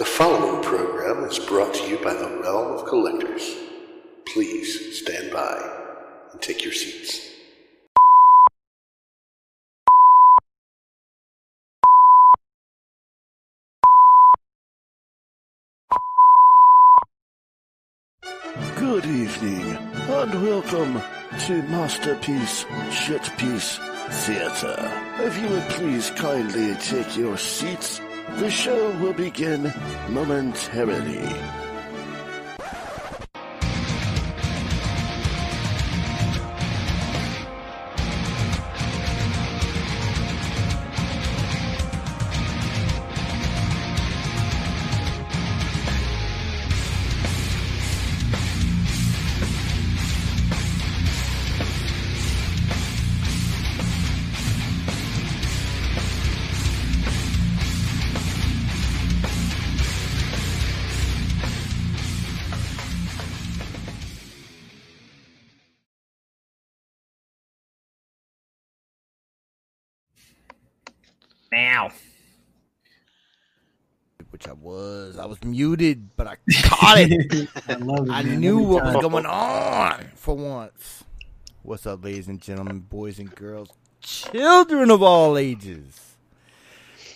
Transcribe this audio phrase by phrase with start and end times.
[0.00, 3.54] The following program is brought to you by the Realm of Collectors.
[4.24, 5.60] Please stand by
[6.32, 7.28] and take your seats.
[18.76, 21.02] Good evening, and welcome
[21.40, 23.78] to Masterpiece Shitpiece
[24.24, 24.76] Theater.
[25.18, 28.00] If you would please kindly take your seats,
[28.38, 29.72] the show will begin
[30.08, 31.28] momentarily.
[75.30, 75.44] Was.
[75.44, 77.48] Muted, but I caught it.
[77.68, 78.12] I love it.
[78.12, 79.02] I knew Every what was time.
[79.02, 81.04] going on for once.
[81.62, 83.70] What's up, ladies and gentlemen, boys and girls,
[84.00, 86.16] children of all ages?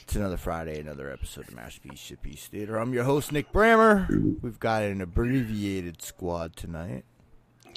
[0.02, 2.76] It's another Friday, another episode of Masterpiece Shitpiece Theater.
[2.76, 4.40] I'm your host, Nick Brammer.
[4.42, 7.04] We've got an abbreviated squad tonight.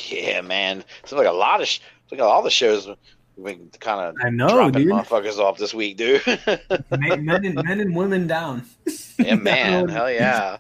[0.10, 0.84] Yeah, man.
[1.02, 2.88] It's like a lot of sh- it's like all the shows
[3.38, 4.92] we kind of I know, dropping dude.
[4.92, 6.26] motherfuckers off this week, dude.
[6.92, 8.64] men, men, and, men and women down.
[9.20, 9.88] yeah, man.
[9.88, 10.58] Hell yeah.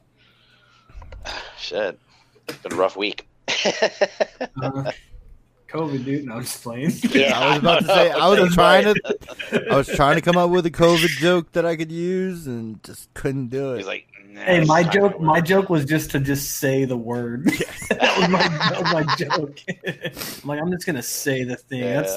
[1.58, 2.00] Shit.
[2.48, 3.28] It's been a rough week.
[3.48, 4.92] Uh,
[5.68, 6.26] COVID, dude.
[6.26, 6.92] No, I'm just playing.
[7.10, 10.38] Yeah, I was about to say I was trying to I was trying to come
[10.38, 13.78] up with a COVID joke that I could use and just couldn't do it.
[13.78, 15.20] He's like, nah, Hey, my joke.
[15.20, 17.46] My joke was just to just say the word.
[17.90, 19.60] that was my that was my joke.
[20.44, 21.82] I'm like, I'm just gonna say the thing.
[21.82, 22.16] That's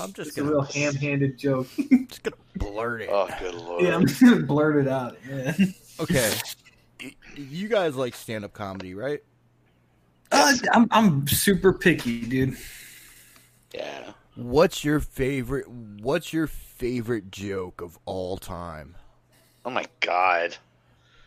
[0.00, 1.68] I'm just it's a gonna- real ham-handed joke.
[1.76, 3.08] just gonna blurt it.
[3.12, 3.82] Oh, good lord.
[3.82, 5.16] yeah, I'm just gonna blurt it out.
[5.28, 5.54] Yeah.
[6.00, 6.32] Okay.
[7.36, 9.22] You guys like stand up comedy, right?
[10.32, 12.56] Uh, I'm I'm super picky, dude.
[13.72, 14.12] Yeah.
[14.36, 18.96] What's your favorite what's your favorite joke of all time?
[19.64, 20.56] Oh my god.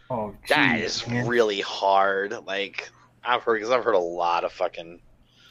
[0.09, 1.27] Oh, That geez, is man.
[1.27, 2.33] really hard.
[2.45, 2.89] Like
[3.23, 5.01] I've heard because I've heard a lot of fucking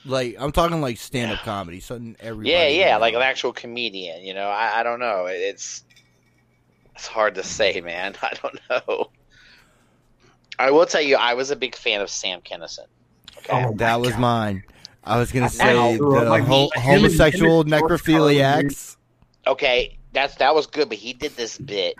[0.05, 3.01] Like I'm talking like stand up comedy, something everybody yeah, yeah, knows.
[3.03, 4.23] like an actual comedian.
[4.25, 5.27] You know, I, I don't know.
[5.29, 5.85] It's
[6.95, 8.15] it's hard to say, man.
[8.23, 9.11] I don't know.
[10.59, 12.87] I will tell you, I was a big fan of Sam Kinison.
[13.39, 14.21] Okay, Oh, that was God.
[14.21, 14.65] mine.
[15.05, 18.97] I was gonna say uh, the like, ho- homosexual him and George necrophiliacs.
[19.47, 21.95] okay, that's that was good, but he did this bit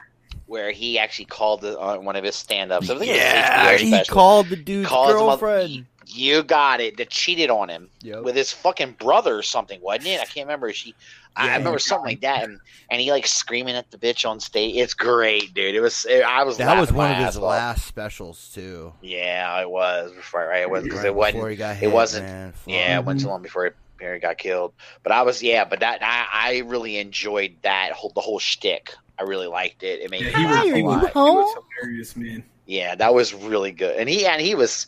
[0.47, 2.89] where he actually called it on one of his stand-ups.
[2.91, 4.15] I think it was Yeah, he special.
[4.15, 5.87] called the dude's Called him a- girlfriend.
[6.09, 6.99] You got it.
[6.99, 8.23] That cheated on him Yep.
[8.23, 10.21] with his fucking brother or something, wasn't it?
[10.21, 10.73] I can't remember.
[10.73, 10.95] She,
[11.35, 14.77] I remember something like that, and, and he like screaming at the bitch on stage.
[14.77, 15.75] It's great, dude.
[15.75, 16.07] It was.
[16.09, 16.59] It, I was.
[16.59, 17.43] That was one of his off.
[17.43, 18.93] last specials too.
[19.03, 20.47] Yeah, it was before.
[20.47, 21.51] Right, it was because Right it wasn't.
[21.51, 22.55] he got it wasn't- man.
[22.67, 24.75] Yeah, it went too long before he got killed.
[25.03, 25.43] But I was.
[25.43, 28.95] Yeah, but that I, I really enjoyed that whole the whole shtick.
[29.19, 30.01] I really liked it.
[30.01, 31.13] It made Yeah, me he was, laugh he a lot.
[31.13, 32.45] he was hilarious, man.
[32.67, 34.87] Yeah, that was really good, and he and he was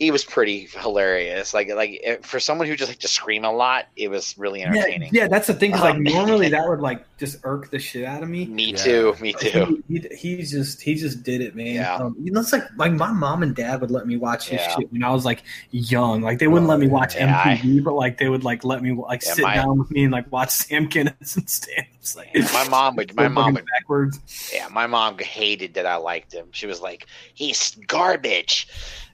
[0.00, 1.54] he was pretty hilarious.
[1.54, 4.60] Like like eh, for someone who just like to scream a lot, it was really
[4.60, 5.10] Yeah, entertaining.
[5.12, 5.70] yeah, that's the thing.
[5.72, 8.46] 'cause, like Um, normally that would like just irk the shit out of me.
[8.46, 8.76] Me Yeah.
[8.76, 9.14] too.
[9.20, 9.84] Me too.
[9.88, 11.74] He, he, he just he just did it, man.
[11.74, 11.96] Yeah.
[11.96, 14.58] Um, you know, it's like like my mom and dad would let me watch his
[14.60, 14.76] Yeah.
[14.76, 16.22] shit when I was like young.
[16.22, 18.82] Like they wouldn't let me watch Yeah, I- MTV, but like they would like let
[18.82, 21.86] me like Yeah, sit my- down with me and like watch Sam Kinison stand-ups.
[22.16, 23.14] Like My mom would.
[23.14, 23.66] My mom would.
[23.78, 24.18] backwards.
[24.54, 26.46] Yeah, my mom hated that I liked him.
[26.50, 28.66] She was like, "He's garbage,"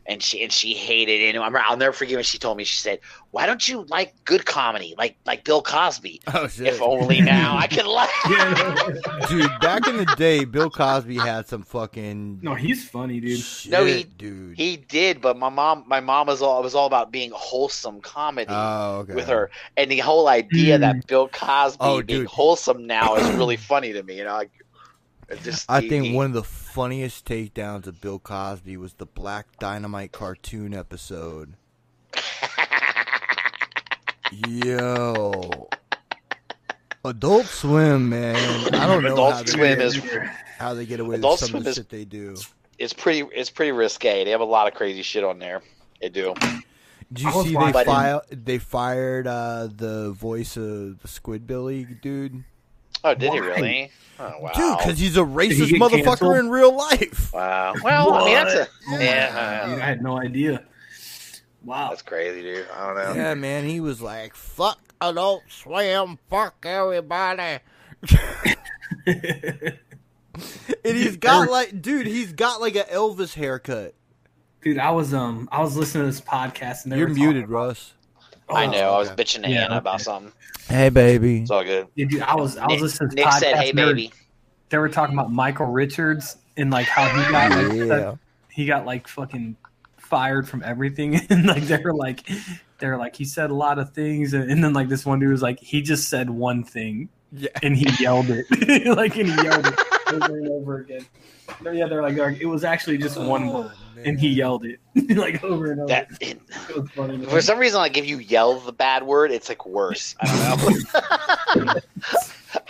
[0.08, 1.34] and she and she hated it.
[1.34, 2.64] And I'm- I'll never forget when she told me.
[2.64, 3.00] She said,
[3.32, 6.20] "Why don't you like good comedy, like like Bill Cosby?
[6.34, 6.66] Oh shit.
[6.68, 11.46] If only now I could laugh." Yeah, Dude, back in the day, Bill Cosby had
[11.46, 13.40] some fucking no, he's funny, dude.
[13.40, 14.56] shit, No, he- dude.
[14.56, 18.00] He did, but my mom, my mom was all it was all about being wholesome
[18.00, 18.46] comedy.
[18.50, 19.14] oh, okay.
[19.14, 20.80] with her, and the whole idea Mm.
[20.80, 22.26] that Bill Cosby Oh, being dude.
[22.28, 24.16] wholesome now is really funny to me.
[24.18, 24.50] You know, like,
[25.42, 26.42] just I he- think he- one of the
[26.76, 31.54] funniest takedowns of Bill Cosby was the Black Dynamite cartoon episode.
[34.46, 35.68] Yo.
[37.02, 38.36] Adult Swim, man.
[38.74, 40.02] I don't know Adult how, they, Swim is
[40.58, 42.36] how they get away Adult with some of the Swim is- shit they do.
[42.78, 44.24] it's pretty it's pretty risque.
[44.24, 45.62] They have a lot of crazy shit on there.
[46.02, 46.34] They do.
[47.10, 52.44] Did you see they file they fired uh, the voice of the Squidbilly dude?
[53.04, 53.90] Oh, did he really?
[54.18, 56.36] Oh wow, Dude, because he's a racist get motherfucker canceled?
[56.38, 57.32] in real life.
[57.34, 57.74] wow.
[57.82, 59.00] Well, I mean that's a What?
[59.00, 60.64] yeah, Dude, uh, I had no idea.
[61.64, 61.88] Wow.
[61.90, 62.66] that's crazy, dude.
[62.74, 63.12] I don't know.
[63.22, 67.58] Yeah, man, he was like, "Fuck Adult Swim, fuck everybody."
[69.06, 69.76] and
[70.84, 73.94] he's got like, dude, he's got like an Elvis haircut.
[74.62, 77.42] Dude, I was um I was listening to this podcast and they You're were muted,
[77.42, 77.92] talking- Russ.
[78.48, 78.90] I Oh, know.
[78.94, 79.22] I was okay.
[79.22, 80.32] bitching to Yeah, Anna about something.
[80.68, 81.40] Hey, baby.
[81.42, 81.88] It's all good.
[81.94, 83.38] Yeah, dude, I was I was Nick, listening to Nick podcast.
[83.40, 84.12] said, "Hey, they were- baby."
[84.68, 87.84] They were talking about Michael Richards and like how he got like Yeah.
[87.86, 88.18] that-
[88.50, 89.56] he got like fucking
[89.98, 92.28] fired from everything and like they were like
[92.78, 95.30] they're like he said a lot of things and, and then like this one dude
[95.30, 97.48] was like he just said one thing Yeah.
[97.62, 98.46] and he yelled it
[98.96, 99.74] like and he yelled it
[100.08, 101.06] over and over again.
[101.62, 103.72] They're- Yeah, they're like, they're like, it was actually just one oh, word
[104.04, 104.78] and he yelled it
[105.16, 105.88] like over and over.
[105.88, 106.38] That it
[106.76, 107.24] was funny.
[107.24, 110.14] for some reason, like if you yell the bad word, it's like worse.
[110.20, 110.56] I
[111.54, 111.74] don't know.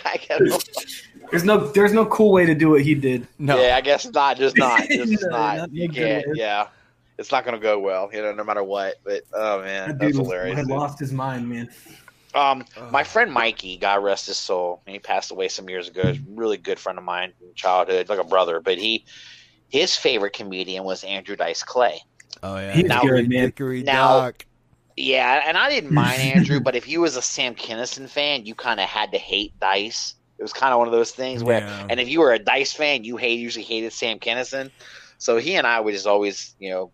[0.05, 1.01] I guess,
[1.31, 3.27] There's no there's no cool way to do what he did.
[3.39, 3.59] No.
[3.61, 4.37] Yeah, I guess not.
[4.37, 4.87] Just not.
[4.89, 5.57] Just No, not.
[5.57, 6.25] not You can't.
[6.33, 6.67] Yeah,
[7.17, 8.09] it's not gonna go well.
[8.13, 8.95] You know, no matter what.
[9.03, 10.55] But oh man, That that's was, hilarious.
[10.57, 10.77] had dude.
[10.77, 11.69] lost his mind, man.
[12.35, 12.91] Um, Ugh.
[12.91, 16.07] my friend Mikey, God rest his soul, he passed away some years ago.
[16.11, 18.59] He's a really good friend of mine from childhood, like a brother.
[18.59, 19.05] But he,
[19.69, 22.01] his favorite comedian was Andrew Dice Clay.
[22.43, 22.73] Oh yeah.
[22.73, 23.53] He's Now- good, man.
[23.85, 24.45] Now- Dock.
[24.99, 28.55] Yeah, and I didn't mind Andrew, but if you was a Sam Kinison fan, you
[28.55, 30.15] kind of had to hate Dice.
[30.39, 31.85] It was kind of one of those things where, Yeah.
[31.87, 34.71] and if you were a Dice fan, you hate usually hated Sam Kinison.
[35.19, 36.91] So he and I would just always, you know,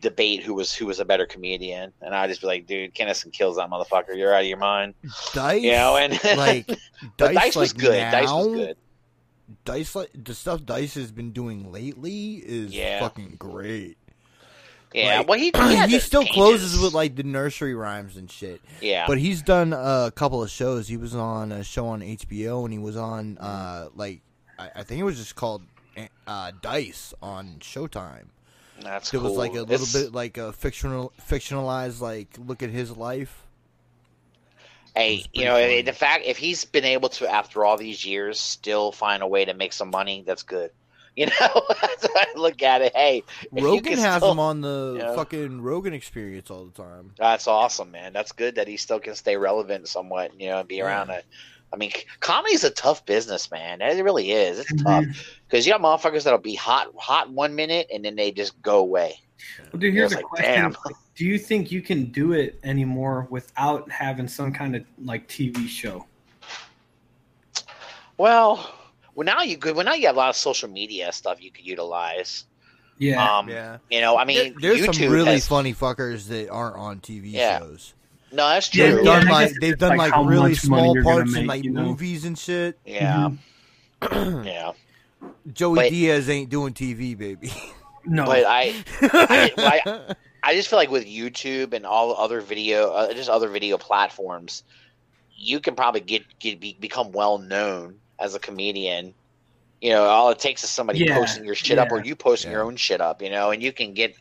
[0.00, 3.32] debate who was who was a better comedian, and I'd just be like, "Dude, Kinison
[3.32, 4.16] kills that motherfucker.
[4.16, 4.94] You're out of your mind."
[5.34, 5.62] Dice.
[5.62, 6.66] You know, and like
[7.16, 8.10] Dice, Dice was like, good.
[8.10, 8.76] Dice was good.
[9.64, 13.00] Dice like the stuff Dice has been doing lately is Yeah.
[13.00, 13.98] fucking great.
[14.94, 15.52] Yeah, Like, well, he
[15.86, 18.60] he, he still closes with like the nursery rhymes and shit.
[18.80, 20.88] yeah, But he's done a couple of shows.
[20.88, 24.20] He was on a show on HBO, and he was on uh like
[24.58, 25.62] I, I think it was just called
[26.26, 28.26] uh, Dice on Showtime.
[28.84, 29.28] That's It cool.
[29.28, 33.38] was like a little It's- bit like a fictional fictionalized like look at his life.
[34.94, 35.80] Hey, you know, funny.
[35.82, 39.46] the fact if he's been able to, after all these years, still find a way
[39.46, 40.70] to make some money, that's good.
[41.14, 42.96] You know, I look at it.
[42.96, 45.14] Hey, Rogan has still- him on the Yeah.
[45.14, 47.12] fucking Rogan Experience all the time.
[47.18, 48.14] That's awesome, man.
[48.14, 50.86] That's good that he still can stay relevant somewhat, you know, and be Yeah.
[50.86, 51.26] around it.
[51.72, 53.80] I mean, c- comedy's a tough business, man.
[53.80, 54.58] It really is.
[54.58, 55.04] It's tough
[55.48, 58.78] because you got motherfuckers that'll be hot, hot one minute, and then they just go
[58.78, 59.18] away.
[59.72, 60.76] Well, dude, here's a like, question: damn.
[61.14, 65.66] Do you think you can do it anymore without having some kind of like TV
[65.66, 66.06] show?
[68.18, 68.70] Well,
[69.14, 69.74] well, now you could.
[69.76, 72.44] Well, now you have a lot of social media stuff you could utilize.
[72.98, 73.78] Yeah, Um, Yeah.
[73.90, 77.00] you know, I mean, There- there's YouTube some really has- funny fuckers that aren't on
[77.00, 77.58] TV Yeah.
[77.58, 77.94] shows.
[78.32, 78.82] No, that's true.
[78.96, 81.64] They've done I like they've done like like really small you're gonna parts in like
[81.64, 81.82] you know?
[81.82, 82.78] movies and shit.
[82.86, 83.30] Yeah,
[84.00, 84.46] Mm-hmm.
[84.46, 84.72] yeah.
[85.52, 87.52] Joey But- Diaz ain't doing TV, baby.
[88.06, 93.12] no, But I, I, I just feel like with YouTube and all other video, uh,
[93.12, 94.64] just other video platforms,
[95.36, 99.14] you can probably get get be, become well known as a comedian.
[99.80, 102.50] You know, all it takes is somebody Yeah, posting your shit up, or you posting
[102.52, 103.20] your own shit up.
[103.20, 104.14] You know, and you can get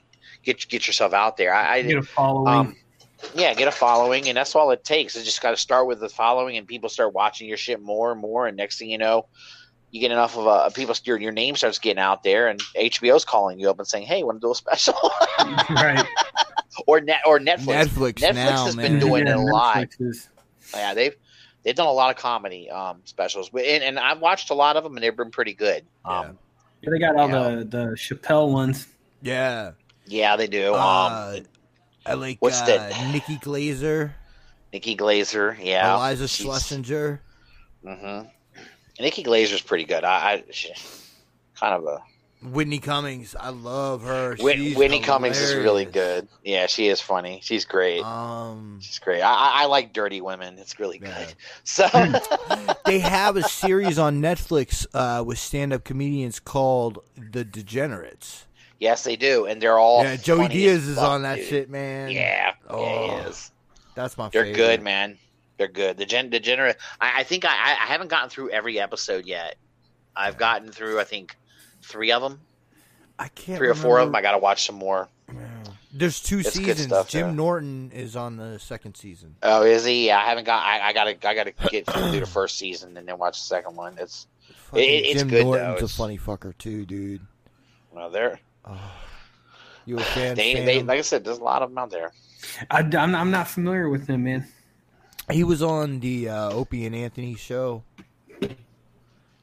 [0.44, 1.54] get get yourself out there.
[1.54, 2.48] I, I get a following.
[2.48, 2.76] um,
[3.36, 5.16] yeah, get a following, and that's all it takes.
[5.16, 8.12] It's just got to start with the following, and people start watching your shit more
[8.12, 8.48] and more.
[8.48, 9.28] And next thing you know,
[9.92, 10.96] you get enough of a people.
[11.04, 14.24] Your your name starts getting out there, and HBO's calling you up and saying, "Hey,
[14.24, 14.94] want to do a special?"
[15.70, 16.06] right.
[16.88, 17.86] or net or Netflix.
[17.88, 18.92] Netflix, Netflix now, has man.
[18.92, 19.88] been doing yeah, it a lot.
[20.00, 20.30] Is-
[20.74, 21.16] Yeah, they've
[21.64, 24.84] they've done a lot of comedy um, specials, and, and I've watched a lot of
[24.84, 25.86] them, and they've been pretty good.
[26.06, 26.38] Um,
[26.82, 27.56] Yeah, they got all Yeah.
[27.58, 28.88] the the Chappelle ones.
[29.22, 29.72] yeah.
[30.08, 30.74] yeah, they do.
[30.74, 31.40] Um, Uh,
[32.06, 33.14] I like what's uh, that?
[33.14, 34.12] Nikki Glazer,
[34.74, 37.22] Nikki Glazer, yeah, Eliza she's- Schlesinger.
[37.86, 38.30] mhm.
[39.00, 40.04] Nikki Glazer's pretty good.
[40.04, 40.72] I, I she,
[41.56, 42.04] kind of a
[42.44, 44.36] Whitney Cummings, I love her.
[44.36, 46.28] She's Whitney Cummings is really good.
[46.44, 47.40] Yeah, she is funny.
[47.44, 48.04] She's great.
[48.04, 49.22] Um, She's great.
[49.22, 50.58] I, I, I like dirty women.
[50.58, 51.34] It's really good.
[51.64, 51.88] So
[52.86, 58.46] they have a series on Netflix uh, with stand-up comedians called The Degenerates.
[58.82, 61.48] Yes, they do, and they're all yeah, Joey Diaz is fuck, on that dude.
[61.48, 62.12] shit, man.
[62.12, 62.84] Yeah, yeah, Oh,
[63.24, 63.52] he is.
[63.96, 64.58] that's my They're favorite.
[64.58, 65.18] good, man.
[65.58, 65.96] They're good.
[65.98, 66.78] The gen degenerate.
[67.00, 69.56] I, I think I, I haven't gotten through every episode yet.
[70.16, 71.38] I've gotten through I think
[71.82, 72.42] three of them,
[73.18, 73.58] I can't.
[73.58, 74.16] three or four of them.
[74.16, 75.08] I got to watch some more.
[75.94, 76.84] There's two It's seasons.
[76.84, 77.34] stuff, Jim yeah.
[77.36, 79.36] Norton is on the second season.
[79.44, 80.08] Oh, is he?
[80.08, 80.64] Yeah, I haven't got.
[80.64, 81.12] I, I gotta.
[81.28, 83.98] I gotta get through the first season and then watch the second one.
[84.00, 84.26] It's
[84.72, 85.52] Fucking it's Jim good, though.
[85.52, 87.22] Norton's It's- a funny fucker too, dude.
[87.92, 88.40] well, they're
[89.86, 90.36] You a fan?
[90.36, 90.66] they, fan?
[90.66, 91.24] they like I said.
[91.24, 92.12] There's a lot of them out there.
[92.70, 94.48] I, am I'm not familiar with them, man.
[95.30, 97.84] He was on the uh, Opie and Anthony show.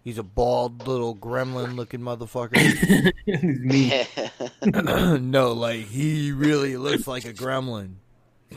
[0.05, 2.57] He's a bald little gremlin looking motherfucker.
[3.27, 4.07] It's me.
[5.21, 7.97] no, like he really looks like a gremlin.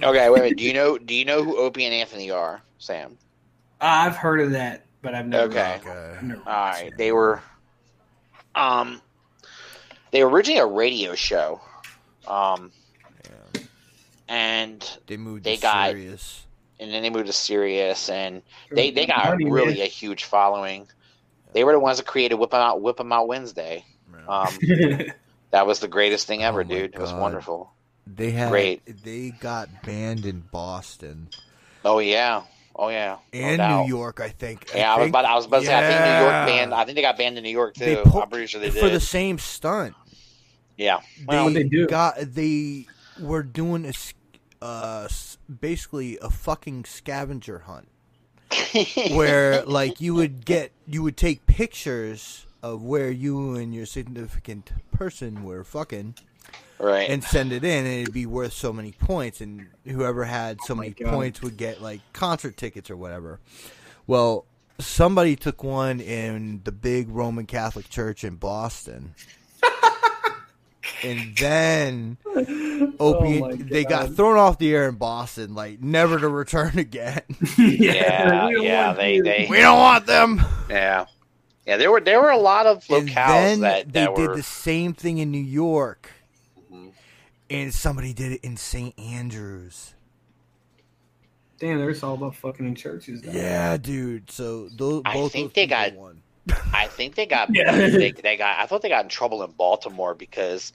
[0.01, 0.58] okay, wait a minute.
[0.58, 0.98] Do you know?
[0.98, 3.18] Do you know who Opie and Anthony are, Sam?
[3.82, 5.50] I've heard of that, but I've never.
[5.50, 5.80] Okay.
[5.82, 6.15] Okay.
[6.18, 7.41] I've never All right, they were,
[8.56, 9.01] um,
[10.12, 11.62] they were originally a radio show,
[12.27, 12.72] um,
[13.56, 13.62] Yeah.
[14.27, 16.46] and They moved They to got- Sirius.
[16.80, 18.41] and then they moved to Sirius, and
[18.72, 19.84] they they got Money, really man.
[19.84, 20.88] a huge following.
[21.53, 23.86] They were the ones that created Whip 'em Out, Whip 'em Out Wednesday.
[24.27, 24.48] Um,
[25.51, 26.94] that was the greatest thing ever, Oh my dude.
[26.96, 27.72] It was wonderful.
[28.08, 28.82] They had Great.
[29.03, 31.30] they got banned in Boston
[31.84, 32.44] Oh yeah,
[32.75, 33.84] oh yeah, no and doubt.
[33.84, 34.70] New York, I think.
[34.75, 35.25] Yeah, I was think about.
[35.25, 35.75] I was about to say.
[35.75, 36.46] I think New York Yeah.
[36.46, 36.74] banned.
[36.74, 37.86] I think they got banned in New York too.
[37.86, 38.80] They I'm pretty sure they did.
[38.80, 39.96] for the same stunt.
[40.82, 41.00] Yeah.
[41.28, 41.88] Well, What'd they do?
[41.88, 42.88] Got they
[43.20, 44.14] were doing a s-
[44.62, 45.08] uh
[45.60, 47.88] basically a fucking scavenger hunt
[49.12, 54.72] where like you would get you would take pictures of where you and your significant
[54.92, 56.14] person were fucking
[56.80, 57.10] right.
[57.10, 60.74] and send it in and it'd be worth so many points and whoever had so
[60.74, 61.12] Oh many God.
[61.12, 63.40] points would get like concert tickets or whatever
[64.06, 64.46] well
[64.80, 69.16] somebody took one in the big roman catholic church in boston
[71.04, 72.18] and then
[73.00, 77.22] Opie, Oh they got thrown off the air in boston like never to return again
[77.58, 81.06] Yeah, yeah, they- they- we don't want them yeah.
[81.68, 84.34] Yeah, there were there were a lot of and locales then that, they that did
[84.36, 86.10] the same thing in new york
[86.74, 86.92] Mhm.
[87.50, 89.94] and somebody did it in st andrews
[91.60, 93.22] Damn, there's all about fucking in churches.
[93.22, 93.32] though.
[93.32, 94.32] Yeah, dude.
[94.32, 96.21] So those I both think those they got- won.
[96.74, 97.71] I think they got Yeah.
[97.75, 100.74] they, they got I thought they got in trouble in Baltimore because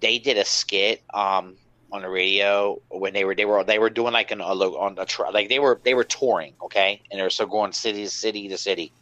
[0.00, 1.56] they did a skit um
[1.92, 4.98] on the radio when they were they were they were doing like an a, on
[4.98, 8.10] a like they were they were touring okay and they were so going city to
[8.10, 8.92] city to city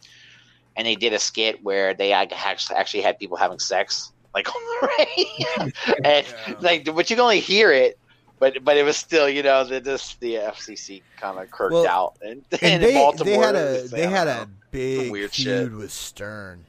[0.77, 4.61] and they did a skit where they actually actually had people having sex like on
[4.81, 5.71] the radio
[6.03, 6.55] and Yeah.
[6.59, 7.97] like but you can only hear it
[8.39, 11.87] but but it was still you know the this the FCC kind of kirked Well,
[11.87, 14.47] out and, And in they Baltimore they had a they had a.
[14.75, 15.71] big weird feud shit.
[15.71, 16.65] with Stern.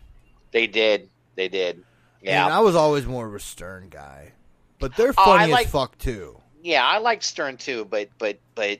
[0.52, 1.84] they did they did And
[2.22, 4.32] yeah I was always more of a Stern guy,
[4.78, 6.40] but they're Oh, funny like- as fuck too.
[6.62, 8.78] yeah I liked Stern too but but but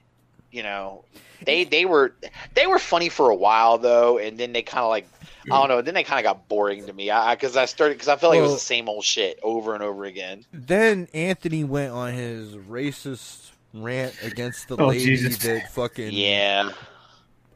[0.50, 1.04] you know
[1.45, 2.14] they they were
[2.54, 5.06] they were funny for a while though and then they kind of like
[5.45, 7.95] I don't know then they kind of got boring to me I because I, started
[7.95, 11.09] because I felt like it was the same old shit over and over again Then
[11.12, 15.37] Anthony went on his racist rant against the Oh, lady Jesus.
[15.42, 16.71] that fucking yeah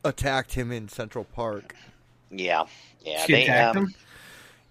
[0.04, 1.74] attacked him in Central Park.
[2.30, 2.64] yeah
[3.00, 3.94] yeah She they attacked um, him.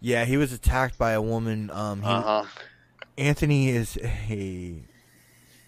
[0.01, 1.69] Yeah, he was attacked by a woman.
[1.71, 2.45] Um, he, uh huh
[3.17, 4.81] Anthony is a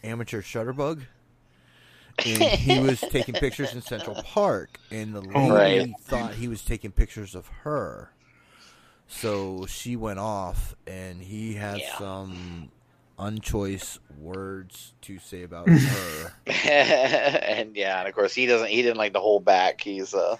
[0.03, 1.01] amateur shutterbug.
[2.25, 5.93] And he was taking pictures in Central Park, and the lady Right.
[6.01, 8.11] thought he was taking pictures of her.
[9.07, 11.97] So she went off, and he had Yeah.
[11.97, 12.71] some
[13.19, 16.33] unchoice words to say about her.
[16.47, 18.69] and yeah, and of course he doesn't.
[18.69, 19.81] He didn't like the whole back.
[19.81, 20.37] He's uh,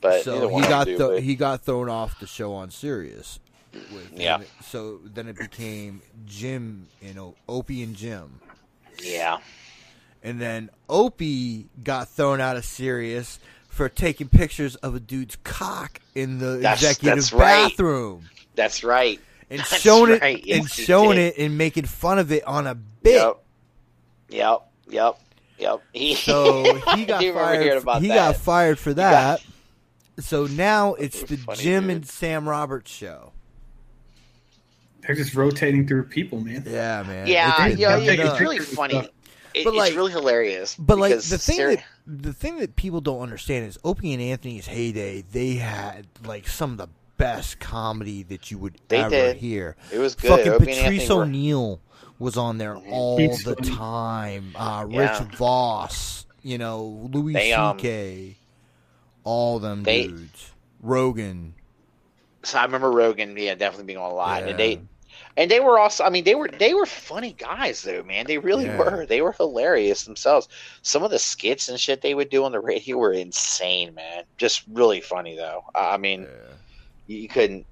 [0.00, 3.38] but so he got them do, th- he got thrown off the show on Sirius.
[3.72, 4.40] With Yeah.
[4.40, 8.40] it- so then it became Jim, you know, Opie and Jim.
[9.02, 9.38] yeah,
[10.22, 16.00] And then Opie got thrown out of Sirius for taking pictures of a dude's cock
[16.14, 17.68] in the That's- executive that's right.
[17.70, 19.18] bathroom that's right.
[19.52, 20.38] And That's showing right.
[20.38, 21.34] it Yes, and he showing did.
[21.34, 23.14] it and making fun of it on a bit.
[23.14, 23.36] Yep,
[24.30, 25.18] yep, yep,
[25.58, 25.82] yep.
[25.92, 26.62] He, So
[26.96, 27.82] he got do remember hearing fired.
[27.82, 28.14] about He that.
[28.14, 29.42] got fired for that.
[30.18, 31.90] So now it's the Funny, Jim dude.
[31.96, 33.32] and Sam Roberts show.
[35.06, 36.62] They're just rotating through people, man.
[36.66, 37.26] Yeah, man.
[37.26, 38.30] yeah, It's yeah, yeah.
[38.30, 38.96] It's really funny.
[38.96, 40.76] It, But, it's like- really hilarious.
[40.78, 44.22] But like the thing seri- that the thing that people don't understand is Opie and
[44.22, 45.22] Anthony's heyday.
[45.30, 46.88] They had like some of the
[47.22, 49.36] best comedy that you would They ever did.
[49.36, 49.76] hear.
[49.92, 50.28] it was good.
[50.28, 51.80] Fucking Opie and Patrice were- O'Neill
[52.18, 52.90] was on there Mhm.
[52.92, 53.70] all He's the funny.
[53.70, 54.52] time.
[54.56, 55.28] Uh, Rich Yeah.
[55.36, 58.36] Vos, you know, Louis They, um, C.K.,
[59.24, 60.50] all them they- dudes.
[60.80, 61.54] Rogan.
[62.42, 64.48] So I remember Rogan, yeah, definitely being on a lot, Yeah.
[64.50, 64.80] and they
[65.36, 66.04] and they were also.
[66.04, 68.26] I mean, they were they were funny guys though, man.
[68.26, 68.76] They really Yeah.
[68.78, 69.06] were.
[69.06, 70.48] They were hilarious themselves.
[70.82, 74.24] Some of the skits and shit they would do on the radio were insane, man.
[74.36, 75.64] Just really funny though.
[75.74, 76.51] I I mean, Yeah.
[77.06, 77.66] You, you couldn't,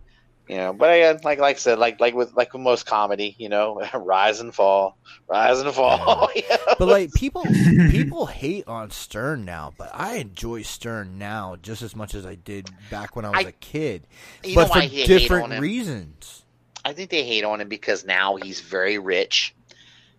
[0.49, 0.73] you know.
[0.73, 3.81] But again, like like I said, like like with like with most comedy, you know,
[3.95, 4.97] rise and fall,
[5.29, 6.31] rise and fall.
[6.37, 6.75] you know?
[6.79, 7.45] But like people,
[7.91, 12.35] people hate on Stern now, but I enjoy Stern now just as much as I
[12.35, 14.07] did back when I was I- a kid,
[14.45, 15.63] You but know for why he hate on different him?
[15.63, 16.45] reasons.
[16.85, 19.55] I think they hate on him because now he's very rich.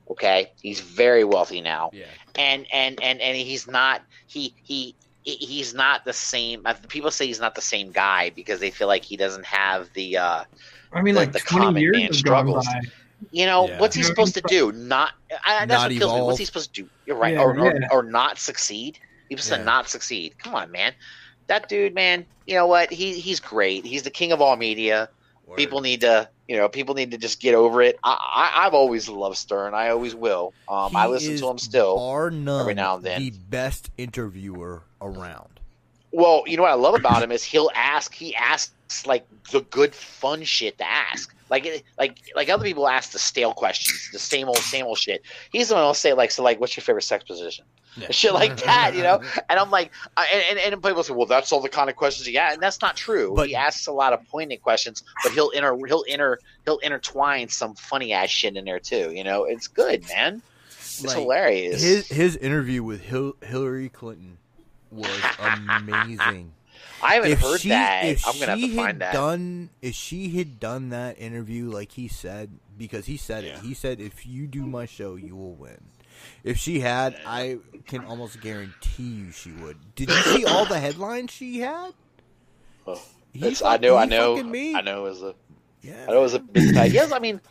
[0.09, 1.89] Okay, he's very wealthy now.
[1.93, 6.61] Yeah, and and and and he's not he he he- he's not the same.
[6.65, 9.89] uh, People say he's not the same guy because they feel like he doesn't have
[9.93, 10.17] the.
[10.17, 10.43] uh
[10.93, 12.67] I mean, the- like the common years man struggles.
[13.31, 13.79] You know Yeah.
[13.79, 14.71] what's he supposed to do?
[14.71, 15.11] Not.
[15.45, 16.21] I, that's Not what kills me.
[16.21, 16.89] What's he supposed to do?
[17.05, 17.87] You're right, Yeah, or, or, yeah.
[17.91, 18.97] or not succeed.
[19.29, 19.65] People said Yeah.
[19.65, 20.37] not succeed.
[20.39, 20.93] Come on, man.
[21.47, 22.25] That dude, man.
[22.47, 22.91] You know what?
[22.91, 23.85] He he's great.
[23.85, 25.07] He's the king of all media.
[25.55, 27.99] People need to, you know, people need to just get over it.
[28.03, 29.73] I, I I've always loved Stern.
[29.73, 30.53] I always will.
[30.69, 31.97] Um, I listen to him still.
[31.97, 33.21] bar none, every now and then.
[33.21, 35.59] the best interviewer around.
[36.11, 38.13] Well, you know what I love about him is he'll ask.
[38.13, 41.33] He asks like the good, fun shit to ask.
[41.51, 45.21] Like, like, like other people ask the stale questions, the same old, same old shit.
[45.51, 47.65] He's the one who'll say like, so like, what's your favorite sex position?
[48.09, 49.21] Shit like that, you know.
[49.49, 52.25] And I'm like, and, and and people say, well, that's all the kind of questions
[52.25, 53.33] he asks, and that's not true.
[53.35, 57.49] But- he asks a lot of poignant questions, but he'll inter he'll inter he'll intertwine
[57.49, 59.11] some funny ass shit in there too.
[59.11, 60.41] You know, it's good, man.
[60.69, 61.81] It's Like, hilarious.
[61.83, 64.37] His his interview with Hil- Hillary Clinton
[64.89, 65.09] was
[65.69, 66.53] amazing.
[67.03, 68.05] I haven't if heard she, that.
[68.05, 69.13] If I'm gonna have she to find had that.
[69.13, 73.57] Done if she had done that interview like he said, because he said Yeah.
[73.57, 73.59] it.
[73.61, 75.79] He said, "If you do my show, you will win."
[76.43, 79.77] If she had, I can almost guarantee you she would.
[79.95, 81.93] Did you see all the headlines she had?
[82.85, 83.01] Oh,
[83.33, 84.75] He It's, I know, I know, me.
[84.75, 85.05] I know.
[85.05, 85.35] It was a,
[85.81, 86.85] Yeah, I know it was a big guy.
[86.85, 87.41] Yes, I mean,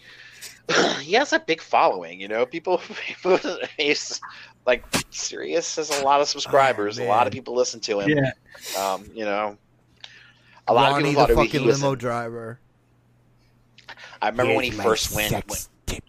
[1.00, 2.20] he has a big following.
[2.20, 3.38] You know, people, people,
[3.76, 4.20] he's
[4.66, 6.98] like Sirius has a lot of subscribers.
[6.98, 8.10] a lot of people listen to him.
[8.10, 8.32] Yeah,
[8.78, 9.56] Um, you know,
[10.68, 11.82] a lot Ronnie of people the thought he, fucking he was.
[11.82, 12.60] limo driver.
[14.22, 16.00] I remember when he first went when,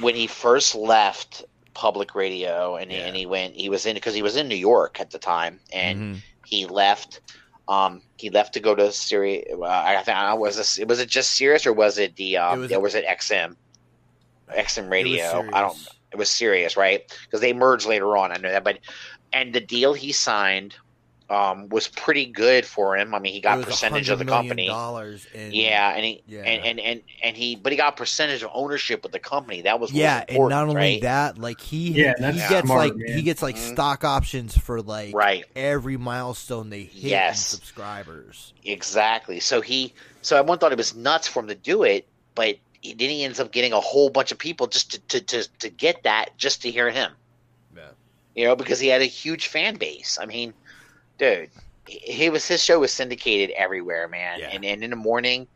[0.00, 3.06] when he first left public radio, and, he, Yeah.
[3.06, 3.54] and he went.
[3.54, 6.22] He was in because he was in New York at the time, and Mhm.
[6.46, 7.20] he left.
[7.68, 9.44] Um, he left to go to Sirius.
[9.52, 12.58] Uh, I think I was this, was it just Sirius or was it the um,
[12.58, 13.54] It was- or was it XM?
[14.50, 15.48] XM radio.
[15.52, 15.78] I don't.
[16.12, 16.12] Serious.
[16.12, 17.00] It was Sirius, right?
[17.28, 18.32] Because they merged later on.
[18.32, 18.78] I know that, but
[19.32, 20.74] and the deal he signed
[21.28, 23.14] um, was pretty good for him.
[23.14, 24.66] I mean, he got percentage of the company.
[24.66, 26.44] Dollars and Yeah, and he Yeah.
[26.44, 29.62] and, and and and he, but he got percentage of ownership with the company.
[29.62, 31.00] That was yeah, and not only right?
[31.02, 33.16] that, like he Yeah, he that's gets smart, like man.
[33.16, 33.72] he gets like Mhm.
[33.72, 35.44] stock options for like right?
[35.54, 37.48] every milestone they hit Yes.
[37.48, 38.52] subscribers.
[38.64, 39.40] Exactly.
[39.40, 42.60] So he, so everyone thought it was nuts for him to do it, but he,
[42.82, 45.68] then he ends up getting a whole bunch of people just to to to, to
[45.70, 47.12] get that, just to hear him.
[47.76, 47.90] Yeah.
[48.34, 50.18] You know, because he had a huge fan base.
[50.20, 50.54] I mean,
[51.18, 51.50] dude,
[51.86, 54.40] he, he was his show was syndicated everywhere, man.
[54.40, 54.48] Yeah.
[54.52, 55.48] And and in the morning,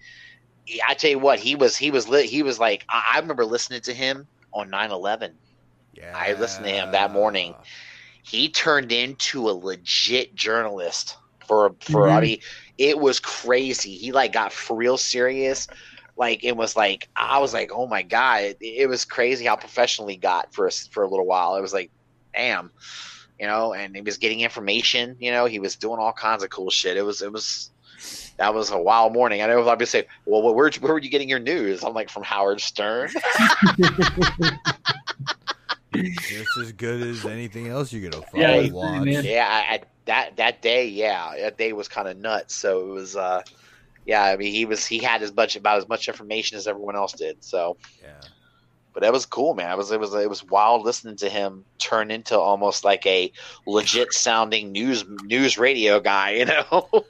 [0.88, 2.26] I tell you what, he was he was lit.
[2.26, 5.32] He was like, I, I remember listening to him on 9-11.
[5.94, 7.56] Yeah, I listened to him that morning.
[8.22, 12.22] He turned into a legit journalist for for I Mhm.
[12.22, 12.38] mean,
[12.78, 13.96] it was crazy.
[13.96, 15.66] He like got for real serious.
[16.16, 19.57] Like it was like I was like, oh my god, it, it was crazy how
[19.57, 21.57] professional he got for a, s- for a little while.
[21.57, 21.90] It was like,
[22.35, 22.70] damn,
[23.38, 23.72] you know.
[23.74, 25.16] And he was getting information.
[25.18, 26.96] You know, he was doing all kinds of cool shit.
[26.96, 27.70] It was it was
[28.38, 29.42] that was a wild morning.
[29.42, 31.83] I know a lot of people say, well, where where were you getting your news?
[31.85, 33.11] I'm like from Howard Stern.
[35.92, 39.07] it's as good as anything else you're gonna fucking Yeah, watch.
[39.09, 42.57] Yeah, I, I, that that day, yeah, that day was kind of nuts.
[42.57, 43.42] So it was, uh,
[44.06, 44.22] yeah.
[44.22, 47.12] I mean, he was he had as much about as much information as everyone else
[47.12, 47.42] did.
[47.44, 48.20] So, Yeah.
[48.92, 49.70] but that was cool, man.
[49.70, 53.32] It was it was it was wild listening to him turn into almost like a
[53.66, 56.30] legit sounding news news radio guy.
[56.32, 56.88] You know?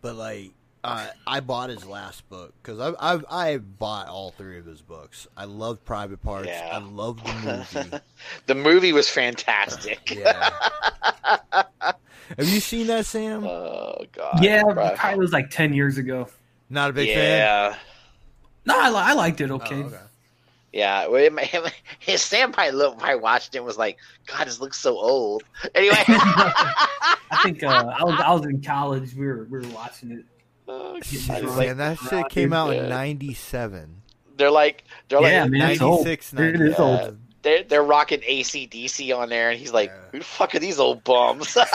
[0.00, 0.50] But like,
[0.84, 4.80] uh, I bought his last book because I've, I've I bought all three of his
[4.80, 5.26] books.
[5.36, 6.48] I love Private Parts.
[6.48, 6.70] Yeah.
[6.72, 7.98] I love the movie.
[8.46, 10.10] the movie was fantastic.
[10.10, 10.50] yeah.
[12.38, 13.44] Have you seen that, Sam?
[13.44, 14.42] Oh god.
[14.42, 14.62] yeah.
[14.62, 14.96] Right.
[14.96, 16.28] Probably was like ten years ago.
[16.70, 17.16] Not a big fan.
[17.38, 17.76] yeah.
[18.64, 19.50] No, I, I liked it.
[19.50, 19.82] Oh, Okay.
[19.82, 19.96] okay.
[20.72, 24.46] Yeah, well, it, it, his Sam probably, looked, probably watched it and was like, "God,
[24.46, 25.42] this looks so old."
[25.74, 27.66] Anyway, I think uh,
[27.98, 29.14] I was I was in college.
[29.14, 30.24] We were we were watching it.
[30.68, 34.00] Oh, God, it's like- man, that shit came out in '97.
[34.38, 36.06] they're like, they're like, yeah, man, it's old.
[36.06, 36.84] 96, It is Yeah.
[36.84, 37.18] old.
[37.42, 40.00] They're they're rocking ACDC on there, and he's like, Yeah.
[40.12, 41.56] "Who the fuck are these old bums?"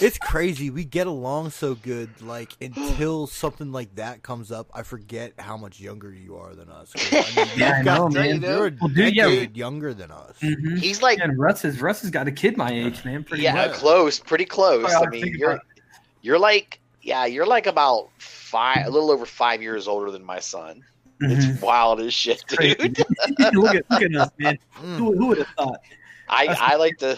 [0.00, 0.68] It's crazy.
[0.68, 4.68] We get along so good, like until something like that comes up.
[4.74, 6.92] I forget how much younger you are than us.
[6.92, 8.42] 'Cause, I mean, Yeah, I know, man.
[8.42, 10.36] You're a Well, dude, yeah, decade younger than us.
[10.42, 10.78] Mhm.
[10.78, 13.24] he's like, And Russ has Russ has got a kid my age, man.
[13.24, 13.72] Pretty yeah, much.
[13.74, 14.92] close, pretty close.
[14.92, 15.60] I I mean, you're
[16.20, 20.40] you're like, yeah, you're like about five, a little over five years older than my
[20.40, 20.84] son.
[21.20, 22.98] It's wild as shit, dude.
[23.54, 24.58] look at look at us, man.
[24.78, 24.96] Mm.
[24.98, 25.80] Who, who would have thought?
[26.28, 27.16] I I like to,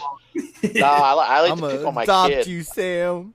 [0.75, 2.47] no, I, I like I'm to pick on my adopt kid.
[2.47, 3.35] you, Sam.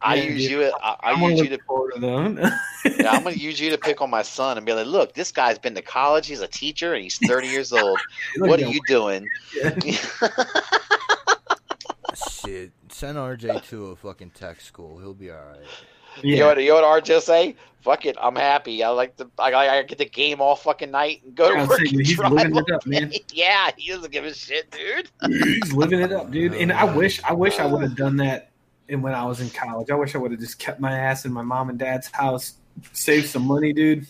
[0.00, 0.50] I Yeah, use dude.
[0.50, 0.72] you.
[0.82, 2.36] I, I I'm gonna use you to forward to them.
[2.98, 5.32] Yeah, I'm gonna use you to pick on my son and be like, look, this
[5.32, 7.98] guy's been to college, he's a teacher, and he's 30 years old.
[8.38, 9.26] What are you doing?
[9.56, 9.70] Yeah.
[12.88, 14.98] send RJ to a fucking tech school.
[14.98, 15.66] He'll be all right.
[16.22, 16.62] You know what?
[16.62, 17.56] You know what RJ say?
[17.82, 18.82] Fuck it, I'm happy.
[18.82, 21.78] I like the I, I get the game all fucking night and go to work.
[21.78, 23.12] saying, he's living it up, man.
[23.32, 25.08] Yeah, he doesn't give a shit, dude.
[25.62, 26.54] He's living it up, dude.
[26.54, 27.68] And I Oh, wish, I wish I uh.
[27.70, 28.50] would have done that.
[28.88, 31.24] And when I was in college, I wish I would have just kept my ass
[31.26, 32.54] in my mom and dad's house,
[32.92, 34.06] saved some money, dude.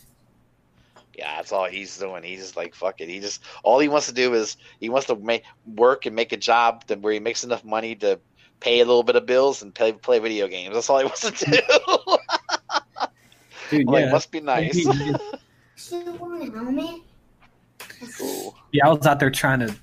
[1.15, 2.23] Yeah, that's all he's doing.
[2.23, 3.09] He's just like fuck it.
[3.09, 6.33] He just all he wants to do is he wants to make work and make
[6.33, 8.19] a job that where he makes enough money to
[8.61, 10.75] pay a little bit of bills and play play video games.
[10.75, 11.57] That's all he wants to do.
[13.79, 14.13] Dude, like, yeah.
[14.13, 14.87] must be nice.
[18.19, 18.55] cool.
[18.73, 19.75] yeah, I was out there trying to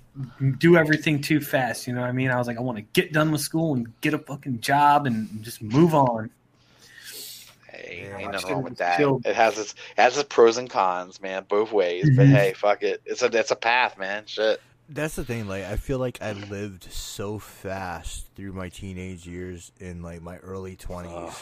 [0.60, 1.88] do everything too fast.
[1.88, 2.30] You know what I mean?
[2.32, 5.06] I was like, I want to get done with school and get a fucking job
[5.06, 6.30] and just move on.
[7.70, 8.98] Hey, ain't nothing wrong with that.
[8.98, 9.26] chilled.
[9.26, 12.10] It has its it has its pros and cons, man, both ways.
[12.16, 12.32] But Mhm.
[12.32, 13.02] hey, fuck it.
[13.06, 14.24] It's a it's a path, man.
[14.28, 14.62] Shit.
[14.90, 15.48] That's the thing.
[15.48, 20.38] Like, I feel like I lived so fast through my teenage years in like my
[20.38, 21.34] early twenties Ugh.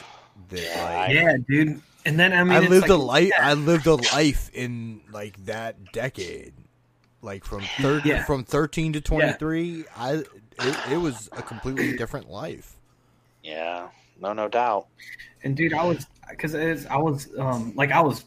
[0.50, 1.82] that Yeah, like Yeah, dude.
[2.06, 3.32] And then I mean, I lived like, a life.
[3.40, 6.54] I lived a life in like that decade,
[7.22, 8.24] like from thir- Yeah.
[8.24, 9.86] from thirteen to twenty three.
[9.96, 10.24] I
[10.60, 12.76] it, it was a completely different life.
[13.44, 13.90] Yeah.
[14.20, 14.88] No, no doubt.
[15.44, 18.24] And dude, I was because I was um like I was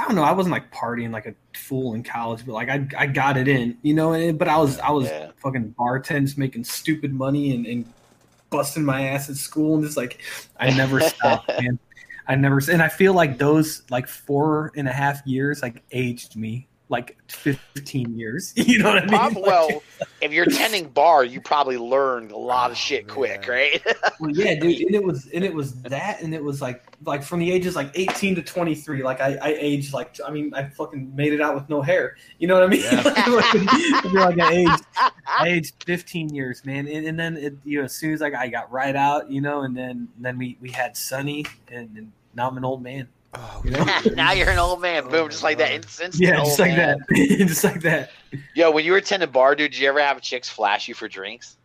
[0.00, 2.86] I don't know I wasn't like partying like a fool in college, but like I
[2.98, 4.14] I got it in, you know.
[4.14, 5.32] And but I was I was Yeah.
[5.42, 7.94] fucking bartends making stupid money and, and
[8.50, 10.22] busting my ass at school and just like
[10.58, 11.80] I never stopped, man.
[12.28, 16.36] I never and I feel like those like four and a half years like aged
[16.36, 18.52] me like fifteen years.
[18.56, 19.08] You know what I mean?
[19.08, 19.82] Prob- Like- well,
[20.20, 23.48] if you're tending bar, you probably learned a lot of Oh, shit quick, man.
[23.48, 23.86] right?
[24.20, 27.22] Well, yeah, dude, and it was and it was that, and it was like like
[27.22, 29.02] from the ages like eighteen to twenty three.
[29.02, 32.16] Like I, I aged like I mean I fucking made it out with no hair.
[32.38, 32.82] You know what I mean?
[32.82, 33.02] Yeah.
[33.06, 34.84] I like I aged
[35.26, 38.34] I aged fifteen years, man, and, and then it, you know as soon as like
[38.34, 42.12] I got right out, you know, and then then we we had Sunny and, and
[42.34, 43.08] now I'm an old man.
[43.34, 43.84] Oh, You know?
[44.14, 45.08] now you're an old man.
[45.08, 45.70] Boom, just like that.
[45.72, 46.98] Instant Yeah, just like man.
[47.08, 47.16] that,
[47.46, 48.10] just like that.
[48.54, 51.08] Yo, when you were attending bar, dude, did you ever have chicks flash you for
[51.08, 51.56] drinks?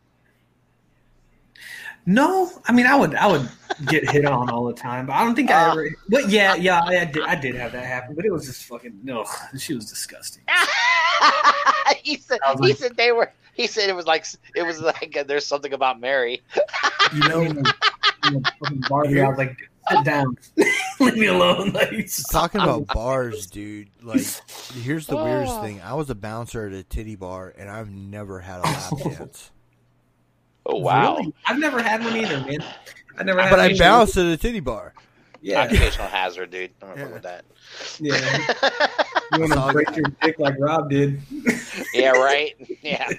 [2.08, 3.50] No, I mean I would I would
[3.88, 5.72] get hit on all the time, but I don't think I Ah.
[5.72, 5.90] ever.
[6.08, 8.66] But yeah, yeah, I, I did I did have that happen, but it was just
[8.66, 9.26] fucking no.
[9.58, 10.44] She was disgusting.
[12.04, 12.38] he said.
[12.62, 13.32] He like- said they were.
[13.54, 16.44] He said it was like it was like uh, there's something about Mary.
[17.14, 19.58] You know, you know, fucking Barbie, I was like,
[19.92, 20.38] sit down,
[21.00, 21.72] leave me alone.
[21.72, 23.90] Like, Talking about bars, dude.
[24.02, 24.26] Like,
[24.74, 25.62] here's the weirdest Oh.
[25.64, 25.82] thing.
[25.82, 29.52] I was a bouncer at a titty bar, and I've never had a lap dance.
[30.66, 31.34] Oh wow, Really?
[31.46, 32.64] I've never had one either, man.
[33.18, 33.50] I never had.
[33.52, 33.78] But I one.
[33.78, 34.94] bounced at a titty bar.
[35.42, 36.72] Yeah, occupational hazard, dude.
[36.82, 37.06] I'm gonna Yeah.
[37.06, 37.46] fuck with that.
[38.00, 38.88] yeah.
[39.34, 41.20] You want It's to break your dick like Rob did,
[41.96, 42.54] yeah, right.
[42.84, 43.10] Yeah.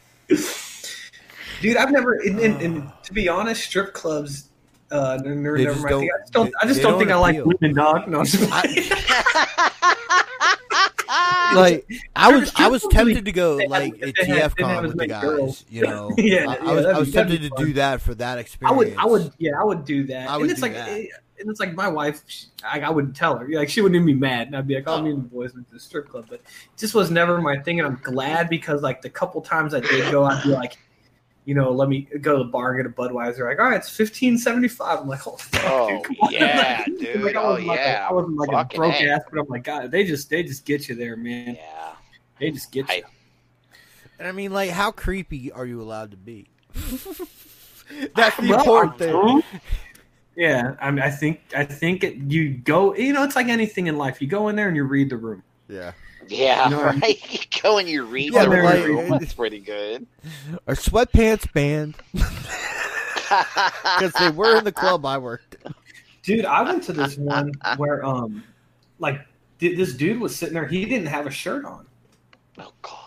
[1.60, 1.76] dude.
[1.76, 2.14] I've never.
[2.20, 4.48] And, and, and to be honest, strip clubs.
[4.90, 5.88] Uh, never, They never just mind.
[5.90, 6.46] don't- I just don't.
[6.46, 7.52] they- I just don't don't think I like appeal.
[7.60, 8.08] women, dog.
[8.08, 8.50] No, I'm just
[11.54, 14.82] Like I was, I was tempted to go like they at had- they had TFCon
[14.82, 15.22] with the guys.
[15.22, 15.64] girls.
[15.70, 18.38] You know, Yeah, I, I was, I was be- tempted to do that for that
[18.38, 18.72] experience.
[18.78, 18.96] I experience.
[18.96, 20.28] would, I would, yeah, I would do that.
[20.28, 20.88] I would and it's do like, that.
[20.88, 21.06] eh,
[21.38, 22.22] and it's like my wife.
[22.26, 24.74] She, I, I would tell her, like, she wouldn't even be mad, and I'd be
[24.74, 26.46] like, "Oh, me and the boys went to the strip club," but it
[26.78, 27.78] just was never my thing.
[27.78, 30.78] And I'm glad because, like, the couple times I did go, I'd be like,
[31.46, 33.48] you know, let me go to the bar and get a Budweiser.
[33.48, 34.98] Like, all right, it's fifteen seventy five.
[35.00, 36.32] I'm like, oh, fuck, Oh, dude, come on.
[36.32, 37.22] yeah, Like, dude.
[37.22, 38.06] like, I Oh, wasn't like yeah.
[38.08, 40.64] I wasn't like Fucking a broke ass, but I'm like, God, they just, they just
[40.66, 41.54] get you there, man.
[41.54, 41.92] Yeah.
[42.38, 42.94] They just get you.
[42.94, 43.02] I-
[44.18, 46.48] And I mean, like, how creepy are you allowed to be?
[48.16, 49.42] That's the important thing.
[50.34, 52.94] Yeah, I mean, I think I think it, you go.
[52.94, 54.20] You know, it's like anything in life.
[54.20, 55.42] You go in there and you read the room.
[55.68, 55.92] Yeah.
[56.28, 57.00] Yeah, You know what I mean?
[57.02, 57.32] right.
[57.32, 59.10] You go and you read Yeah, the but like- room.
[59.10, 60.06] That's pretty good.
[60.66, 61.96] Are sweatpants banned?
[63.28, 65.56] Because they were in the club I worked.
[65.64, 65.72] at.
[66.22, 68.44] Dude, I went to this one where um,
[68.98, 69.20] like
[69.58, 70.66] this dude was sitting there.
[70.66, 71.86] He didn't have a shirt on,
[72.58, 73.02] oh God.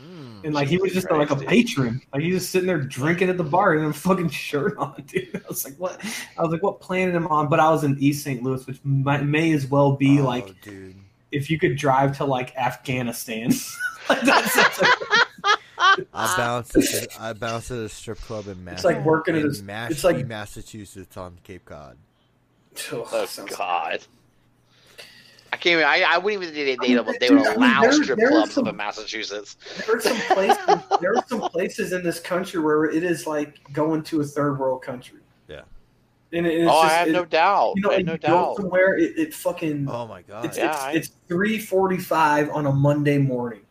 [0.00, 0.44] Mm.
[0.44, 1.48] and like he was Jesus just like a Christ, dude.
[1.48, 2.00] patron.
[2.12, 5.02] Like he was just sitting there drinking at the bar and a fucking shirt on,
[5.06, 5.34] dude.
[5.34, 6.00] I was like, what?
[6.38, 7.48] I was like, what planet am I on?
[7.48, 8.42] But I was in East St.
[8.42, 10.94] Louis, which might, may as well be Oh, like dude.
[11.32, 13.50] If you could drive to like Afghanistan.
[14.08, 15.58] like that's, that's like,
[16.12, 16.76] I bounced.
[16.76, 18.76] At, I bounced at a strip club in Mass.
[18.76, 21.96] It's like working at in a- it's like- Massachusetts on Cape Cod.
[22.92, 23.98] Oh, oh sounds- God.
[25.52, 25.78] I can't.
[25.78, 27.56] Even, I, I wouldn't even think they, I they, mean, they dude, would I mean,
[27.58, 29.56] allow there- strip there clubs some- in Massachusetts.
[29.86, 30.58] There are some places.
[31.00, 34.58] there are some places in this country where it is like going to a third
[34.58, 35.20] world country.
[35.48, 35.62] Yeah.
[36.32, 37.72] And it, it's oh, just, I have it- no doubt.
[37.76, 38.56] You know, I have no go doubt.
[38.56, 40.44] somewhere, it, it fucking Oh my god.
[40.44, 43.62] it's Yeah, it's, I- it's three forty five on a Monday morning,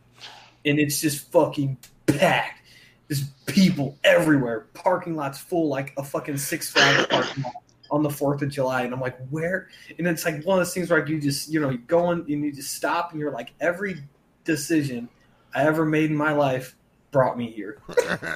[0.65, 2.62] and it's just fucking packed.
[3.08, 7.54] There's people everywhere, parking lots full like a fucking Six Flags parking lot
[7.89, 9.70] on the Fourth of July, and I'm like, where?
[9.98, 12.12] And it's like one of those things where like you just you know you go
[12.12, 14.04] in and you just stop and you're like every
[14.43, 15.08] decision
[15.56, 16.76] I ever made in my life
[17.12, 17.78] brought me here.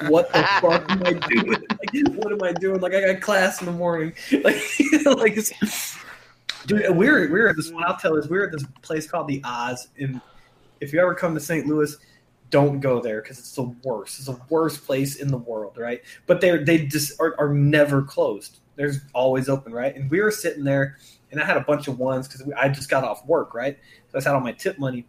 [0.07, 1.63] What the fuck am I doing?
[2.15, 2.79] What am I doing?
[2.81, 4.13] Like I got class in the morning.
[4.43, 4.61] Like
[5.05, 5.35] like
[6.65, 7.83] dude, we're we're at this one.
[7.85, 8.27] I'll tell this.
[8.27, 10.21] we're at this place called the Oz, and
[10.79, 11.65] if you ever come to St.
[11.67, 11.95] Louis,
[12.49, 14.19] don't go there because it's the worst.
[14.19, 16.01] It's the worst place in the world, right?
[16.27, 18.59] But they they just are, are never closed.
[18.75, 19.95] There's always open, right?
[19.95, 20.97] And we were sitting there,
[21.31, 23.77] and I had a bunch of ones because I just got off work, right?
[24.11, 25.05] So I had all my tip money,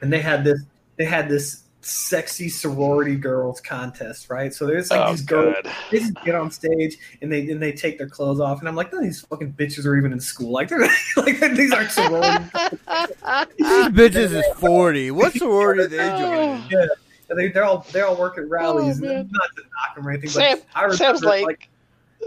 [0.00, 0.60] and they had this
[0.96, 4.52] they had this sexy sorority girls contest, right?
[4.54, 5.72] So there's like Oh, these girls good.
[5.90, 8.74] they just get on stage and they and they take their clothes off, and I'm
[8.74, 10.50] like, none of these fucking bitches are even in school.
[10.50, 10.80] Like they're
[11.16, 12.44] like these aren't sorority.
[13.58, 15.10] These bitches is forty.
[15.10, 16.64] What sorority are they joining?
[16.70, 16.86] yeah,
[17.34, 19.02] they they're all they're all working rallies.
[19.02, 21.68] Oh, and not to knock them or anything, Sam, but I remember Sam's like,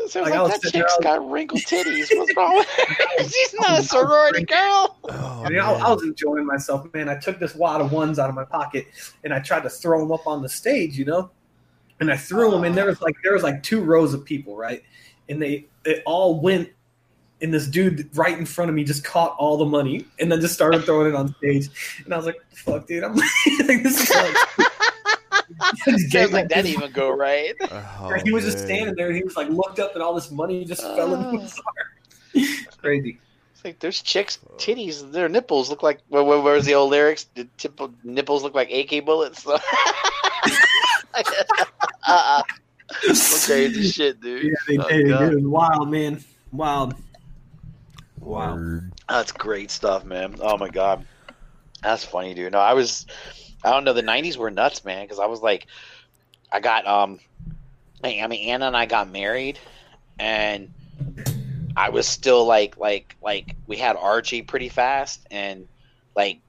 [0.08, 2.08] Sam's like, like, that sitting there, chick's I was- got wrinkled titties.
[2.18, 3.24] What's wrong with her?
[3.24, 4.98] She's not a sorority girl.
[5.10, 5.72] Oh, I, mean, I.
[5.74, 7.10] I was enjoying myself, man.
[7.10, 8.88] I took this wad of ones out of my pocket
[9.24, 11.32] and I tried to throw them up on the stage, you know.
[12.00, 14.56] And I threw them, and there was like there was like two rows of people,
[14.56, 14.84] right?
[15.30, 16.70] And they it all went,
[17.42, 20.40] and this dude right in front of me just caught all the money and then
[20.40, 21.70] just started throwing it on stage.
[22.06, 23.30] And I was like, "Fuck, dude, I'm like,
[23.82, 24.67] this is like."
[26.10, 27.54] Sam's like, that didn't even go right.
[28.00, 30.32] Oh, he was just standing there, and he was like looked up, and all this
[30.32, 30.96] money just uh.
[30.96, 31.38] fell into Oh.
[31.40, 32.78] his heart.
[32.82, 33.20] Crazy.
[33.54, 35.12] It's like there's chicks' titties.
[35.12, 36.00] Their nipples look like.
[36.10, 37.26] Where, where, where's the old lyrics?
[37.36, 39.46] The tip, nipples look like AK bullets.
[42.08, 42.44] uh-uh.
[43.14, 44.44] Some crazy shit, dude.
[44.46, 45.08] Yeah, they Oh, did.
[45.10, 45.34] God.
[45.34, 46.24] It wild, man.
[46.52, 46.94] Wild.
[48.20, 48.80] Wow.
[49.10, 50.36] That's great stuff, man.
[50.42, 51.06] Oh my god,
[51.82, 52.52] that's funny, dude.
[52.54, 53.06] No, I was,
[53.64, 53.94] I don't know.
[53.94, 55.04] The '90s were nuts, man.
[55.06, 55.68] Because I was like,
[56.52, 57.20] I got um,
[58.04, 59.60] I I mean, Anna and I got married,
[60.20, 60.72] and
[61.76, 65.68] I was still like, like, like we had Archie pretty fast, and
[66.16, 66.40] like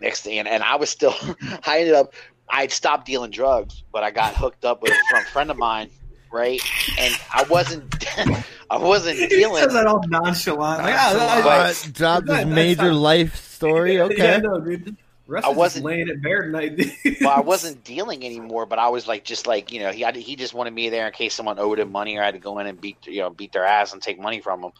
[0.00, 1.14] next thing, and, and I was still,
[1.66, 2.14] I ended up,
[2.48, 5.90] I'd stopped dealing drugs, but I got hooked up with from a friend of mine,
[6.32, 6.60] right?
[7.00, 8.04] And I wasn't,
[8.70, 9.62] I wasn't He dealing.
[9.64, 10.82] says that all nonchalant.
[10.84, 13.94] Like, Uh, that's- But- drop this major life story.
[13.96, 14.40] Yeah, Okay.
[14.40, 14.96] no, dude.
[15.28, 16.80] Russ I wasn't- laying it bare tonight.
[17.20, 20.34] well, I wasn't dealing anymore, but I was like, just like you know, he he
[20.36, 22.58] just wanted me there in case someone owed him money or I had to go
[22.58, 24.72] in and beat you know beat their ass and take money from them,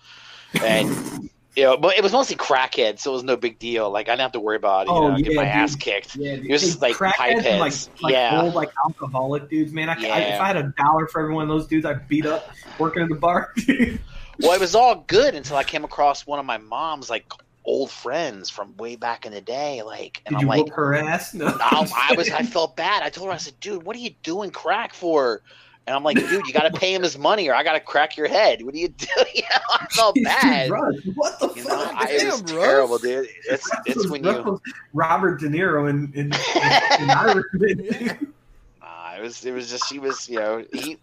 [0.65, 3.91] and you know, but it was mostly crackheads, so it was no big deal.
[3.91, 5.51] Like I didn't have to worry about it, you Oh, know get my dude.
[5.53, 6.17] ass kicked.
[6.17, 6.47] Yeah, dude.
[6.47, 8.41] It was just like crackheads and, like, like Yeah.
[8.43, 9.91] old like alcoholic dudes, man.
[9.91, 12.25] I, I, if I had a dollar for every one of those dudes I beat
[12.27, 13.53] up working in the bar.
[14.41, 17.27] Well, it was all good until I came across one of my mom's like
[17.69, 20.75] old friends from way back in the day, like, and did I'm you like, whoop
[20.75, 21.35] her ass?
[21.35, 23.03] No, I, I was I felt bad.
[23.03, 25.43] I told her I said, "Dude, what are you doing crack for?"
[25.87, 27.81] And I'm like, "Dude, you got to pay him his money, or I got to
[27.81, 28.63] crack your head.
[28.65, 30.71] What are you doing?" You know, I felt bad.
[30.71, 31.95] What the You know, fuck?
[31.95, 32.67] I, it was Damn, Russ.
[32.67, 33.29] terrible, dude.
[33.51, 34.61] It's it's when you.
[34.95, 38.35] Robert De Niro in in, in, in Irishman.
[38.81, 40.99] Nah, it was it was just he was you know he.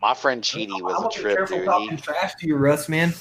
[0.00, 1.68] My friend Cheaty was a trip, dude.
[1.90, 3.14] He, trash to you, Russ, man.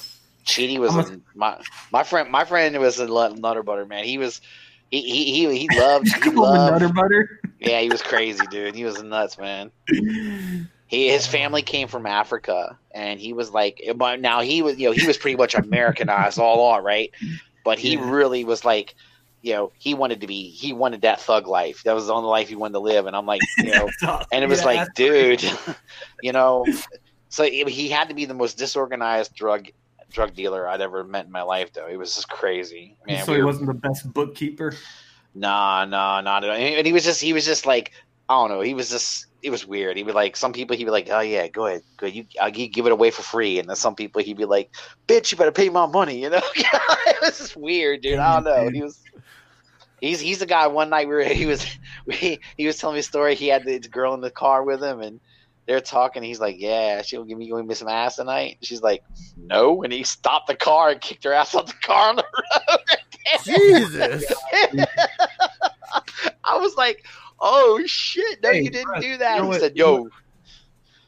[0.46, 2.30] Cheaty was a, my my friend.
[2.32, 4.04] My friend was a nut- nutter butter man.
[4.06, 4.42] He was.
[4.90, 7.30] He, he, he, he loved, he loved, Nutter Butter.
[7.60, 8.76] yeah, he was crazy, dude.
[8.76, 9.72] He was nuts, man.
[10.88, 14.88] He his family came from Africa, and he was like, but now he was, you
[14.88, 17.12] know, he was pretty much Americanized all on, right?
[17.64, 18.10] But he Yeah.
[18.12, 18.96] really was like,
[19.42, 21.84] you know, he wanted to be, he wanted that thug life.
[21.84, 23.96] That was the only life he wanted to live, and I'm like, you know,
[24.32, 25.44] and it was Yeah, like, dude,
[26.22, 26.72] you know,
[27.30, 29.68] so he had to be the most disorganized drug
[30.12, 31.88] drug dealer I'd ever met in my life, though.
[31.88, 33.26] He was just crazy, man.
[33.26, 34.74] so we he were- wasn't the best bookkeeper.
[35.34, 36.56] Nah, nah, not at all.
[36.56, 37.92] And he was just, he was just like,
[38.28, 38.62] I don't know.
[38.62, 39.98] He was just, it was weird.
[39.98, 42.16] He'd be like, some people he'd be like, oh yeah, go ahead, go ahead.
[42.16, 43.60] You, uh, I'll give it away for free.
[43.60, 44.72] And then some people he'd be like,
[45.08, 46.22] bitch, you better pay my money.
[46.22, 48.20] You know, it was just weird, dude.
[48.20, 48.70] I don't know.
[48.70, 49.02] He was,
[50.00, 50.68] he's, he's the guy.
[50.68, 51.66] One night we were, he was,
[52.06, 53.36] we, he was telling me a story.
[53.36, 55.20] He had this girl in the car with him, and
[55.72, 56.22] they're talking.
[56.22, 58.58] He's like, yeah, she'll give me, give miss some ass tonight.
[58.62, 59.04] She's like,
[59.38, 59.84] no.
[59.84, 62.80] And he stopped the car and kicked her ass off the car on the road.
[63.46, 64.26] Jesus.
[66.44, 67.06] I was like,
[67.40, 68.44] "Oh shit!
[68.44, 70.10] No, Hey, you didn't Russ, do that." you know he what- said, "Yo,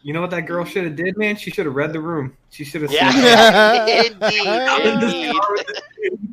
[0.02, 1.36] You know what that girl should have did, man?
[1.36, 2.38] She should have read the room.
[2.49, 5.36] She should have yeah, indeed,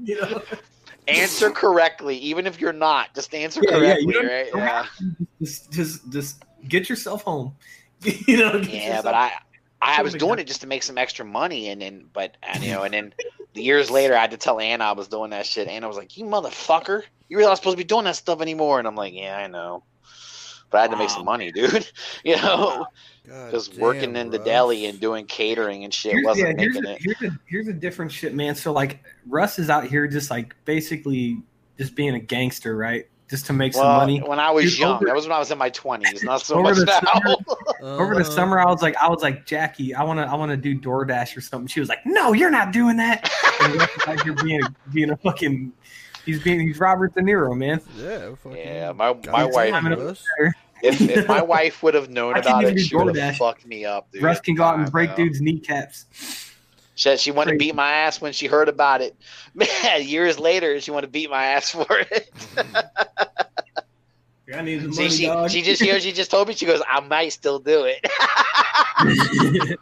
[0.07, 0.19] indeed.
[1.09, 3.13] Answer correctly, even if you're not.
[3.17, 4.49] Just answer Yeah, yeah, correctly, you right?
[4.55, 4.87] Yeah,
[5.41, 7.57] just, just, just get yourself home.
[8.27, 9.03] you know, get yeah.
[9.03, 9.33] But I,
[9.83, 12.37] I Sure, was doing that- it just to make some extra money, and then, but
[12.43, 13.15] and, you know, and then
[13.55, 15.69] the years later, I had to tell Anna I was doing that shit.
[15.69, 18.79] Anna was like, "You motherfucker, you realize I'm supposed to be doing that stuff anymore?"
[18.79, 19.83] And I'm like, "Yeah, I know."
[20.71, 21.85] but I had to make some money, dude.
[22.25, 22.87] You know,
[23.27, 24.47] God just working in the Russ.
[24.47, 27.01] deli and doing catering and shit Here's- wasn't yeah, here's, making a, it.
[27.03, 28.55] here's, a, here's a different shit, man.
[28.55, 31.43] So like Russ is out here just like basically
[31.77, 33.09] just being a gangster, right?
[33.31, 34.19] Just to make some money.
[34.21, 36.43] when I was Dude, young, over- that was when I was in my twenties, not
[36.43, 37.37] so Over much the now.
[37.97, 38.31] Over the Uh-huh.
[38.31, 41.41] summer, I was like, I was like, Jackie, I wanna, I wanna do DoorDash or
[41.41, 41.69] something.
[41.69, 43.31] She was like, No, you're not doing that.
[43.63, 44.63] And Russ is out being,
[44.93, 45.73] being a fucking,
[46.27, 47.81] he's being, he's Robert De Niro, man.
[47.97, 49.73] Yeah, fucking yeah, my my wife.
[49.75, 50.25] I'm gonna- Russ.
[50.83, 53.85] If, if my wife would have known I about it, she would have fucked me
[53.85, 54.23] up, dude.
[54.23, 55.17] Russ can go out and break know.
[55.17, 56.50] dudes' kneecaps.
[57.01, 59.17] She, she wanted to beat my ass when she heard about it.
[59.55, 62.31] Man, years later, she wanted to beat my ass for it.
[64.55, 65.51] I need the See, money, she, dog.
[65.51, 68.03] she just know, she just told me she goes, I might still do it.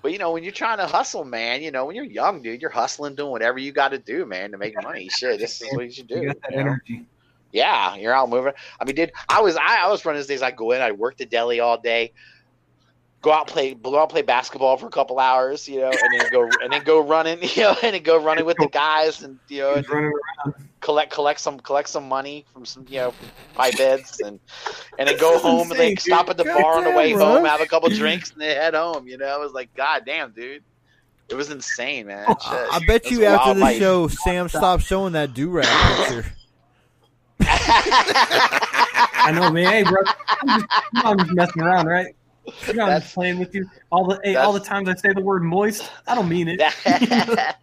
[0.00, 2.62] but you know, when you're trying to hustle, man, you know, when you're young, dude,
[2.62, 5.10] you're hustling, doing whatever you got to do, man, to make money.
[5.10, 6.32] Shit, this is what you should do.
[6.50, 7.04] you you.
[7.52, 8.54] Yeah, you're out moving.
[8.80, 10.40] I mean, dude, I was I, I was running these days.
[10.40, 12.12] I go in, I work the deli all day,
[13.22, 16.30] go out play go out play basketball for a couple hours, you know, and then
[16.30, 19.38] go and then go running, you know, and then go running with the guys, and
[19.48, 20.54] you know, and He's running around.
[20.80, 23.14] collect collect some collect some money from some you know
[23.54, 24.38] pipe beds, and
[24.98, 26.54] and then go This is home and insane, like stop at the dude.
[26.54, 27.50] bar on the way Goddamn, home, bro.
[27.50, 29.06] have a couple drinks, and then head home.
[29.06, 30.62] You know, I was like, God damn, dude.
[31.28, 32.26] It was insane, man.
[32.28, 32.68] Oh, Shit.
[32.72, 36.26] I I bet you after the show, Sam stopped showing that do rag picture.
[37.40, 39.64] I know, man.
[39.64, 40.02] Hey, bro,
[40.40, 42.14] I'm just, I'm just messing around, right?
[42.66, 43.68] You know, I'm just playing with you.
[43.90, 46.60] All the hey, all the times I say the word moist, I don't mean it.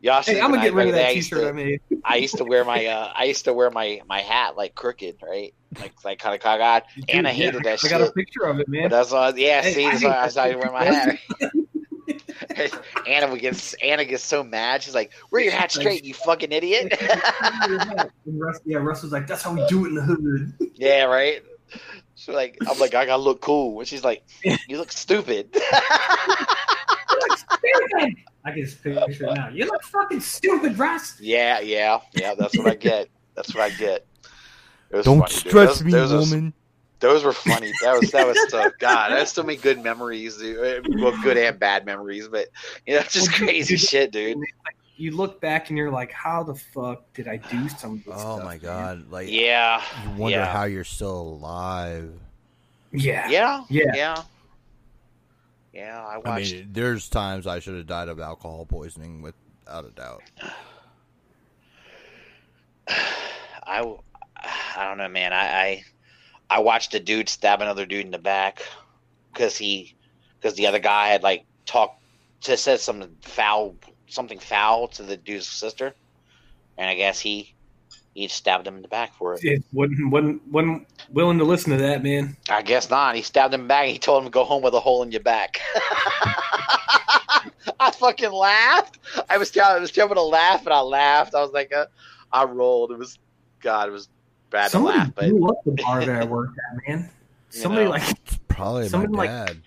[0.00, 1.80] Y'all hey, I'm gonna I- get rid of that I T-shirt to- I made.
[2.04, 5.16] I used to wear my uh, I used to wear my my hat like crooked,
[5.22, 5.52] right?
[5.78, 6.82] Like like kind of cockeyed.
[7.08, 8.90] And I Dude, yeah, hated that I got a picture of it, But man.
[8.90, 9.60] that's why, yeah.
[9.62, 11.18] Hey, see, I that's why I that was I shit, wear my hat.
[13.08, 14.82] Anna would get Anna gets so mad.
[14.82, 16.96] She's like, "Wear your hat straight, you fucking idiot."
[18.64, 21.42] Yeah, Russ was like, "That's how we do it in the hood." yeah, right.
[22.28, 24.22] She's like, "I'm like, I gotta look cool," and she's like,
[24.68, 25.48] "You look stupid."
[28.44, 29.48] I can just picture it now.
[29.48, 31.18] You look fucking stupid, Russ.
[31.20, 32.34] yeah, yeah, yeah.
[32.34, 33.08] That's what I get.
[33.34, 34.06] That's what I get.
[34.90, 35.38] It was Don't funny, dude.
[35.50, 36.52] stretch Those- me, those was- woman.
[37.00, 37.72] Those were funny.
[37.84, 39.10] That was that was so God.
[39.12, 40.84] That's so many good memories, dude.
[41.00, 42.48] Well, good and bad memories, but
[42.86, 44.36] you know, just crazy shit, dude.
[44.98, 48.14] You look back and you're like, "How the fuck did I do some of this
[48.16, 49.10] Oh stuff, my man?" god!
[49.10, 50.52] Like Yeah, you wonder yeah.
[50.52, 52.12] how you're still alive.
[52.92, 53.92] Yeah, yeah, Yeah.
[53.94, 54.22] yeah,
[55.72, 56.04] yeah.
[56.04, 60.22] I I mean, there's times I should have died of alcohol poisoning without a doubt.
[63.66, 63.84] I,
[64.36, 65.32] I don't know, man.
[65.32, 65.84] I, I,
[66.50, 68.62] I watched a dude stab another dude in the back
[69.32, 69.94] because he,
[70.40, 71.97] because the other guy had like talked,
[72.40, 75.94] just said something foul, something foul to the dude's sister,
[76.76, 77.54] and I guess he,
[78.14, 79.44] he stabbed him in the back for it.
[79.44, 82.36] It wasn't, wasn't wasn't willing to listen to that, man.
[82.48, 83.14] I guess not.
[83.16, 83.84] He stabbed him back.
[83.84, 85.60] And he told him to go home with a hole in your back.
[87.80, 88.98] I fucking laughed.
[89.30, 89.76] I was trying.
[89.76, 91.34] I was trying to laugh, and I laughed.
[91.34, 91.86] I was like, uh,
[92.32, 92.90] I rolled.
[92.92, 93.18] It was,
[93.60, 94.08] God, it was
[94.50, 97.10] bad Somebody to laugh, but blew up the bar that I worked at, man.
[97.50, 97.90] You Somebody know.
[97.92, 99.62] like probably somebody my like- dad.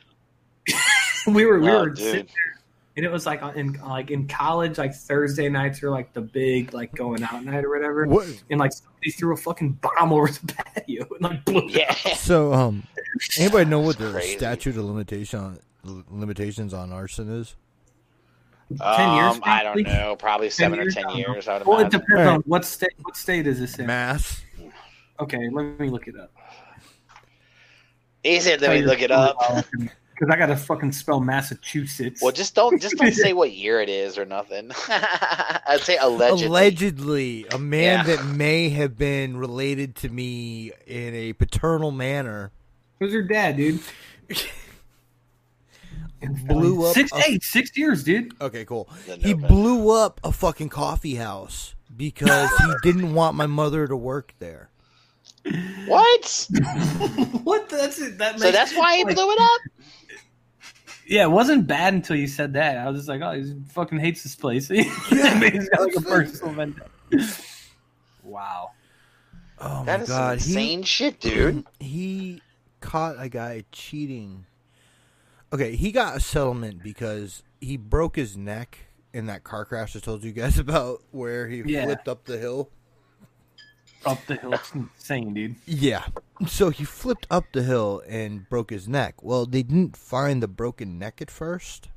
[1.33, 1.97] we were we Oh, were dude.
[1.97, 2.59] sitting there,
[2.97, 6.73] and it was like in like in college, like Thursday nights are like the big
[6.73, 8.05] like going out night or whatever.
[8.05, 8.27] What?
[8.49, 11.95] And like somebody threw a fucking bomb over the patio and like blew it yeah.
[12.11, 12.17] up.
[12.17, 12.83] So, um,
[13.39, 14.37] anybody know what the Crazy.
[14.37, 17.55] statute of limitation limitations on arson is?
[18.77, 20.15] Ten years, Um, I don't know.
[20.15, 20.95] Probably seven or years?
[20.95, 21.33] ten I don't know.
[21.33, 21.47] years.
[21.47, 22.27] I would Well, it depends Alright.
[22.27, 22.93] on what state.
[23.01, 23.85] What state is this in?
[23.87, 24.41] Mass.
[25.19, 26.31] Okay, let me look it up.
[28.23, 29.35] He said, "Let me look it up."
[30.21, 32.21] Because I gotta fucking spell Massachusetts.
[32.21, 34.69] Well, just don't just don't say what year it is or nothing.
[34.87, 36.45] I'd say allegedly.
[36.45, 38.15] Allegedly, a man Yeah.
[38.15, 42.51] that may have been related to me in a paternal manner
[42.99, 43.79] Who's your dad, dude?
[46.47, 46.93] blew up.
[46.93, 48.33] six a- eight six years, dude.
[48.39, 48.87] Okay, cool.
[49.07, 49.47] The He Nova.
[49.47, 54.69] blew up a fucking coffee house because he didn't want my mother to work there.
[55.87, 56.47] What?
[57.43, 57.69] what?
[57.69, 58.19] That's it.
[58.19, 59.61] That So that's why he like- blew it up.
[61.07, 62.77] Yeah, it wasn't bad until you said that.
[62.77, 64.67] I was just like, oh, he fucking hates this place.
[64.69, 64.83] He's
[65.69, 66.89] got like a personal vendetta.
[68.23, 68.71] Wow.
[69.59, 71.65] Oh That my is god, some he insane shit, dude.
[71.79, 72.41] he
[72.79, 74.45] caught a guy cheating.
[75.51, 78.77] Okay, he got a settlement because he broke his neck
[79.13, 81.83] in that car crash I told you guys about, where he Yeah.
[81.85, 82.69] flipped up the hill.
[84.05, 84.53] Up the hill.
[84.53, 85.55] It's insane, dude.
[85.65, 86.05] Yeah.
[86.47, 89.21] So he flipped up the hill and broke his neck.
[89.21, 91.89] Well, they didn't find the broken neck at first.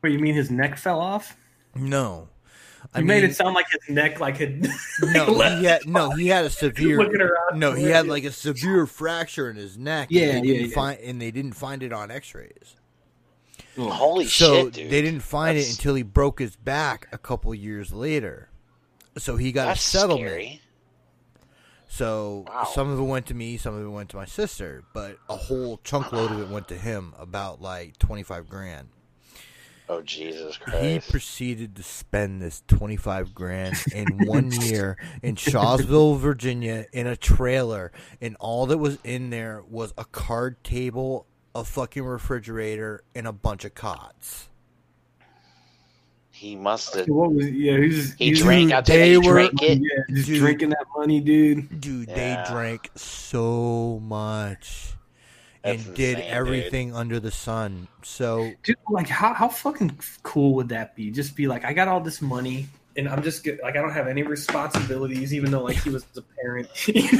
[0.00, 1.36] What, you mean his neck fell off?
[1.74, 2.28] No.
[2.94, 4.62] I You made it sound like his neck like had
[5.02, 6.98] no, he had no, he had a severe.
[7.54, 10.08] No, he had like a severe fracture in his neck.
[10.10, 10.74] and Yeah, they yeah, didn't yeah.
[10.74, 12.76] Find, and they didn't find it on X-rays.
[13.76, 14.90] Holy so shit, dude!
[14.90, 18.50] they didn't find That's- it until he broke his back a couple years later.
[19.18, 20.28] So he got That's a settlement.
[20.28, 20.60] scary.
[21.94, 22.64] So Wow.
[22.64, 25.36] some of it went to me, some of it went to my sister, but a
[25.36, 28.88] whole chunk load of it went to him, about like twenty five grand.
[29.88, 30.82] Oh Jesus Christ!
[30.82, 37.06] He proceeded to spend this twenty five grand in one year in Shawsville, Virginia, in
[37.06, 43.04] a trailer, and all that was in there was a card table, a fucking refrigerator,
[43.14, 44.48] and a bunch of cots.
[46.36, 47.06] He must have.
[47.08, 48.64] What was, yeah, he's, He he's drank.
[48.68, 49.78] Dude, I'll tell you, they he were- drank it.
[49.80, 50.38] Yeah, just Dude.
[50.40, 51.80] drinking that money, dude.
[51.80, 52.14] Dude, Yeah.
[52.44, 54.94] they drank so much
[55.62, 57.86] That's and did insane, everything under the sun.
[58.02, 61.10] So Dude, like how how fucking cool would that be?
[61.12, 62.66] Just be like, I got all this money,
[62.96, 66.04] and I'm just get, like, I don't have any responsibilities, even though like he was
[66.16, 66.68] a parent.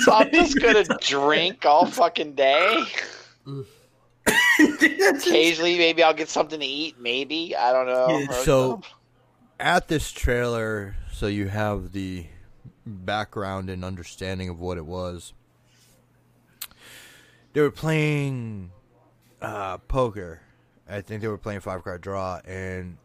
[0.02, 2.84] So I'm just gonna drink all fucking day.
[4.58, 6.98] Occasionally, maybe I'll get something to eat.
[7.00, 8.08] Maybe I don't know.
[8.18, 8.80] Yeah, so
[9.64, 12.26] at this trailer, so you have the
[12.84, 15.32] background and understanding of what it was.
[17.54, 18.72] They were playing
[19.40, 20.42] uh, poker.
[20.86, 22.98] I think they were playing five card draw, and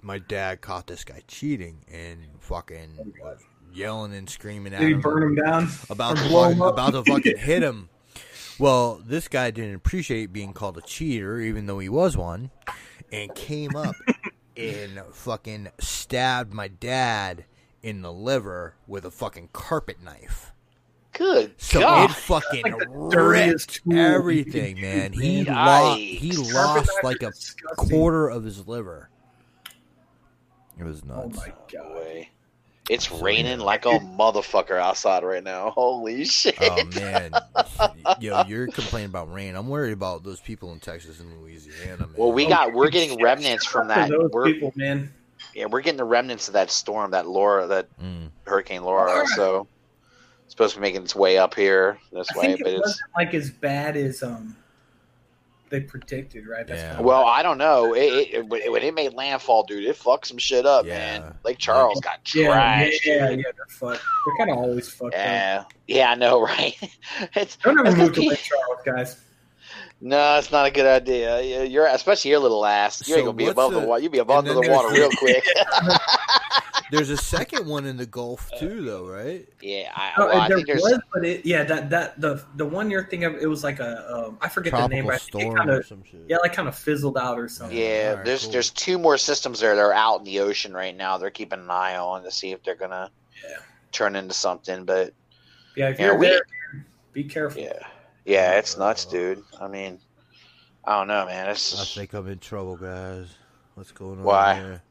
[0.00, 3.38] my dad caught this guy cheating and fucking was
[3.72, 5.68] yelling and screaming at Did he him burn him down?
[5.88, 7.88] about to fucking, about to fucking hit him.
[8.58, 12.50] Well, this guy didn't appreciate being called a cheater, even though he was one,
[13.12, 13.94] and came up
[14.56, 17.44] and fucking stabbed my dad
[17.82, 20.52] in the liver with a fucking carpet knife.
[21.12, 22.10] good So God.
[22.10, 25.12] it fucking like ripped everything, man.
[25.12, 27.88] He lost he lost like a disgusting.
[27.90, 29.10] quarter of his liver.
[30.78, 31.20] It was nuts.
[31.22, 31.36] Oh nuts.
[31.38, 32.26] my god!
[32.88, 32.94] Way.
[32.94, 35.70] It's raining like a motherfucker outside right now.
[35.74, 36.56] Holy shit!
[36.60, 37.32] Oh man,
[38.20, 39.54] yo, you're complaining about rain.
[39.56, 41.98] I'm worried about those people in Texas and Louisiana.
[42.06, 42.14] Man.
[42.16, 44.08] Well, we got we're getting remnants from that.
[44.10, 45.12] those We're people, man.
[45.54, 48.30] yeah, we're getting the remnants of that storm, that Laura, that Mm.
[48.46, 49.26] Hurricane Laura.
[49.28, 49.66] So
[50.44, 52.76] it's supposed to be making its way up here this I way, think but it
[52.76, 54.56] it's wasn't like as bad as um
[55.72, 56.68] they predicted, right?
[56.68, 56.90] Yeah.
[56.90, 57.94] kinda- well, I don't know.
[57.94, 60.98] It, it, it- when when it made landfall, dude, it fucked some shit up, Yeah.
[61.20, 61.34] man.
[61.44, 63.04] Lake Charles got yeah, yeah, trashed.
[63.04, 63.38] yeah, dude.
[63.40, 64.02] yeah, they're fucked.
[64.26, 65.20] They're kind of always fucked up.
[65.20, 66.76] Yeah, yeah, I know, right?
[67.34, 69.20] it's Don't ever move to Lake Charles, guys.
[70.02, 71.40] No, it's not a good idea.
[71.40, 73.06] You- You're especially your little ass.
[73.08, 74.02] You're So gonna be above the the- water.
[74.02, 75.42] You be above the water real quick.
[76.90, 79.48] There's a second one in the Gulf too, though, right?
[79.62, 82.66] yeah, I, Oh, well, I there think was, but it, yeah, that that the the
[82.66, 85.14] one you're thinking of, it was like a um, I forget the name, Tropical but
[85.14, 86.20] I think it storm kind or of some shit.
[86.28, 87.74] yeah, like kind of fizzled out or something.
[87.78, 88.52] Yeah, Alright, there's cool.
[88.52, 91.16] there's two more systems there that are out in the ocean right now.
[91.16, 93.10] They're keeping an eye on to see if they're gonna
[93.42, 93.56] Yeah.
[93.90, 94.84] turn into something.
[94.84, 95.14] But
[95.76, 96.42] Yeah, if you're we- there,
[97.14, 97.62] be careful.
[97.62, 97.86] yeah,
[98.24, 99.42] yeah, it's nuts, dude.
[99.60, 99.98] I mean,
[100.84, 101.48] I don't know, man.
[101.48, 103.28] It's I think I'm in trouble, guys.
[103.74, 104.54] What's going on Why?
[104.54, 104.82] here?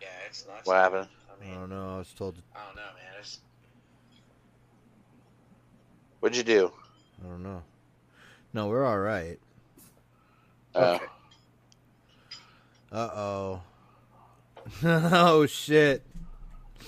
[0.00, 0.66] yeah, it's nuts.
[0.66, 1.08] What happened?
[1.42, 1.94] I don't know.
[1.94, 2.36] I was told.
[2.36, 3.14] To, I don't know, man.
[3.20, 3.38] It's...
[6.20, 6.72] What'd you do?
[7.22, 7.62] I don't know.
[8.52, 9.38] No, we're all right.
[10.74, 10.98] Uh,
[12.90, 13.62] Uh oh.
[14.84, 16.04] oh shit,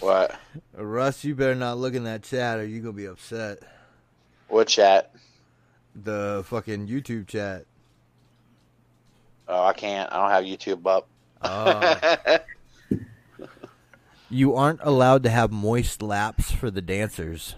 [0.01, 0.39] what?
[0.77, 3.59] Russ, you better not look in that chat, or you gonna be upset.
[4.49, 5.15] What chat?
[5.95, 7.65] The fucking YouTube chat.
[9.49, 10.11] Oh, I can't.
[10.13, 11.09] I don't have YouTube up.
[11.43, 12.39] Oh.
[14.31, 17.57] you aren't allowed to have moist laps for the dancers.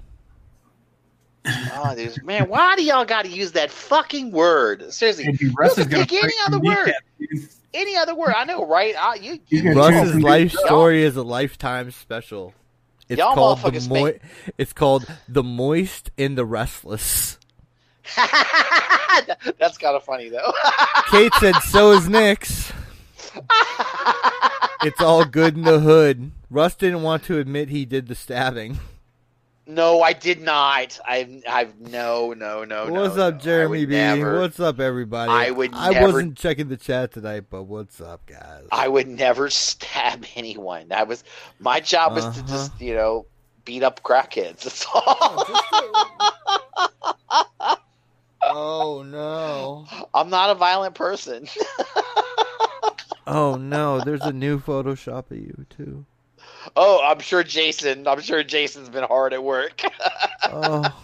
[1.47, 4.93] oh, dude, man, why do y'all got to use that fucking word?
[4.93, 6.93] Seriously, Maybe Russ You is can pick any other word.
[7.18, 8.33] kneecap, any other word?
[8.37, 8.95] I know, right?
[8.97, 12.55] I, you, you Russ's some life new- story is a lifetime special.
[13.09, 14.18] It's Y'all called the motherfuckers mo-
[14.57, 17.39] It's called the moist and the restless.
[19.59, 20.53] That's kind of funny though.
[21.11, 22.72] Kate said, "So is Nick's."
[24.84, 26.32] It's all good in the hood.
[26.50, 28.80] Russ didn't want to admit he did the stabbing.
[29.64, 30.98] no, I did not.
[31.07, 32.86] I've, I've no, no, no.
[32.86, 33.03] No.
[33.03, 33.40] What's no, up, no.
[33.40, 33.94] Jeremy would B?
[33.94, 35.30] Never, What's up, everybody?
[35.30, 38.64] I would I never- wasn't checking the chat tonight, but what's up, guys?
[38.72, 40.88] I would never stab anyone.
[40.88, 41.22] That was
[41.61, 42.42] my job was to Uh-huh.
[42.48, 43.26] just, you know,
[43.64, 44.62] beat up crackheads.
[44.64, 45.46] That's all.
[47.30, 47.76] oh
[48.47, 49.86] no!
[50.14, 51.47] I'm not a violent person.
[53.26, 54.01] Oh no!
[54.01, 56.05] There's a new Photoshop of you too.
[56.74, 58.09] Oh, I'm sure Jason.
[58.09, 59.80] I'm sure Jason's been hard at work.
[60.45, 60.82] Oh,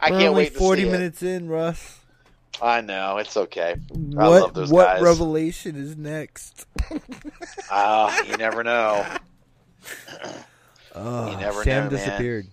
[0.00, 0.92] I we're can't only wait to forty see it.
[0.92, 2.00] minutes in, Russ.
[2.60, 3.76] I know it's okay.
[3.88, 5.02] What love those what guys.
[5.02, 6.66] revelation is next?
[7.70, 9.06] Ah, you never know.
[10.94, 11.98] Oh, You never Sam know, man.
[11.98, 12.46] disappeared.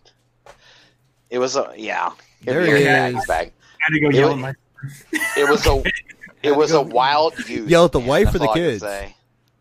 [1.30, 2.12] It was a yeah.
[2.44, 3.16] There He'll be he here in is.
[3.18, 3.52] his bag.
[3.58, 4.54] I had to go It yell was- at my
[5.38, 5.84] It was a
[6.44, 7.70] it was a wild youth.
[7.70, 8.82] Yell at the wife That's or the all I can kids?
[8.82, 9.16] say.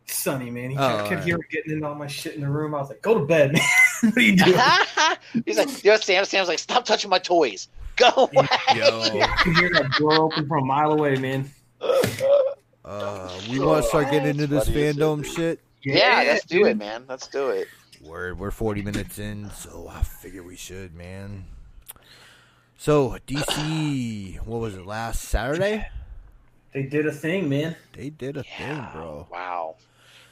[0.07, 0.71] sonny, man.
[0.71, 1.25] He Oh, kept, kept alright.
[1.25, 2.75] hearing getting in all my shit in the room.
[2.75, 3.63] I was like, go to bed, man.
[4.03, 4.59] what are you doing?
[5.47, 6.25] He's like, you know, Sam.
[6.25, 7.69] Sam's like, stop touching my toys.
[7.97, 8.49] Go away.
[8.75, 11.51] Yo, I can hear that door open from a mile away, man.
[12.85, 15.61] uh, we want to start getting into this Funny shit, fandom shit.
[15.83, 16.67] Yeah, let's do dude.
[16.69, 17.05] it, man.
[17.09, 17.69] Let's do it.
[18.03, 21.45] We're we're 40 minutes in, so I figure we should, man.
[22.81, 25.87] So DC, what was it last Saturday?
[26.73, 27.77] They did a thing, man.
[27.93, 29.29] They did a thing, bro.
[29.31, 29.75] Wow.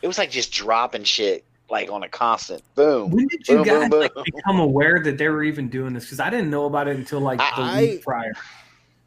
[0.01, 2.62] It was like just dropping shit like on a constant.
[2.74, 3.11] Boom.
[3.11, 4.24] When did you Boom, guys boom, like, boom.
[4.34, 6.05] become aware that they were even doing this?
[6.07, 8.32] Because I didn't know about it until like the I- week prior.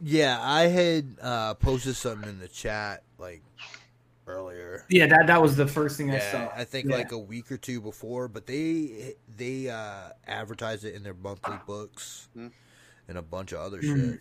[0.03, 3.41] Yeah, I had uh, posted something in the chat like
[4.27, 4.85] earlier.
[4.87, 6.47] Yeah, that that was the first thing I saw.
[6.55, 6.97] I think Yeah.
[6.97, 11.55] like a week or two before, but they they uh, advertised it in their monthly
[11.65, 12.49] books Hmm.
[13.11, 14.11] And a bunch of other Mhm.
[14.13, 14.19] shit.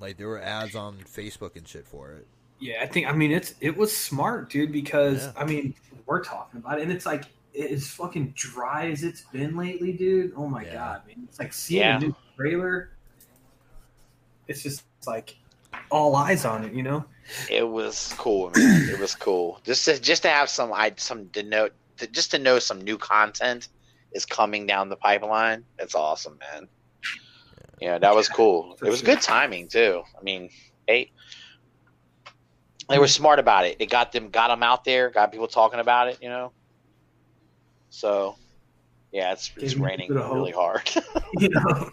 [0.00, 2.26] Like there were ads on Facebook and shit for it.
[2.58, 5.32] Yeah, I think I mean it's it was smart, dude, because Yeah.
[5.36, 5.74] I mean
[6.06, 9.92] we're talking about it and it's like it is fucking dry as it's been lately,
[9.92, 10.32] dude.
[10.34, 10.72] Oh my Yeah.
[10.72, 11.16] god, man.
[11.28, 11.96] It's like seeing Yeah.
[11.98, 12.90] a new trailer.
[14.48, 15.36] It's just like
[15.90, 17.04] all eyes on it, you know?
[17.50, 18.88] It was cool, man.
[18.88, 19.60] It was cool.
[19.64, 21.68] Just to just to have some I some to know
[22.10, 23.68] just to know some new content
[24.12, 25.64] is coming down the pipeline.
[25.78, 26.68] It's awesome, man.
[27.82, 28.76] Yeah, that was cool.
[28.82, 29.06] It was sure.
[29.14, 30.02] good timing too.
[30.18, 30.50] I mean,
[30.86, 31.10] hey,
[32.88, 33.78] they were smart about it.
[33.78, 36.18] They got them got them out there, got people talking about it.
[36.22, 36.52] You know.
[37.90, 38.36] So,
[39.12, 40.34] yeah, it's it's Gave them a raining bit hope.
[40.34, 40.88] really hard.
[41.38, 41.90] You know.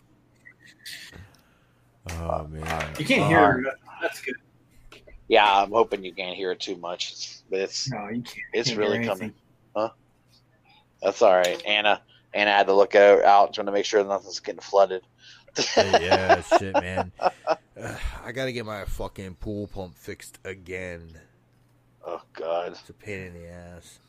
[2.11, 3.73] Oh man, You can't Uh, hear it.
[4.01, 4.35] That's good.
[5.27, 7.11] yeah, I'm hoping you can't hear it too much.
[7.11, 8.37] It's, but it's No, you can't.
[8.53, 9.33] it's can't really coming.
[9.75, 9.89] Huh?
[11.01, 11.61] That's all right.
[11.65, 12.01] Anna
[12.33, 15.03] Anna had to look out, out trying to make sure nothing's getting flooded.
[15.77, 17.11] Yeah, shit, man.
[18.25, 21.11] I gotta get my fucking pool pump fixed again.
[22.05, 23.99] Oh God, It's a pain in the ass.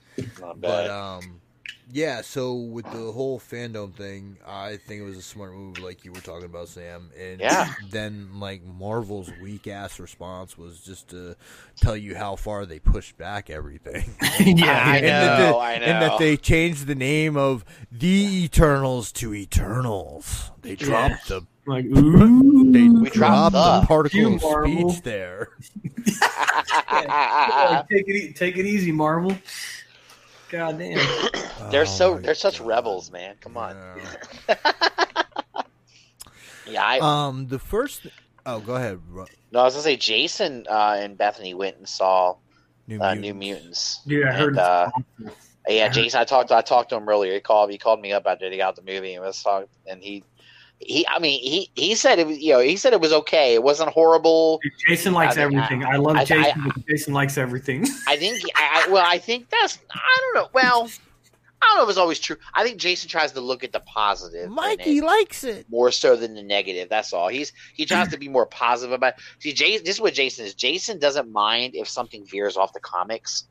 [0.41, 1.41] not But um,
[1.93, 2.21] yeah.
[2.23, 6.13] So with the whole fandom thing, I think it was a smart move, like you
[6.13, 7.11] were talking about, Sam.
[7.19, 7.73] And Yeah.
[7.91, 11.37] then like Marvel's weak ass response was just to
[11.77, 14.15] tell you how far they pushed back everything.
[14.41, 15.85] yeah, I and that know, the- I know.
[15.85, 20.51] And that they changed the name of the Eternals to Eternals.
[20.63, 22.73] They dropped the like ooh.
[22.73, 25.51] they We dropped dropped the the- particle of speech there.
[26.93, 29.37] Like, take it, e- take it easy, Marvel.
[30.51, 30.99] God damn.
[31.71, 33.37] they're Oh so they're such rebels, man.
[33.41, 33.77] Come on.
[34.49, 34.57] Yeah.
[36.67, 38.07] Yeah, I, Um, the first.
[38.47, 39.01] Oh, go ahead.
[39.51, 42.37] No, I was gonna say Jason uh, and Bethany went and saw
[42.87, 43.23] New uh, Mutants.
[43.23, 44.01] New Mutants.
[44.07, 44.91] Dude, I heard And, it's uh.
[45.69, 45.89] Yeah.
[45.89, 46.21] Jason.
[46.21, 46.53] I talked.
[46.53, 47.35] I talked to him earlier.
[47.35, 47.71] He called.
[47.71, 49.69] He called me up after they got the movie and was talking.
[49.87, 50.25] And he,
[50.81, 51.07] he.
[51.07, 51.71] I mean, he.
[51.75, 52.39] He said it was.
[52.39, 53.55] You know, he said it was okay.
[53.55, 54.61] It wasn't horrible.
[54.89, 55.85] Jason likes I think- everything.
[55.85, 57.87] I, love I- Jason, I- but Jason likes everything.
[58.09, 58.43] I think.
[58.57, 59.79] I, I well, I think that's.
[59.93, 60.49] I don't know.
[60.53, 60.91] Well,
[61.63, 62.37] I don't know if it's always true.
[62.55, 64.51] I think Jason tries to look at the positive.
[64.51, 65.67] Mikey it likes it.
[65.71, 66.89] more so than the negative.
[66.89, 67.29] That's all.
[67.29, 69.15] He's he tries to be more positive about.
[69.41, 69.85] See, Jason.
[69.85, 70.55] This is what Jason is.
[70.55, 73.45] Jason doesn't mind if something veers off the comics.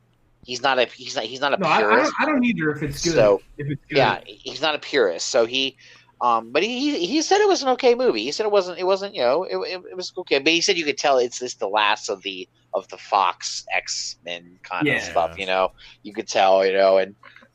[0.44, 0.86] He's not a.
[0.86, 1.24] He's not.
[1.24, 2.12] He's not a No, I, I, purist.
[2.18, 3.12] don't, I don't either if it's good.
[3.12, 3.98] So if it's good.
[3.98, 5.28] yeah, he's not a purist.
[5.28, 5.76] So he,
[6.22, 8.24] um, but he he- he said it was an okay movie.
[8.24, 10.38] He said it wasn't it wasn't you know it, it, it was okay.
[10.38, 13.64] But he said you could tell it's this the last of the of the Fox
[13.74, 14.96] X Men kind Yeah.
[14.96, 15.38] of stuff.
[15.38, 15.70] You know,
[16.02, 16.64] you could tell.
[16.66, 17.14] You know, and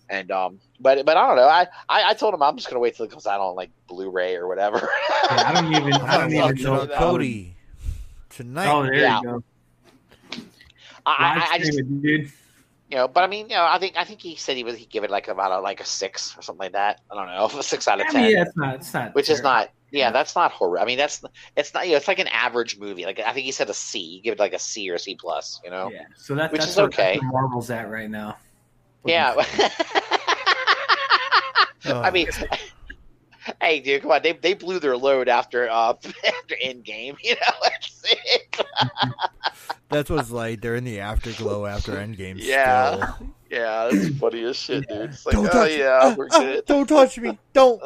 [0.10, 1.48] and um, but but I don't know.
[1.48, 3.72] I I, I told him I'm just gonna wait till it comes out on like
[3.88, 4.90] Blu-ray or whatever.
[5.32, 5.94] Yeah, I don't even.
[5.94, 6.74] I I don't even it know.
[6.82, 7.56] on if I Cody
[8.30, 8.68] tonight.
[8.72, 9.20] Oh, there Yeah.
[9.22, 9.44] you go.
[11.08, 11.12] I,
[11.52, 12.32] I, I just it, dude.
[12.90, 14.76] You know, but I mean, you know, I think I think he said he would
[14.76, 17.02] he'd give it like about a like a six or something like that.
[17.12, 18.22] I don't know, a six out of I ten.
[18.24, 18.76] mean, yeah, it's not.
[18.76, 19.16] It's not.
[19.16, 21.24] which is not yeah that's not horror i mean that's
[21.56, 23.74] it's not you know it's like an average movie like i think he said a
[23.74, 26.02] c you give it like a c or c plus you know Yeah.
[26.18, 27.20] So that, Which that's is where, okay.
[27.22, 28.36] Marvel's at right now.
[29.06, 29.36] yeah
[31.86, 32.02] Oh.
[32.02, 32.28] i mean
[33.62, 37.70] hey dude come on they, they blew their load after uh after endgame you know
[39.96, 40.62] that's what's like.
[40.62, 42.36] They're in the afterglow after Endgame.
[42.38, 43.14] Yeah.
[43.16, 43.28] still.
[43.50, 46.40] yeah that's funny as shit dude it's like Don't oh touch yeah ah, we're ah,
[46.40, 47.38] good don't touch me.
[47.54, 47.82] Don't.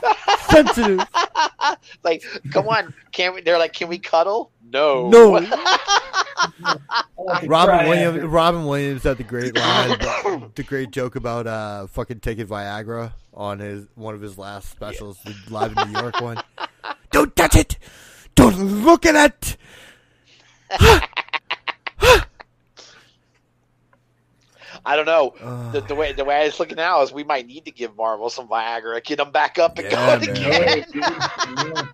[0.48, 1.00] Sensitive.
[2.04, 5.40] like come on can we they're like can we cuddle no No.
[7.46, 8.16] Robin Williams.
[8.16, 9.98] after- Robin Williams had the great line,
[10.54, 15.18] the great joke about uh, fucking taking Viagra on his one of his last specials,
[15.24, 16.40] the live in New York one.
[17.10, 17.78] Don't touch it.
[18.34, 19.56] Don't look at it.
[24.84, 25.34] I don't know.
[25.40, 27.70] Uh, The, the way the way I was looking now is we might need to
[27.70, 30.84] give Marvel some Viagra, get them back up and Yeah, going man.
[30.84, 30.84] again.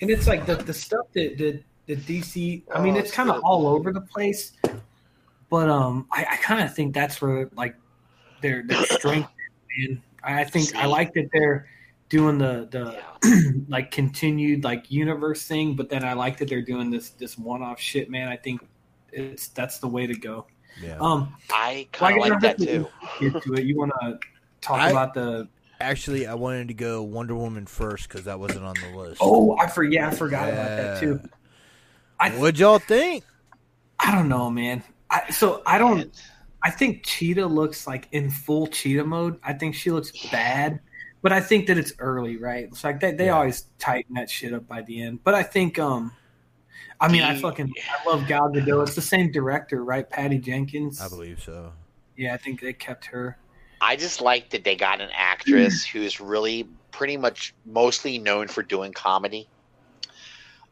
[0.00, 2.62] and it's like the, the stuff that that, that DC.
[2.74, 4.52] I mean, Oh, it's kind of all over the place,
[5.50, 7.74] but um, I, I kind of think that's where like
[8.40, 9.30] their their strength.
[9.84, 11.66] And I think I like that they're
[12.10, 13.50] doing the the Yeah.
[13.68, 17.62] like continued like universe thing, but then I like that they're doing this this one
[17.62, 18.10] off shit.
[18.10, 18.60] Man, I think
[19.12, 20.46] it's that's the way to go.
[20.82, 20.98] yeah.
[21.00, 22.86] Um, I kind of I like that guess too.
[23.18, 23.64] Get to it.
[23.64, 24.18] You want to
[24.60, 25.48] talk I- about the?
[25.82, 29.16] Actually, I wanted to go Wonder Woman first because that wasn't on the list.
[29.22, 30.04] Oh, I forget.
[30.04, 31.20] I forgot about that too.
[32.18, 33.24] I What'd y'all think?
[33.98, 34.82] I don't know, man.
[35.08, 36.14] I, so I don't.
[36.62, 39.40] I think Cheetah looks like in full Cheetah mode.
[39.42, 40.80] I think she looks bad,
[41.22, 42.64] but I think that it's early, right?
[42.64, 43.36] It's like they, they Yeah.
[43.36, 45.20] always tighten that shit up by the end.
[45.24, 46.12] But I think, um,
[47.00, 48.82] I mean, I fucking I love Gal Gadot.
[48.86, 50.08] It's the same director, right?
[50.08, 51.00] Patty Jenkins.
[51.00, 51.72] I believe so.
[52.16, 53.38] Yeah, I think they kept her.
[53.80, 58.62] I just like that they got an actress who's really pretty much mostly known for
[58.62, 59.48] doing comedy.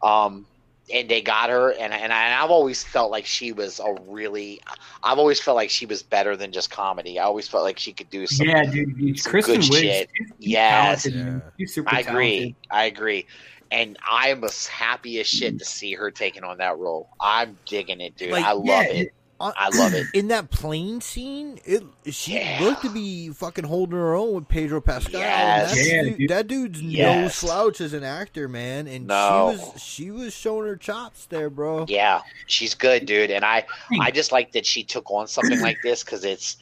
[0.03, 0.47] Um,
[0.93, 3.95] and they got her, and and, I, and I've always felt like she was a
[4.07, 4.61] really,
[5.03, 7.19] I've always felt like she was better than just comedy.
[7.19, 8.47] I always felt like she could do some.
[8.49, 8.97] yeah, dude.
[8.97, 9.81] dude some Kristen good Wiig.
[9.81, 10.11] shit.
[10.15, 11.07] she's Yes.
[11.07, 11.41] Yeah.
[11.59, 12.39] She's super I agree.
[12.39, 12.57] talented.
[12.71, 13.27] I agree.
[13.71, 17.11] And I'm as happy as shit to see her taking on that role.
[17.21, 18.31] I'm digging it, dude.
[18.31, 19.13] Like, I love yeah, it.
[19.41, 20.07] On- I love it.
[20.15, 22.59] In that plane scene, it she Yeah.
[22.61, 25.21] looked to be fucking holding her own with Pedro Pascal.
[25.21, 25.75] Yes.
[25.75, 26.31] That, Yeah, dude- dude.
[26.31, 28.87] that dude's no slouch as an actor, man.
[28.89, 29.55] And No.
[29.57, 31.87] she was she was showing her chops there, bro.
[31.89, 33.31] Yeah, she's good, dude.
[33.31, 33.65] And I.
[34.01, 36.57] I just like that she took on something like this because it's,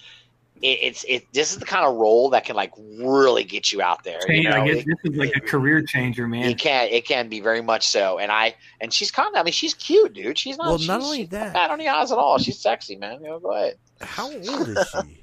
[0.63, 1.27] it, it's, it.
[1.33, 4.21] This is the kind of role that can like really get you out there.
[4.31, 6.49] You know, I guess It- this is like a career changer, man.
[6.51, 8.19] it can, it can be very much so.
[8.19, 10.39] And I, and she's kind of, I mean, she's cute, dude.
[10.39, 10.67] She's not.
[10.69, 12.39] Well, she's, not only that- bad on the eyes at all.
[12.39, 13.21] She's sexy, man.
[13.23, 13.77] You know, go ahead.
[14.01, 15.19] How old is she?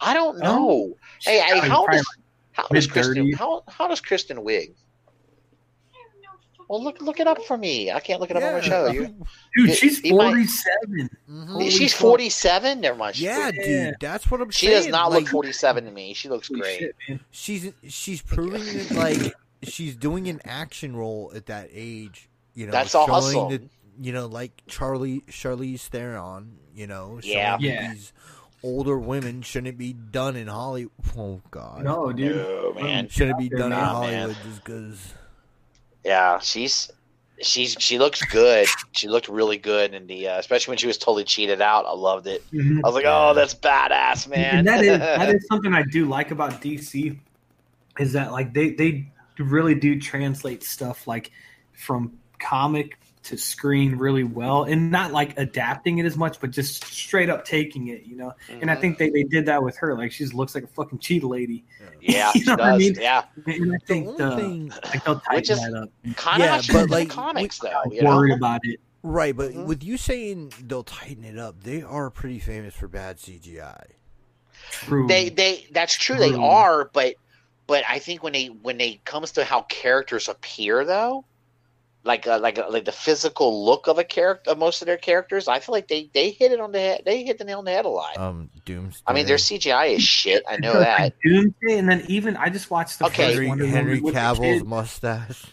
[0.00, 0.96] I don't Um, know.
[1.22, 2.06] hey, hey, how does
[2.52, 3.32] how old is Kristen?
[3.32, 4.72] How, how does Kristen Wiig?
[6.68, 7.90] Well, look, look it up for me.
[7.90, 8.86] I can't look it up on my show.
[8.88, 9.16] You, Dude,
[9.56, 11.10] You- she's you might- 47.
[11.30, 11.70] Mhm.
[11.70, 12.80] She's forty-seven.
[12.82, 13.16] Never mind.
[13.16, 13.58] She's Yeah, 40.
[13.58, 13.84] Yeah.
[13.86, 14.78] dude, that's what I'm She saying.
[14.82, 16.12] does not like, look 47 to me.
[16.14, 16.92] She looks great.
[17.00, 17.20] shit.
[17.30, 22.28] She's she's proving that like she's doing an action role at that age.
[22.54, 23.48] You know, That's all hustle.
[23.48, 23.62] that
[24.00, 26.58] you know, like Charlie Charlize Theron.
[26.74, 27.56] You know, Yeah.
[27.60, 27.92] Yeah.
[27.94, 28.12] these
[28.62, 30.92] older women shouldn't be done in Hollywood.
[31.16, 32.36] Oh God, No, dude.
[32.36, 33.08] No, man.
[33.08, 33.86] shouldn't be Out there, done in man.
[33.88, 35.14] Hollywood just because.
[36.08, 36.90] Yeah, she's
[37.42, 38.66] she's she looks good.
[38.92, 41.84] She looked really good in the, uh, especially when she was totally cheated out.
[41.84, 42.42] I loved it.
[42.50, 42.80] Mhm.
[42.82, 44.60] I was like, oh, that's badass, man.
[44.60, 47.18] And that is that is something I do like about DC
[47.98, 49.06] is that like they they
[49.38, 51.30] really do translate stuff like
[51.74, 52.98] from comic
[53.28, 57.44] to screen really well and not like adapting it as much but just straight up
[57.44, 58.80] taking it you know and i Mhm.
[58.80, 61.64] think they, they did that with her like she looks like a fucking cheetah lady
[62.00, 62.94] yeah, you she know what I mean?
[62.98, 66.42] Yeah, and i think only the, thing, like they'll tighten Which is- that up kind
[66.42, 67.80] of Yeah, how she but, was in the like, comics, though.
[67.84, 68.16] I'm You know?
[68.16, 69.34] worried about it right?
[69.36, 69.66] But Mhm.
[69.66, 73.84] with you saying they'll tighten it up, they are pretty famous for bad CGI.
[74.70, 76.16] true They they that's true.
[76.16, 77.14] They are, but
[77.66, 81.24] but I think when they when they comes to how characters appear, though.
[82.04, 84.96] Like uh, like uh, like the physical look of a character of most of their
[84.96, 87.02] characters, I feel like they they hit it on the head.
[87.04, 88.16] They hit the nail on the head a lot.
[88.16, 89.02] Um, Doomsday.
[89.06, 90.42] I mean, their CGI is shit.
[90.48, 91.00] I know that.
[91.00, 93.34] like, Doomsday, and then even I just watched the Okay.
[93.34, 95.44] first Henry, Henry Woman Cavill's mustache.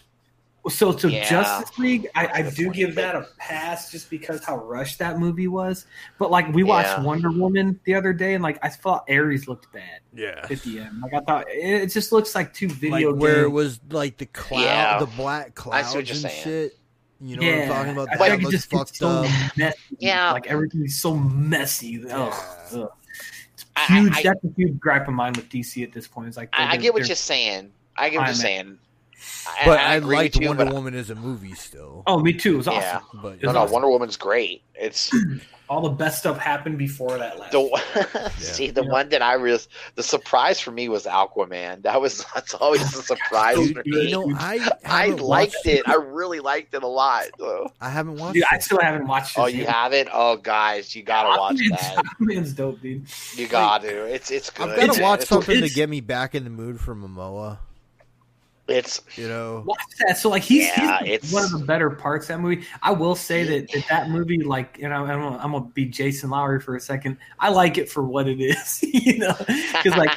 [0.68, 1.28] So, so Yeah.
[1.28, 5.48] Justice League, I, I do give that a pass just because how rushed that movie
[5.48, 5.86] was.
[6.18, 7.02] But like we watched Yeah.
[7.02, 10.44] Wonder Woman the other day, and like I thought Ares looked bad Yeah.
[10.50, 11.00] at the end.
[11.02, 14.16] Like I thought it, it just looks like two video like where it was like
[14.16, 14.98] the cloud, Yeah.
[14.98, 16.42] the black I clouds see what you're and saying.
[16.44, 16.78] shit.
[17.20, 18.08] You know yeah, what I'm talking about?
[18.08, 19.30] I That feel like it looks just fucked so up.
[19.56, 19.78] messy.
[19.98, 20.32] Yeah.
[20.32, 22.04] like everything's so messy.
[22.10, 22.34] Ugh,
[22.72, 22.78] Yeah.
[22.82, 22.92] ugh.
[23.76, 24.12] I- Huge.
[24.16, 26.28] I- that's a huge gripe of mine with DC at this point.
[26.28, 27.72] It's like I, I get what you're saying.
[27.96, 28.78] I get what you're saying.
[29.64, 32.02] But I, I, agree liked you, Wonder but- Woman as a movie still.
[32.06, 32.54] Oh, me too.
[32.54, 32.80] It was awesome.
[33.14, 33.20] Yeah.
[33.22, 33.72] But No, no, awesome.
[33.72, 34.62] Wonder Woman's great.
[34.74, 35.10] It's
[35.68, 37.50] All the best stuff happened before that last.
[37.50, 38.90] the see the Yeah.
[38.92, 41.82] one that I was the surprise for me was Aquaman.
[41.82, 44.12] That was that's always a surprise Dude, for you me.
[44.12, 45.88] know, I I liked watched it.
[45.88, 47.24] I really liked it a lot.
[47.38, 47.68] though.
[47.80, 49.36] I haven't watched Dude, I still haven't watched.
[49.36, 49.40] It.
[49.40, 49.74] Oh, this you yet.
[49.74, 50.08] haven't?
[50.12, 52.04] Oh, guys, you gotta watch Aquaman's- that.
[52.20, 53.06] Aquaman's dope, dude.
[53.34, 54.04] You got to.
[54.04, 54.68] It's it's good.
[54.68, 55.02] I've got to man.
[55.02, 57.58] watch It's- something to get me back in the mood for Momoa.
[58.68, 60.18] It's You know, Watch that.
[60.18, 62.64] So like he's, Yeah, he's it's- one of the better parts of that movie.
[62.82, 65.84] I will say that that, that movie, like, you know, I'm gonna, I'm gonna be
[65.84, 67.16] Jason Lowry for a second.
[67.38, 70.10] I like it for what it is, you know, because like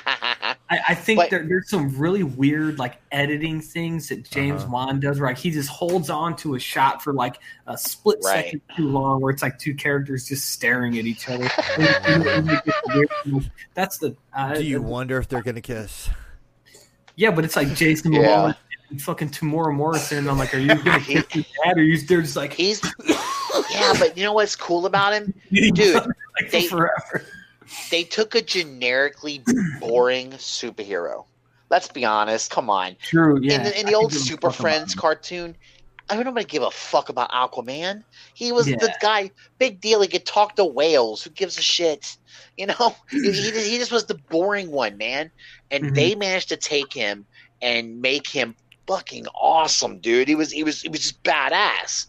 [0.72, 4.72] I, I think But- there, there's some really weird like editing things that James Uh-huh.
[4.72, 7.38] Wan does, where like he just holds on to a shot for like
[7.68, 8.46] a split Right.
[8.46, 11.48] second too long, where it's like two characters just staring at each other.
[13.76, 16.10] That's the uh, Do you wonder if they're gonna kiss?
[17.20, 18.22] Yeah, but it's like Jason Yeah.
[18.22, 18.56] Momoa
[18.90, 20.30] and fucking Temuera Morrison.
[20.30, 22.82] I'm like, are you gonna kiss your dad, or are you they're just like, He's
[23.70, 25.34] yeah, but you know what's cool about him?
[25.52, 27.26] dude, Dude, like they- forever.
[27.92, 29.44] They took a generically
[29.80, 31.26] boring superhero.
[31.70, 32.50] Let's be honest.
[32.50, 32.96] Come on.
[33.04, 33.58] True, yeah.
[33.58, 35.56] in the, in the old could give a Super Friends cartoon,
[36.10, 38.04] I don't nobody give a fuck about Aquaman.
[38.34, 39.30] He was the guy,
[39.60, 40.02] big deal.
[40.02, 41.24] He could talk to whales.
[41.24, 42.18] Who gives a shit?
[42.58, 45.32] You know, he, he just- he just was the boring one, man.
[45.72, 45.96] And Mhm.
[45.96, 47.26] they managed to take him
[47.62, 48.56] and make him
[48.88, 50.28] fucking awesome, dude.
[50.28, 52.08] He was he was he was just badass.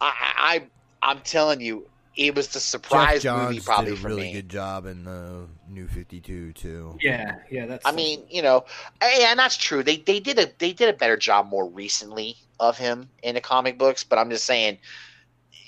[0.00, 1.86] I I I- I'm telling you,
[2.16, 4.32] it was the Jeff surprise Johns movie probably did a for really me.
[4.32, 6.98] good job in the New Fifty Two too.
[7.00, 7.86] Yeah, yeah, that's.
[7.86, 8.64] I mean, you know,
[9.00, 9.84] and that's true.
[9.84, 13.40] They they did a they did a better job more recently of him in the
[13.40, 14.78] comic books, but I'm just saying,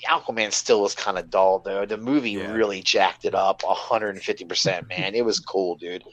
[0.09, 1.85] Aquaman still was kind of dull though.
[1.85, 2.51] The movie Yeah.
[2.51, 5.13] really jacked it up 150 percent, man.
[5.15, 6.03] It was cool, dude.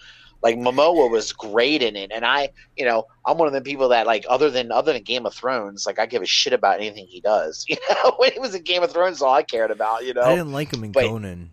[0.42, 3.88] Like Momoa was great in it, and I, you know, I'm one of the people
[3.88, 6.76] that like other than other than Game of Thrones, like I give a shit about
[6.80, 7.64] anything he does.
[7.68, 10.22] You know, when he was in Game of Thrones, all I cared about, you know.
[10.22, 11.50] I didn't like him in but- Conan.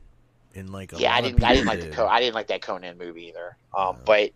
[0.54, 1.44] In like a yeah, I didn't.
[1.44, 1.94] I didn't like the did.
[1.96, 3.58] Co- I didn't like that Conan movie either.
[3.78, 4.32] Um, but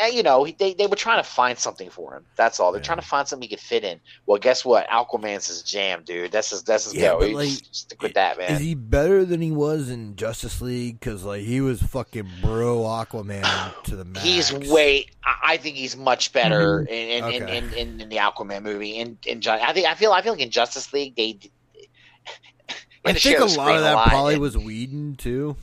[0.00, 2.24] Eh, you know, they they were trying to find something for him.
[2.34, 2.72] That's all.
[2.72, 2.86] They're Yeah.
[2.86, 4.00] trying to find something he could fit in.
[4.24, 4.88] Well, guess what?
[4.88, 6.32] Aquaman's his jam, dude.
[6.32, 6.62] That's his.
[6.62, 7.18] That's his Yeah, go.
[7.18, 8.52] like, stick with that, man.
[8.52, 10.98] Is he better than he was in Justice League?
[10.98, 13.44] Because like he was fucking bro Aquaman
[13.84, 14.24] to the max.
[14.24, 15.06] He's way.
[15.44, 16.92] I think he's much better mm-hmm.
[16.92, 17.58] in in, Okay.
[17.58, 18.92] in, in, in, the Aquaman movie.
[18.92, 21.38] In in I think I feel I feel like in Justice League they.
[23.04, 25.56] I think a lot of that probably was Whedon too.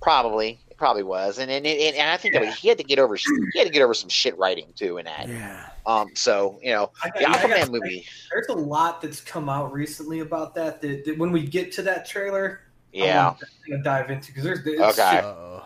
[0.00, 2.52] Probably, probably was, and and, and, and I think that Yeah.
[2.52, 5.06] he had to get over he had to get over some shit writing too in
[5.06, 5.28] that.
[5.30, 5.70] Yeah.
[5.86, 9.48] Um, so you know, I the I Aquaman got- movie, There's a lot that's come
[9.48, 10.82] out recently about that.
[10.82, 12.60] That, that when we get to that trailer,
[12.92, 13.26] yeah, I yeah.
[13.28, 13.38] want
[13.70, 15.10] to dive into because there's it's Okay.
[15.16, 15.62] shit Uh-oh.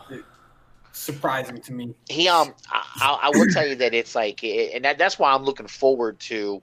[0.92, 1.94] surprising to me.
[2.08, 5.18] he um I, I I will tell you that it's like it, and that, that's
[5.18, 6.62] why I'm looking forward to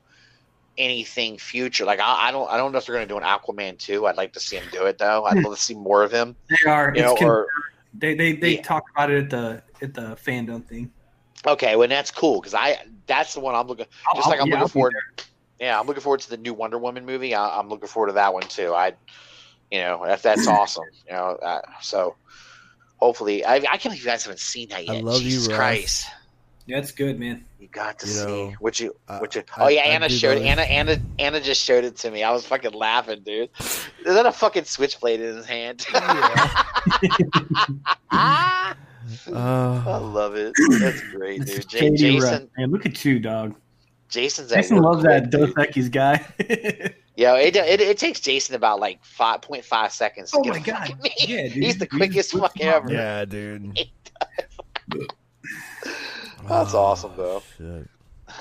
[0.78, 1.86] anything future.
[1.86, 4.08] Like I, I don't I don't know if they're gonna do an Aquaman two.
[4.08, 5.26] I'd like to see him do it though.
[5.26, 6.36] I'd love to see more of him.
[6.50, 6.94] They are.
[6.96, 7.48] You know, or
[7.98, 8.62] they they they Yeah.
[8.62, 10.92] talked about it at the at the fandom thing.
[11.46, 12.78] okay, well that's cool because I
[13.08, 13.86] that's the one I'm looking.
[14.08, 14.94] I'll- Just like I'll- I'm yeah, I'll looking forward.
[15.60, 17.34] Yeah, I'm looking forward to the new Wonder Woman movie.
[17.34, 18.74] I, I'm looking forward to that one too.
[18.74, 18.94] I,
[19.72, 20.84] you know, that, that's awesome.
[21.08, 22.16] You know, uh, so
[22.98, 24.92] hopefully I, I can't believe you guys haven't seen that yet.
[24.92, 25.04] I yet.
[25.06, 25.58] love you, Jesus Russ.
[25.58, 26.06] Christ.
[26.68, 27.46] Yeah, it's good, man.
[27.60, 29.44] You got to You see know, what you what you.
[29.56, 32.10] I- Oh yeah, I Anna do showed love- Anna Anna Anna just showed it to
[32.12, 32.24] me.
[32.24, 33.50] I was fucking laughing, dude.
[33.60, 35.86] Is that a fucking switchblade in his hand?
[38.12, 38.74] I
[39.28, 40.54] Uh, love it.
[40.80, 41.72] That's great, dude.
[41.72, 43.56] Ja- Katie Russ, Jason, man, look at you, dog.
[44.10, 45.56] Jason's at Jason work loves that quick, Dos dude.
[45.58, 46.26] Equis guy.
[47.18, 50.32] Yeah, it, it it takes Jason about like five point five seconds.
[50.32, 51.12] To oh get my a god, fucking me.
[51.20, 51.64] yeah, dude.
[51.64, 52.90] He's the quickest just fucking ever.
[52.90, 53.02] him out.
[53.02, 53.80] yeah, dude.
[56.48, 57.42] That's Oh, awesome, though.
[57.58, 57.88] shit.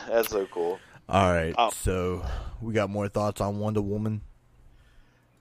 [0.08, 0.78] That's so cool.
[1.08, 1.70] All right, Oh.
[1.70, 2.24] so
[2.62, 4.20] we got more thoughts on Wonder Woman.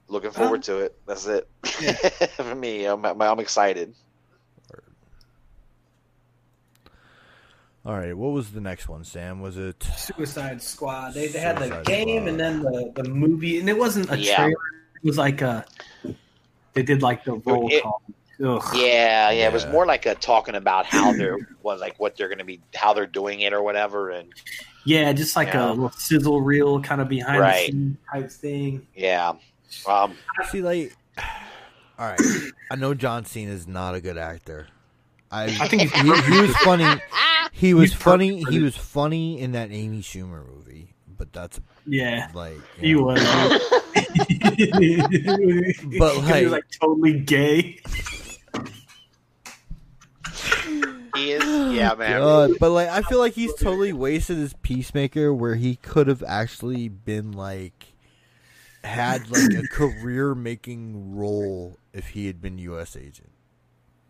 [0.09, 0.97] Looking forward to it.
[1.07, 1.47] That's it
[1.81, 1.93] Yeah.
[2.35, 2.85] for me.
[2.85, 3.93] I'm I'm excited.
[7.85, 9.41] All right, what was the next one, Sam?
[9.41, 9.83] Was it?
[9.97, 11.13] Suicide Squad.
[11.15, 12.27] They, they had the game Squad.
[12.29, 14.35] and then the, the movie, and it wasn't a Yeah.
[14.37, 14.51] trailer.
[15.03, 15.65] It was like a.
[16.73, 18.01] They did like the roll It- call.
[18.43, 18.63] Ugh.
[18.75, 19.47] Yeah, yeah.
[19.47, 22.61] It was more like a talking about how they're what like what they're gonna be
[22.75, 24.09] how they're doing it or whatever.
[24.11, 24.33] And
[24.85, 25.67] Yeah, just like Yeah.
[25.67, 27.67] a little sizzle reel kind of behind Right.
[27.67, 28.87] the scenes type thing.
[28.95, 29.33] yeah,
[29.87, 30.15] um,
[30.51, 30.95] See, like,
[31.99, 32.19] all right,
[32.71, 34.67] I know John Cena is not a good actor.
[35.31, 36.85] I, I think he, he was funny.
[37.51, 38.31] He was He's funny.
[38.41, 43.03] perfect He was funny in that Amy Schumer movie, but that's Yeah, like he know,
[43.03, 43.19] was.
[43.19, 43.61] dude.
[45.99, 47.79] But, he was like totally gay.
[51.15, 51.43] He is.
[51.73, 52.19] Yeah, man.
[52.19, 56.23] God, but like I feel like he's totally wasted his peacemaker where he could have
[56.25, 57.93] actually been like
[58.83, 63.31] had like a career making role if he had been US agent.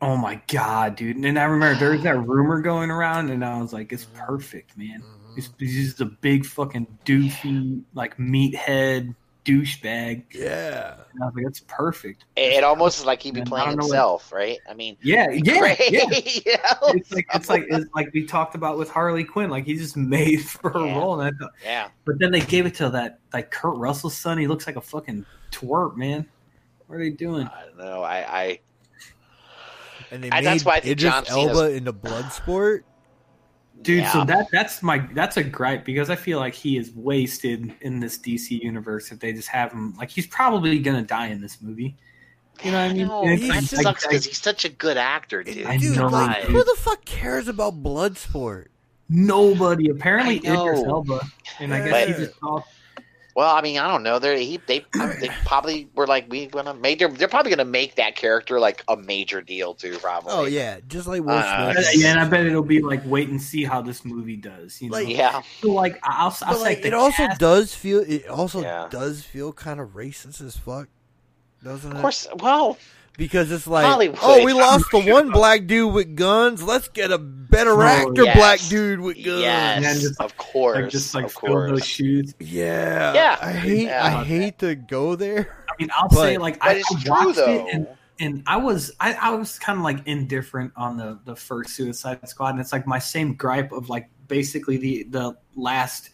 [0.02, 1.16] Oh my god, dude!
[1.16, 4.78] And I remember there was that rumor going around, and I was like, "It's perfect,
[4.78, 5.36] man." Mm-hmm.
[5.36, 9.16] He's, he's just a big fucking doofy, like meathead
[9.46, 10.24] douchebag.
[10.34, 10.96] Yeah.
[11.14, 13.50] And I was like, "That's perfect." It, it almost is like he'd be Man, I
[13.50, 14.58] playing don't what- himself, right?
[14.70, 16.06] I mean, Yeah, yeah, yeah.
[16.94, 19.50] It's like it's like it's like we talked about with Harley Quinn.
[19.50, 20.98] Like he's just made for a Yeah.
[20.98, 21.90] role, and I thought, yeah.
[22.06, 24.38] but then they gave it to that like Kurt Russell's son.
[24.38, 26.26] He looks like a fucking twerp, man.
[26.88, 27.48] What are they doing?
[27.48, 28.02] I don't know.
[28.04, 28.60] I, I
[30.12, 32.82] And they I- made that's why I think Idris John Cena's- Elba into Bloodsport.
[33.84, 37.74] Dude, so that that's my that's a gripe because I feel like he is wasted
[37.82, 41.42] in this DC universe if they just have him like he's probably gonna die in
[41.42, 41.96] this movie.
[42.64, 43.08] You know what I mean?
[43.08, 45.66] No, he like- sucks because he's such a good actor, dude.
[45.66, 48.68] I Dude, know, like, who the fuck cares about Bloodsport?
[49.10, 50.68] nobody apparently I know.
[50.70, 51.20] Idris Elba,
[51.60, 52.64] and I guess But- he just thought
[53.36, 54.20] Well, I mean, I don't know.
[54.20, 57.00] They he they they probably were like, we gonna make.
[57.00, 59.98] They're, they're probably gonna make that character like a major deal too.
[59.98, 60.32] Probably.
[60.32, 61.88] Oh yeah, just like Will Uh, Smith.
[61.96, 64.80] yeah, and I bet it'll be like wait and see how this movie does.
[64.82, 65.42] You know, Like, Yeah.
[65.62, 68.00] so like I'll, I'll say like, it also cast- does feel.
[68.08, 68.88] It also Yeah.
[68.92, 70.88] does feel kind of racist as fuck,
[71.64, 71.96] doesn't it?
[71.96, 72.28] Of course.
[72.40, 72.78] Well,
[73.18, 74.18] because it's like, Hollywood.
[74.22, 76.64] oh, we lost the one black dude with guns.
[76.64, 78.36] Let's get a better Oh, actor, yes.
[78.38, 79.42] black dude with guns.
[79.42, 82.34] yes, And then just- of course, like just like fill those shoes.
[82.40, 83.38] Yeah, Yeah.
[83.42, 83.84] I hate.
[83.88, 84.06] Yeah.
[84.06, 85.64] I hate to go there.
[85.70, 87.68] I mean, I'll But- say like I, it's I true watched though.
[87.68, 87.88] it and
[88.20, 92.28] and I was I, I was kind of like indifferent on the the first Suicide
[92.30, 96.12] Squad, and it's like my same gripe of like basically the the last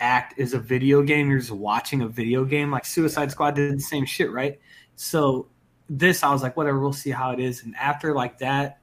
[0.00, 1.28] act is a video game.
[1.30, 2.70] You're just watching a video game.
[2.70, 4.58] Like Suicide Squad did the same shit, right?
[4.96, 5.48] So
[5.88, 7.62] this, I was like, whatever, we'll see how it is.
[7.62, 8.78] And after like that,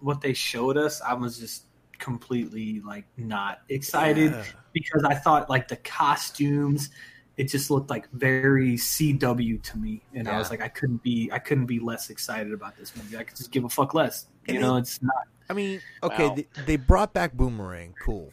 [0.00, 1.64] what they showed us, I was just
[1.98, 4.44] completely like not excited Yeah.
[4.72, 6.90] because I thought like the costumes,
[7.36, 11.30] it just looked like very CW to me, and I was like, I couldn't be,
[11.32, 13.16] I couldn't be less excited about this movie.
[13.16, 14.26] I could just give a fuck less.
[14.46, 15.14] You And know, it- it's not.
[15.50, 16.34] I mean, okay, Wow.
[16.34, 17.94] they, they brought back Boomerang.
[18.04, 18.30] Cool.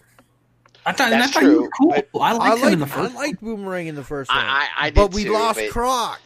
[0.86, 1.95] I thought, and I That's thought true, cool.
[2.14, 3.16] but I liked him in the I first.
[3.16, 4.38] liked Boomerang in the first one.
[4.38, 6.20] I, I, I did but we too, lost but- Croc.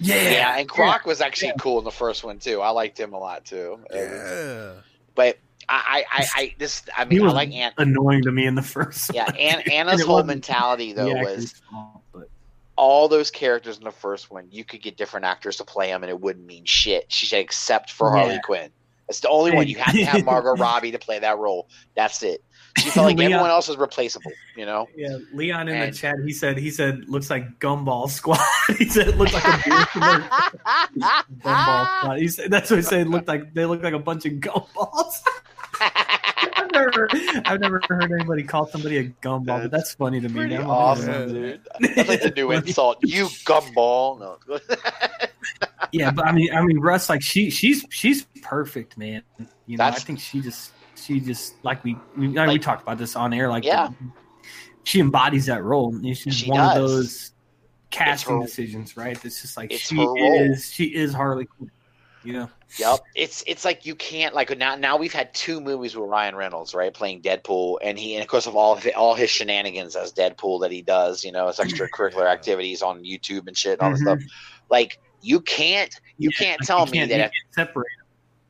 [0.00, 2.60] Yeah, Yeah, and Croc was actually cool in the first one too.
[2.60, 3.78] I liked him a lot too.
[3.92, 4.72] Yeah.
[5.14, 5.38] But
[5.68, 7.74] I, I, I, I this, I he mean, I like Aunt.
[7.78, 9.12] annoying to me in the first.
[9.14, 9.34] Yeah, one.
[9.38, 12.28] And Anna's it whole mentality though was actor's fault, but
[12.76, 16.02] all those characters in the first one, you could get different actors to play them,
[16.02, 17.12] and it wouldn't mean shit.
[17.12, 18.70] She said, except for Harley Quinn.
[19.10, 21.68] It's the only one you have to have Margot Robbie to play that role.
[21.96, 22.42] That's it.
[22.78, 24.32] She felt like Leon- everyone else was replaceable.
[24.56, 24.88] You know.
[24.96, 28.38] Yeah, Leon in And- the chat, he said he said looks like Gumball Squad.
[28.78, 29.48] he said it looked like a.
[30.98, 32.18] Gumball Squad.
[32.18, 33.08] He said that's what he said.
[33.08, 35.14] Looked like they look like a bunch of gumballs.
[35.82, 37.08] I've never,
[37.46, 40.34] I've never heard anybody call somebody a gumball, but that's funny to me.
[40.34, 41.60] Pretty awesome, dude.
[41.80, 42.98] That's like the new insult.
[43.02, 44.18] You gumball.
[44.20, 44.38] No.
[45.92, 49.22] Yeah, but I mean, I mean, Russ, like she, she's she's perfect, man.
[49.66, 50.72] You know, That's- I think she just,
[51.04, 53.48] she just like we, we, like, we talked about this on air.
[53.48, 53.88] Like, Yeah.
[54.84, 55.98] she embodies that role.
[56.14, 57.32] She's She one of those
[57.90, 59.22] casting her- decisions, right?
[59.24, 61.70] It's just like It's she is, she is Harley Quinn.
[62.22, 63.00] You know, Yep.
[63.14, 66.74] It's it's like you can't like now now we've had two movies with Ryan Reynolds,
[66.74, 70.12] right, playing Deadpool and he and of course of all of all his shenanigans as
[70.12, 73.90] Deadpool that he does, you know, his extracurricular activities on YouTube and shit and all
[73.90, 74.20] this Mhm.
[74.20, 74.32] stuff.
[74.70, 77.68] Like you can't you Yeah, can't like, tell you me can't- that you if, can't
[77.68, 77.86] separate.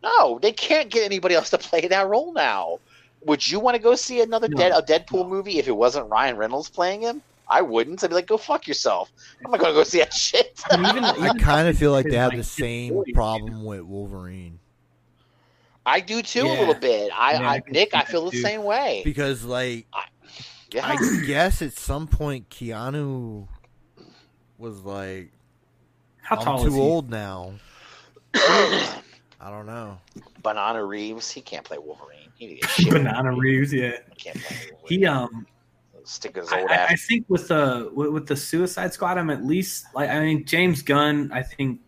[0.02, 2.78] No, they can't get anybody else to play that role now.
[3.26, 4.56] Would you want to go see another No.
[4.56, 7.22] Dead a Deadpool movie if it wasn't Ryan Reynolds playing him?
[7.48, 8.02] I wouldn't.
[8.02, 9.10] I'd be like, go fuck yourself.
[9.44, 10.62] I'm not gonna go see that shit.
[10.70, 13.64] I mean, even, I kind of feel like they have like, the same voice, problem
[13.64, 14.58] with Wolverine
[15.84, 17.10] I do too a little bit.
[17.14, 18.40] I, Yeah, I I Nick, I that feel the too.
[18.42, 19.02] same way.
[19.04, 19.86] because, like,
[20.72, 20.86] Yeah.
[20.86, 20.96] I
[21.26, 23.48] guess at some point Keanu
[24.56, 25.32] was like,
[26.22, 26.80] How "I'm tall too is he?
[26.80, 27.54] old now."
[29.40, 29.98] I don't know.
[30.42, 32.28] Banana Reeves, he can't play Wolverine.
[32.34, 32.90] He shit.
[32.92, 33.96] Banana Reeves, yeah.
[34.10, 35.00] He can't play Wolverine.
[35.00, 35.46] He um
[36.04, 39.30] stick his I, old I- I think with the with, with the Suicide Squad, I'm
[39.30, 41.80] at least like I mean James Gunn, I think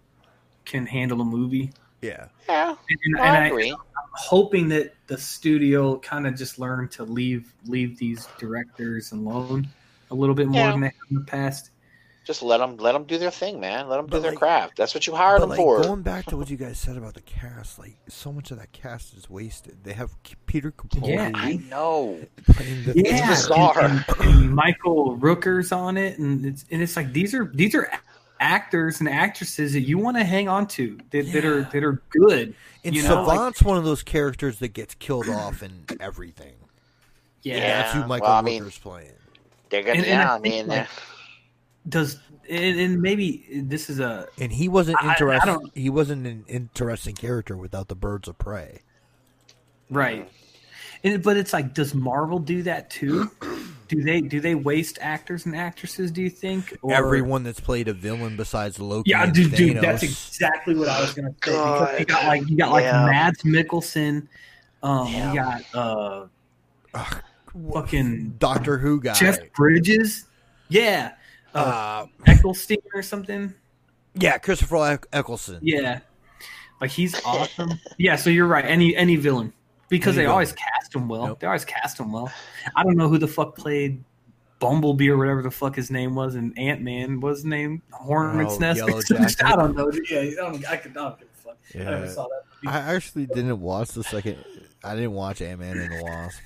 [0.64, 1.72] can handle a movie,
[2.02, 3.70] Yeah, Yeah, and, no, and I I, agree.
[3.72, 3.76] am
[4.14, 9.66] hoping that the studio kind of just learn to leave leave these directors alone
[10.12, 10.70] a little bit more Yeah.
[10.70, 11.70] than they have in the past.
[12.24, 13.88] Just let them let them do their thing, man.
[13.88, 14.76] Let them do But, their like- craft.
[14.76, 15.82] That's what you hired them like for.
[15.82, 18.70] going back to what you guys said about the cast, like so much of that
[18.72, 19.78] cast is wasted.
[19.82, 20.10] They have
[20.46, 22.20] Peter Capaldi Yeah, I know.
[22.46, 23.80] the Yeah, bizarre.
[23.80, 27.74] And, and- and Michael Rooker's on it, and it's and it's like these are these
[27.74, 27.90] are
[28.38, 32.02] actors and actresses that you want to hang on to that, that are that are
[32.10, 32.54] good.
[32.84, 36.54] And you know, like- Savant's one of those characters that gets killed off in everything.
[37.42, 37.82] Yeah, Yeah.
[37.82, 39.10] That's who Michael well, I mean- Rooker's playing.
[39.70, 39.98] They're gonna.
[39.98, 40.88] And- and yeah, I I mean, like,
[41.88, 42.18] does
[42.50, 45.70] and, and maybe this is a And he wasn't I- I interesting.
[45.74, 48.80] He wasn't an interesting character without the birds of prey.
[49.90, 50.28] right,
[51.04, 53.30] and, but it's like, does Marvel do that too?
[53.88, 56.10] Do they do they waste actors and actresses?
[56.10, 56.78] Do you think?
[56.80, 59.10] Or, Everyone that's played a villain besides Loki.
[59.10, 61.98] Yeah, and dude, dude, that's exactly what I was gonna say.
[61.98, 63.04] Because you got like you got like Yeah.
[63.04, 64.28] Mads Mikkelsen,
[64.82, 65.28] um, Yeah.
[65.32, 66.26] you got uh,
[66.94, 67.22] Ugh,
[67.74, 69.12] fucking Doctor Who guy.
[69.12, 70.24] Jeff Bridges,
[70.70, 71.12] yeah,
[71.54, 73.52] uh, uh, Eccleston or something.
[74.14, 75.58] yeah, Christopher Eck- Eccleston.
[75.62, 76.00] Yeah,
[76.80, 77.72] like he's awesome.
[77.98, 78.64] yeah, so you're right.
[78.64, 79.52] Any any villain,
[79.88, 80.32] because There they you go.
[80.32, 81.26] always cast him well.
[81.28, 81.40] Nope.
[81.40, 82.30] They always cast him well.
[82.76, 84.02] I don't know who the fuck played
[84.58, 88.54] Bumblebee or whatever the fuck his name was, and Ant Man was his name Hornet's
[88.54, 89.42] Oh, Nest.
[89.44, 89.90] I don't know.
[90.10, 90.68] Yeah, I don't.
[90.70, 91.58] I could not give a fuck.
[91.74, 92.70] I never saw that.
[92.70, 94.44] I actually didn't watch the second.
[94.84, 96.40] I didn't watch Ant Man and the Wasp.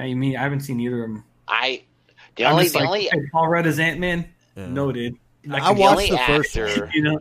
[0.00, 1.24] I mean, I haven't seen either of them.
[1.46, 1.84] I
[2.36, 4.28] the I'm only just the like, only hey, Paul Rudd is Ant Man.
[4.56, 4.66] Yeah.
[4.68, 5.16] No, dude.
[5.44, 7.20] Like, I watched only the first actor You know,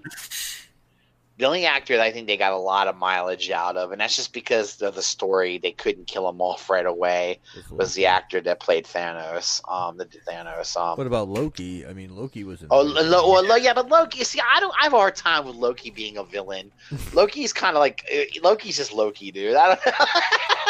[1.38, 4.00] the only actor that I think they got a lot of mileage out of, and
[4.00, 5.58] that's just because of the story.
[5.58, 7.40] They couldn't kill him off right away.
[7.72, 9.62] Was the actor that played Thanos?
[9.70, 10.78] Um, the Thanos.
[10.78, 11.86] Um, What about Loki?
[11.86, 12.62] I mean, Loki was.
[12.62, 14.24] In Oh, Lo- well, Lo- yeah, but Loki.
[14.24, 14.74] See, I don't.
[14.80, 16.72] I have a hard time with Loki being a villain.
[17.14, 19.56] Loki's kind of like uh, Loki's just Loki, dude.
[19.56, 19.80] I, don't,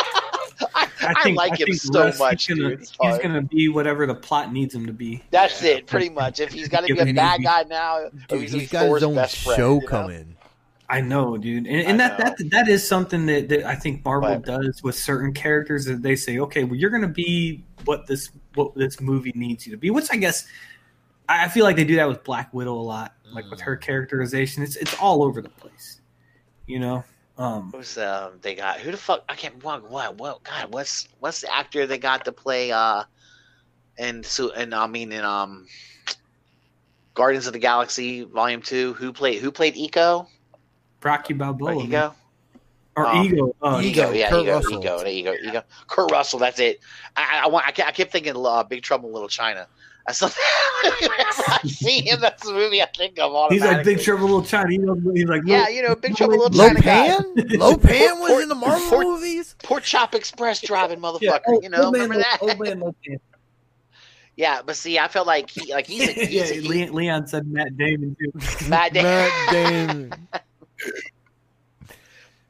[0.76, 2.80] I, I, like him think so Russ, much, he's gonna, dude.
[3.01, 5.24] He's gonna be whatever the plot needs him to be.
[5.32, 6.39] That's it, pretty much.
[6.39, 8.72] If he's got to be a bad him- guy now, or Dude, he's, he's he's
[8.72, 9.88] got his own best friend, show you know?
[9.88, 10.32] coming.
[10.88, 12.26] I know, dude, and, and that, know.
[12.38, 16.01] that that is something that, that I think Marvel But- does with certain characters that
[16.03, 19.72] they say, okay, well, you're going to be what this what this movie needs you
[19.72, 19.89] to be.
[19.89, 20.47] Which I guess
[21.28, 23.64] I I feel like they do that with Black Widow a lot, like with Mm.
[23.64, 24.62] her characterization.
[24.64, 26.01] It's it's all over the place,
[26.68, 27.03] you know.
[27.38, 28.34] Um, Who's um?
[28.42, 29.24] They got who the fuck?
[29.28, 29.62] I can't.
[29.64, 29.90] What?
[29.90, 30.18] What?
[30.18, 30.44] What?
[30.44, 32.72] God, what's what's the actor they got to play?
[32.72, 33.04] Uh,
[33.98, 35.68] and so and I mean in um,
[37.14, 38.94] Guardians of the Galaxy Volume Two.
[38.94, 39.42] Who played?
[39.42, 40.28] Who played Eco?
[41.04, 41.86] Rocky Balboa man.
[41.86, 42.16] Ego?
[42.96, 44.80] or Um, Ego, uh, Ego, Ego, yeah, Kurt Ego, Russell.
[44.80, 45.64] Ego, Ego, Ego.
[45.88, 46.80] Kurt Russell, that's it.
[47.16, 49.68] I, I, want, I, kept, I kept thinking uh, Big Trouble in Little China.
[50.08, 50.43] That's something.
[50.84, 51.14] Whenever
[51.47, 53.51] I see him, that's the movie I think of.
[53.51, 53.84] He's like.
[53.84, 54.70] Big Trouble in Little China.
[54.70, 57.08] He knows, he's like, Yeah, you know, Big Trouble in Little China guy.
[57.08, 58.14] Lo Pan?
[58.16, 59.56] Lopan was Port- in the Marvel Port- movies.
[59.64, 61.22] Pork Chop Express driving motherfucker.
[61.22, 62.38] yeah, old, you know, old man, remember that?
[62.41, 63.18] Old man, Lo Pan.
[64.38, 66.93] Yeah, but see, I felt like he, like he's a, he's yeah, a, he, Leon,
[66.93, 68.68] Leon said Matt Damon too.
[68.70, 69.10] Matt Damon.
[69.12, 70.28] Matt Damon.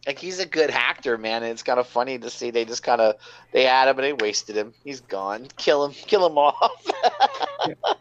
[0.06, 1.44] Like he's a good actor, man.
[1.44, 3.16] And it's kind of funny to see they just kind of
[3.52, 4.74] they had him and they wasted him.
[4.84, 5.48] He's gone.
[5.58, 5.92] Kill him.
[5.94, 6.86] Kill him off.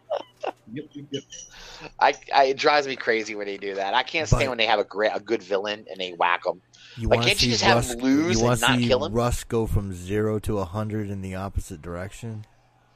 [0.73, 1.23] Yep, yep, yep.
[2.01, 3.95] I, I it drives me crazy when they do that.
[3.95, 6.45] I can't stand But- when they have a great a good villain and they whack
[6.47, 6.61] him.
[6.97, 9.13] You Like, can't you just have Russ, him lose and not see kill him?
[9.13, 12.45] Russ go from zero to a hundred in the opposite direction?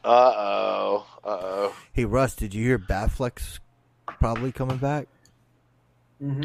[0.05, 1.07] Uh oh.
[1.25, 1.77] Uh oh.
[1.93, 3.61] Hey Russ, did you hear Batfleck's
[4.19, 5.07] probably coming back?
[6.23, 6.41] Mhm.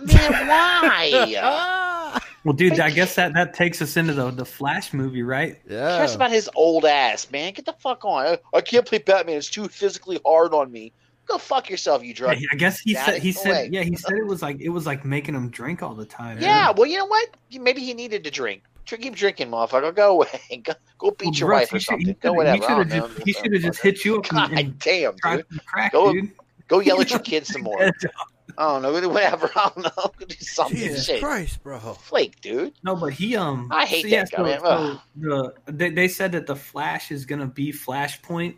[0.00, 2.20] Man, why?
[2.44, 5.56] Well, dude, I guess that, that takes us into the the Flash movie, right?
[5.66, 5.96] Yeah.
[5.96, 7.54] cares about his old ass, man.
[7.54, 8.26] Get the fuck on.
[8.26, 9.36] I, I can't play Batman.
[9.38, 10.92] It's too physically hard on me.
[11.26, 12.36] Go fuck yourself, you drug.
[12.52, 13.68] I guess he said he said way.
[13.72, 16.38] yeah he said it was like it was like making him drink all the time.
[16.38, 17.30] Yeah, well, you know what?
[17.58, 18.62] Maybe he needed to drink.
[18.84, 19.94] Tr- Keep drinking, motherfucker.
[19.96, 20.60] Go away.
[20.64, 22.06] Go, go beat Well, your Russ, wife or should- something.
[22.08, 22.56] he Go whatever.
[22.56, 25.46] He should have just he just hit you up God and, and damn, dude.
[25.64, 26.30] crack, Go- dude.
[26.68, 27.90] Go yell at your kids some more.
[28.58, 29.08] I don't know.
[29.08, 29.50] Whatever.
[29.56, 30.12] I don't know.
[30.18, 30.76] Go do something.
[30.76, 31.20] Jesus Shit.
[31.22, 31.78] Christ, bro.
[31.78, 32.72] Flake, dude.
[32.82, 33.68] No, but he um.
[33.72, 35.00] I hate so, that yeah, guy, so- man.
[35.22, 38.56] so the, they, they said that the Flash is gonna be Flashpoint,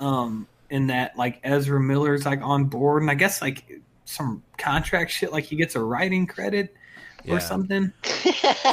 [0.00, 5.10] um, in that like Ezra Miller's like on board, and I guess like some contract
[5.10, 6.74] shit, like he gets a writing credit
[7.24, 7.34] Yeah.
[7.34, 7.92] or something.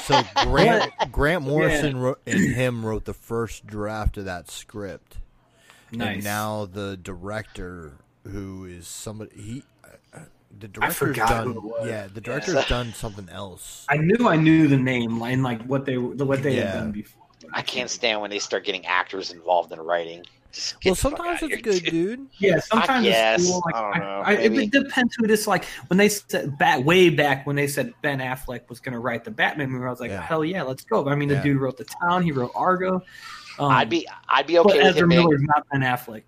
[0.03, 5.17] So Grant Grant Morrison wrote, and him wrote the first draft of that script,
[5.91, 6.15] Nice.
[6.15, 7.93] and now the director,
[8.27, 9.63] who is somebody he,
[10.59, 11.53] the director's forgot done.
[11.53, 11.87] who it was.
[11.87, 13.85] Yeah, the director's done something else.
[13.89, 16.65] I knew I knew the name and like what they were- what they Yeah.
[16.71, 17.21] had done before.
[17.53, 20.23] I can't stand when they start getting actors involved in writing.
[20.85, 22.27] Well, sometimes it's here, good, dude.
[22.37, 23.41] Yeah, sometimes guess.
[23.41, 23.63] it's cool.
[23.65, 25.47] Like, I don't know, I, it, it depends who it is.
[25.47, 28.99] Like when they said back way back when they said Ben Affleck was going to
[28.99, 30.21] write the Batman movie, I was like, Yeah.
[30.21, 31.09] hell yeah, let's go.
[31.09, 33.01] I mean, the dude wrote The Town, he wrote Argo.
[33.59, 35.21] Um, I'd be, I'd be but okay with Ezra him being.
[35.23, 36.21] Miller's not Ben Affleck.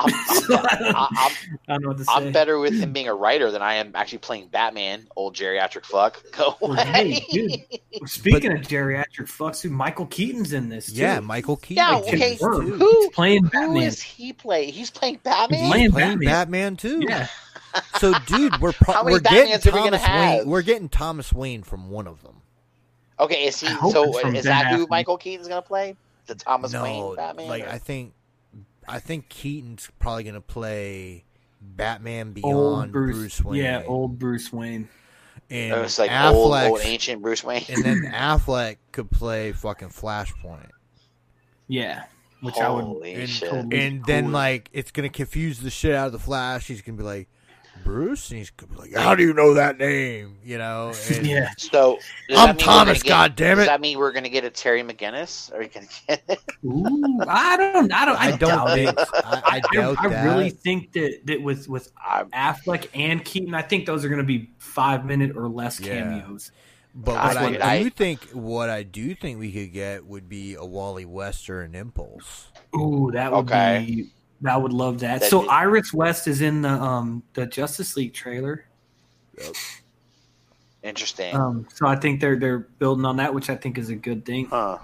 [0.00, 0.14] I'm,
[0.50, 3.08] I'm, I, don't, I- I'm, I don't know what to I'm better with him being
[3.08, 5.06] a writer than I am actually playing Batman.
[5.16, 6.22] Old geriatric fuck.
[6.36, 6.84] Go away.
[6.84, 8.08] hey, dude.
[8.08, 10.86] Speaking of geriatric fucks, dude, Michael Keaton's in this.
[10.92, 11.00] Too.
[11.00, 11.76] Yeah, Michael Keaton.
[11.76, 12.36] Yeah, is okay.
[12.36, 12.60] too.
[12.60, 13.82] He's Who- playing Who Batman?
[13.82, 14.70] is he play?
[14.70, 15.68] He's playing He's Batman.
[15.68, 16.28] playing playing Batman.
[16.28, 17.00] Batman, too.
[17.06, 17.28] Yeah,
[17.98, 20.38] So, dude, we're pro- How many we're getting Batmans are we gonna Thomas Wayne.
[20.38, 20.46] have?
[20.46, 22.36] We're getting Thomas Wayne from one of them.
[23.18, 23.66] Okay, is he?
[23.68, 24.90] So is Ben that who Affleck.
[24.90, 25.94] Michael Keaton's gonna play?
[26.26, 27.48] The Thomas no, Wayne Batman?
[27.48, 28.14] like or- I think,
[28.90, 31.24] I think Keaton's probably gonna play
[31.60, 33.62] Batman old Beyond Bruce, Bruce, Wayne.
[33.62, 34.88] Yeah, old Bruce Wayne.
[35.48, 37.64] and it's like Affleck, old, old ancient Bruce Wayne.
[37.68, 40.70] and then Affleck could play fucking Flashpoint.
[41.68, 42.04] Yeah,
[42.40, 42.84] which I would.
[42.84, 43.48] Holy and, shit!
[43.50, 46.66] totally- and then like it's gonna confuse the shit out of the Flash.
[46.66, 47.28] He's gonna be like
[47.84, 50.92] Bruce, and he's gonna be like, "How do you know that name?" You know?
[51.10, 51.98] And Yeah, So
[52.30, 52.86] I'm that mean we're Thomas.
[52.86, 53.68] gonna get- God damn Does it!
[53.68, 55.52] that mean we're gonna get a Terry McGinnis?
[55.52, 56.40] Are we gonna get?
[56.64, 57.92] Ooh, I don't.
[57.92, 58.16] I don't.
[58.16, 58.94] I, I don't doubt it.
[58.98, 60.24] I, I doubt I, that.
[60.24, 64.20] really think that that with with I'm, Affleck and Keaton, I think those are going
[64.20, 66.00] to be five minute or less Yeah.
[66.02, 66.52] cameos.
[66.94, 70.28] But I what I, I- do think, what I do think we could get would
[70.28, 72.48] be a Wally Wester and Impulse.
[72.76, 73.84] Ooh, that would Okay.
[73.86, 74.10] be.
[74.46, 75.20] I would love that.
[75.20, 78.64] That'd so be- Iris West is in the um the Justice League trailer.
[79.38, 79.54] Yep.
[80.82, 81.34] Interesting.
[81.36, 84.24] Um, so I think they're they're building on that, which I think is a good
[84.24, 84.46] thing.
[84.46, 84.78] huh.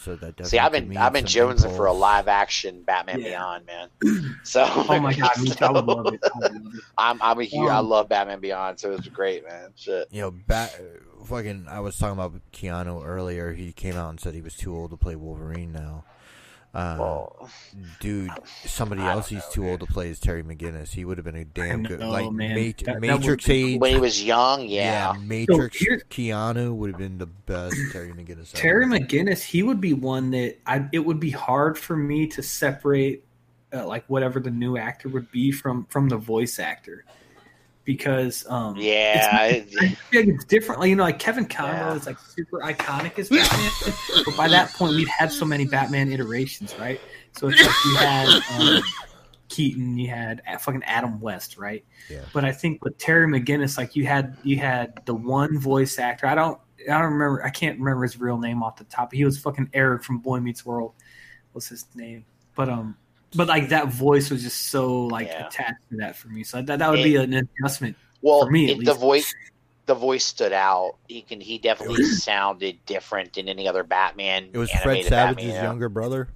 [0.00, 3.20] So that definitely See, I've been I've been some jonesing for a live action Batman
[3.20, 3.28] Yeah.
[3.28, 3.88] Beyond, man.
[4.44, 5.64] So Oh my god, me too.
[5.64, 6.20] I would love it.
[6.24, 6.80] I would love it.
[6.98, 9.68] I'm I'm a huge I Um, love Batman Beyond, so it's great, man.
[9.76, 10.08] Shit.
[10.10, 10.74] You know, bat,
[11.26, 11.66] fucking.
[11.68, 13.52] I was talking about Keanu earlier.
[13.52, 16.04] He came out and said he was too old to play Wolverine now.
[16.74, 17.50] Uh, Well,
[18.00, 18.30] dude,
[18.64, 20.88] somebody else he's know, too old to play is Terry McGinnis.
[20.92, 22.54] He would have been a damn I good, like man.
[22.54, 23.80] Mat- That- that Matrix be age.
[23.80, 25.12] when he was young, yeah.
[25.22, 28.54] Matrix here's- Keanu would have been the best Terry McGinnis.
[28.54, 28.56] ever.
[28.56, 30.88] Terry McGinnis, he would be one that I.
[30.92, 33.22] It would be hard for me to separate,
[33.74, 37.04] uh, like whatever the new actor would be from from the voice actor,
[37.84, 40.80] because um, Yeah, it's, I feel like it's different.
[40.80, 41.94] Like, you know, like Kevin Conroy Yeah.
[41.94, 46.12] is like super iconic as Batman, but by that point we've had so many Batman
[46.12, 47.00] iterations, right?
[47.32, 48.82] So it's like you had um,
[49.48, 51.84] Keaton, you had fucking Adam West, right?
[52.10, 52.22] Yeah.
[52.32, 56.26] But I think with Terry McGinnis, like you had you had the one voice actor.
[56.26, 56.58] I don't
[56.88, 57.44] I don't remember.
[57.44, 59.12] I can't remember his real name off the top.
[59.12, 60.94] He was fucking Eric from Boy Meets World.
[61.52, 62.24] What's his name?
[62.54, 62.96] But um,
[63.34, 65.46] but like that voice was just so like Yeah.
[65.46, 66.44] attached to that for me.
[66.44, 67.96] So that that would be an adjustment.
[68.20, 69.32] Well, For me, at it- the voice,
[69.86, 70.96] the voice stood out.
[71.08, 74.50] He can, he definitely sounded different than any other Batman.
[74.52, 75.62] It was Fred Savage's Batman, yeah.
[75.64, 76.28] younger brother.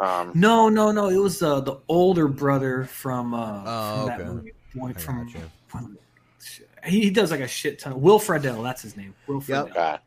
[0.00, 1.08] Um, No, no, no.
[1.08, 4.52] It was uh, the older brother from uh Oh, from that movie.
[4.74, 5.38] Boy, from, gotcha.
[5.68, 5.98] from-
[6.86, 7.92] he, he does like a shit ton.
[7.92, 9.14] Of, Will Friedle, that's his name.
[9.26, 9.68] Will Yep.
[9.68, 9.98] Friedle.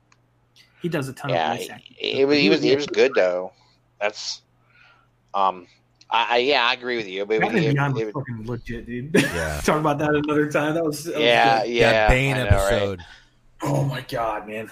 [0.82, 1.96] He does a ton yeah, of voice he, acting.
[2.00, 3.54] it was he was he was good though.
[4.02, 4.42] That's
[5.34, 5.68] um,
[6.16, 7.26] I, I yeah, I agree with you.
[7.26, 9.12] But Batman it- Beyond it- was fucking legit, dude.
[9.14, 9.62] Yeah.
[9.64, 10.74] Talk about that another time.
[10.76, 11.72] That was, that yeah, good.
[11.74, 12.74] yeah, that Bane I know, right?
[12.74, 13.02] episode.
[13.62, 14.70] Oh my god, man.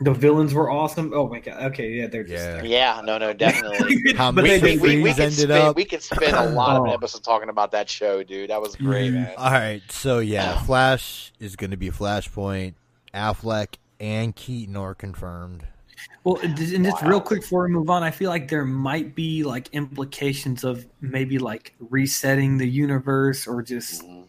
[0.00, 1.12] The villains were awesome.
[1.14, 1.62] Oh my god.
[1.72, 2.54] Okay, yeah, they're just Yeah.
[2.56, 2.64] there.
[2.66, 4.12] Yeah, no, no, definitely.
[4.16, 5.76] How But we, we, we, we ended spend, up.
[5.76, 6.92] we could spend a lot of Oh.
[6.92, 8.50] episodes talking about that show, dude.
[8.50, 9.14] That was great, Mhm.
[9.14, 9.34] man.
[9.38, 12.74] All right, so yeah, Flash is going to be Flashpoint.
[13.14, 15.64] Affleck and Keaton are confirmed.
[16.24, 19.14] Well, and just and real quick before we move on, I feel like there might
[19.14, 24.24] be like implications of maybe like resetting the universe or just Mhm.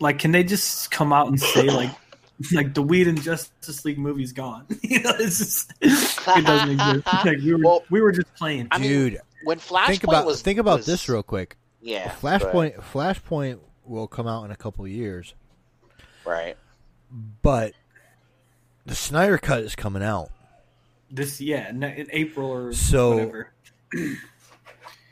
[0.00, 1.90] like can they just come out and say like
[2.52, 4.66] like the Whedon Justice League movie's gone?
[4.82, 7.06] you know, it's just it doesn't exist.
[7.24, 8.68] Like we were Well, we were just playing.
[8.70, 11.56] I mean, Dude, When Flashpoint think about was think about was- this real quick.
[11.82, 12.42] Yeah, go ahead.
[12.42, 15.34] Flashpoint Flashpoint will come out in a couple of years,
[16.24, 16.56] right?
[17.42, 17.72] but
[18.86, 20.30] the Snyder cut is coming out.
[21.10, 23.52] This yeah, in in April or So- whatever.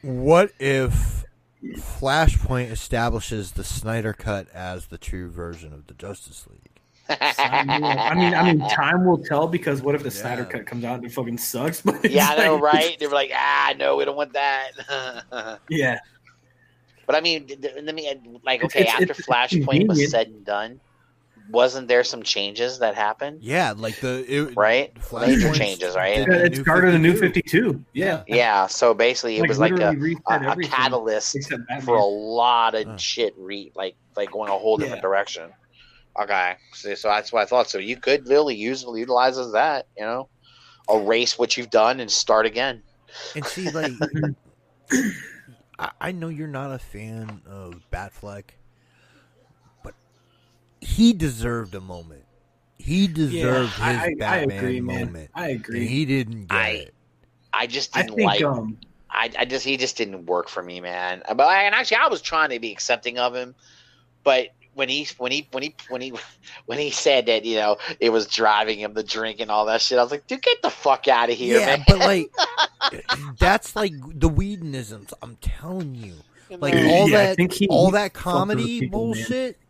[0.03, 1.25] What if
[1.61, 6.61] Flashpoint establishes the Snyder cut as the true version of the Justice League?
[7.11, 10.67] I mean, I mean, I mean, time will tell because what if the Snyder cut
[10.67, 11.81] comes out and it fucking sucks?
[11.85, 12.97] But it's yeah, I know, like- right?
[13.01, 15.59] They were like, ah, no, we don't want that.
[15.69, 15.99] Yeah,
[17.07, 18.13] but I mean, th- th- let me
[18.45, 19.89] like, okay, it's- after it's Flashpoint convenient.
[19.89, 20.81] was said and done,
[21.51, 23.41] wasn't there some changes that happened?
[23.43, 26.17] Yeah, like the it, Right, Flashpoint major changes, right?
[26.17, 27.85] did Yeah, the it New started a new 52.
[27.95, 29.95] Yeah, Yeah, so basically, it Like, was like a,
[30.29, 31.37] a, a catalyst
[31.85, 32.97] for a lot of Huh.
[32.99, 35.09] shit, re like like going a whole different Yeah.
[35.09, 35.51] direction.
[36.21, 37.71] Okay, so, so that's what I thought.
[37.71, 40.29] So you could really use utilize as that, you know,
[40.91, 42.83] erase what you've done and start again.
[43.35, 43.93] And see, like,
[45.79, 48.68] I, I know you're not a fan of Batfleck, but
[50.81, 52.25] he deserved a moment.
[52.79, 55.07] He deserved his I, I, I Batman agree, man.
[55.07, 55.31] moment.
[55.35, 55.87] I And agree.
[55.87, 56.95] he didn't get I- it.
[57.53, 58.43] I just I didn't think like.
[58.43, 58.79] um,
[59.11, 61.23] I, I just he just didn't work for me, man.
[61.27, 63.55] But I- and actually, I was trying to be accepting of him,
[64.23, 66.13] but when he when he when he when he
[66.67, 69.81] when he said that you know it was driving him to drink and all that
[69.81, 71.85] shit, I was like, dude, get the fuck out of here, yeah, man.
[71.89, 72.31] but like,
[73.39, 75.13] that's like the Whedonisms.
[75.23, 76.15] I'm telling you,
[76.51, 79.57] like all Yeah, that, he- all that comedy people, bullshit.
[79.57, 79.63] mhm.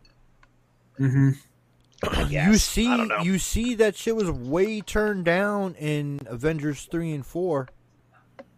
[0.99, 1.29] Mm-hmm.
[2.03, 3.19] I You see, I don't know.
[3.21, 7.67] you see that shit was way turned down in Avengers three and four.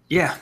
[0.09, 0.38] yeah.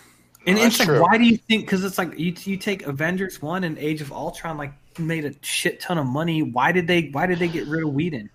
[0.48, 1.02] And Oh, it's like, true.
[1.02, 1.66] why do you think?
[1.66, 5.34] Because it's like you you take Avengers one and Age of Ultron, like made a
[5.42, 6.42] shit ton of money.
[6.44, 7.10] Why did they?
[7.10, 8.30] Why did they get rid of Whedon?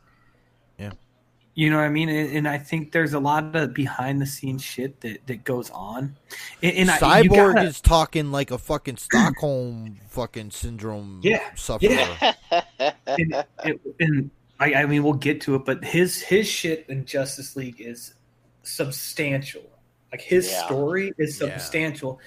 [1.54, 1.64] Yeah.
[1.64, 2.08] You know what I mean?
[2.08, 5.70] And, and I think there's a lot of behind the scenes shit that, that goes
[5.70, 6.16] on.
[6.62, 11.90] And, and I, Cyborg gotta- is talking like a fucking Stockholm fucking syndrome Yeah, sufferer.
[11.90, 12.32] yeah.
[13.06, 17.04] and, and, and I, I mean, we'll get to it, but his his shit in
[17.06, 18.14] Justice League is
[18.62, 19.62] substantial.
[20.12, 20.64] Like his Yeah.
[20.66, 21.48] story is Yeah.
[21.58, 22.20] substantial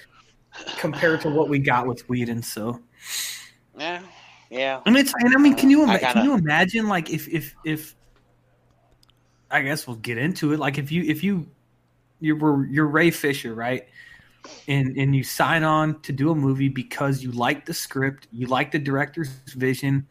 [0.78, 2.42] compared to what we got with Whedon.
[2.42, 2.80] So,
[3.78, 4.02] yeah,
[4.50, 4.80] yeah.
[4.84, 7.28] I mean, it's, and I mean, can you ima- kinda- can you imagine like if
[7.28, 7.94] if if
[9.50, 10.58] I guess we'll get into it.
[10.58, 11.46] Like if you if you
[12.20, 13.86] you're you're Ray Fisher, right?
[14.66, 18.46] And and you sign on to do a movie because you like the script, you
[18.46, 20.06] like the director's vision,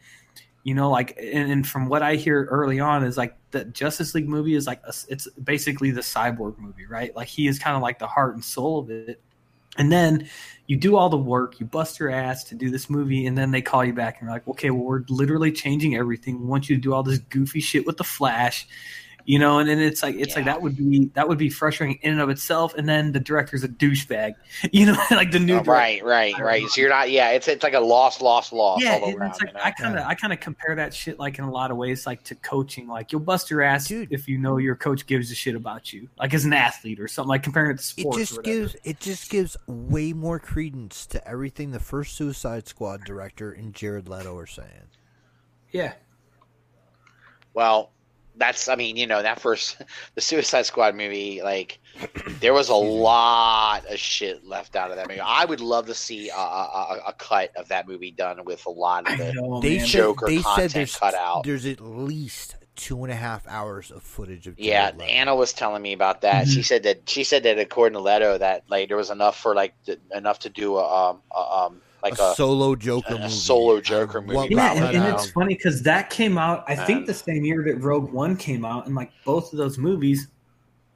[0.64, 4.14] you know, like and, and from what I hear early on is like the Justice
[4.16, 7.16] League movie is like a, it's basically the cyborg movie, right?
[7.16, 9.22] Like he is kind of like the heart and soul of it.
[9.78, 10.28] And then
[10.66, 13.52] you do all the work, you bust your ass to do this movie, and then
[13.52, 16.40] they call you back and you're like, okay, well, we're literally changing everything.
[16.40, 18.68] We want you to do all this goofy shit with the Flash
[19.30, 20.36] you know and then it's like it's Yeah.
[20.38, 23.20] like that would be that would be frustrating in and of itself and then the
[23.20, 24.34] director's a douchebag
[24.72, 26.66] you know like the new Oh, right, right, right.
[26.70, 27.12] So you're not.
[27.12, 29.30] Yeah, it's it's like a loss, loss, loss yeah all the way and around.
[29.32, 29.60] it's like you know?
[29.64, 32.08] i kind of i kind of compare that shit like in a lot of ways
[32.08, 34.12] like to coaching like you'll bust your ass Dude.
[34.14, 37.08] if you know your coach gives a shit about you like as an athlete or
[37.10, 38.58] something like comparing it to It sports or just whatever.
[38.62, 43.74] gives it just gives way more credence to everything the first Suicide Squad director and
[43.74, 44.88] Jared Leto are saying.
[45.72, 45.94] yeah
[47.54, 47.92] Well,
[48.38, 49.82] that's I mean, you know, that first
[50.16, 51.80] the Suicide Squad movie, like
[52.40, 55.20] there was a lot of shit left out of that movie.
[55.20, 58.66] I would love to see a, a, a, a cut of that movie done with
[58.66, 59.86] a lot of the know they man.
[59.88, 61.44] said Joker they said content there's cut out.
[61.44, 65.04] there's at least two and a half hours of footage of Jared Yeah, Leto.
[65.12, 66.48] Anna was telling me about that.
[66.48, 69.56] She said that she said that according to Leto, that like there was enough for
[69.56, 73.20] like th- enough to do a um a, um like a, a, solo Joker a
[73.20, 73.30] movie.
[73.30, 76.76] solo Joker don't movie know yeah, and, and it's funny because that came out, I
[76.76, 79.78] think, Um, the same year that Rogue One came out, and like both of those
[79.78, 80.28] movies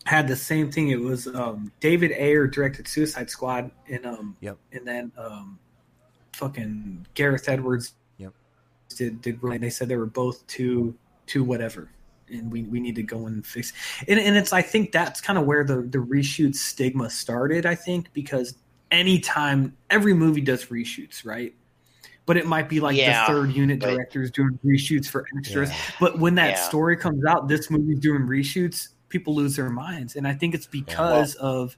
[0.05, 0.89] had the same thing.
[0.89, 4.57] It was um, David Ayer directed Suicide Squad, and um, Yep.
[4.73, 5.59] and then um,
[6.33, 8.33] fucking Gareth Edwards, Yep.
[8.97, 9.41] did did.
[9.43, 10.95] And they said they were both too
[11.27, 11.89] too whatever,
[12.29, 13.73] and we we need to go and fix.
[14.07, 17.65] And and it's I think that's kind of where the the reshoot stigma started.
[17.65, 18.55] I think because
[18.91, 21.53] anytime every movie does reshoots, right?
[22.25, 25.69] But it might be like Yeah, the third unit but- directors doing reshoots for extras.
[25.69, 25.77] Yeah.
[25.99, 26.55] But when that Yeah.
[26.67, 30.67] story comes out, this movie's doing reshoots, people lose their minds, and I think it's
[30.67, 31.75] because of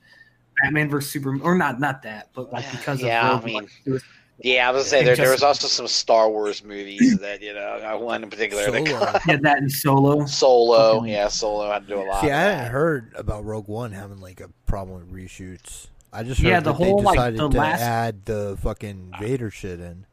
[0.61, 3.53] Batman versus Superman, or not, not that, but like because Yeah, I of Rogue mean,
[3.55, 3.67] One.
[3.87, 4.03] Was-
[4.39, 4.67] yeah.
[4.67, 7.53] I was gonna say And there, there was also some Star Wars movies that you
[7.53, 8.99] know one in particular that Solo.
[9.27, 10.25] yeah, that and Solo.
[10.27, 12.21] Solo, yeah, Solo had to do a lot.
[12.21, 15.87] See, I hadn't heard about Rogue One having like a problem with reshoots.
[16.13, 19.13] I just heard Yeah, the that whole, they like, the to last- add the fucking
[19.19, 20.05] Vader shit in.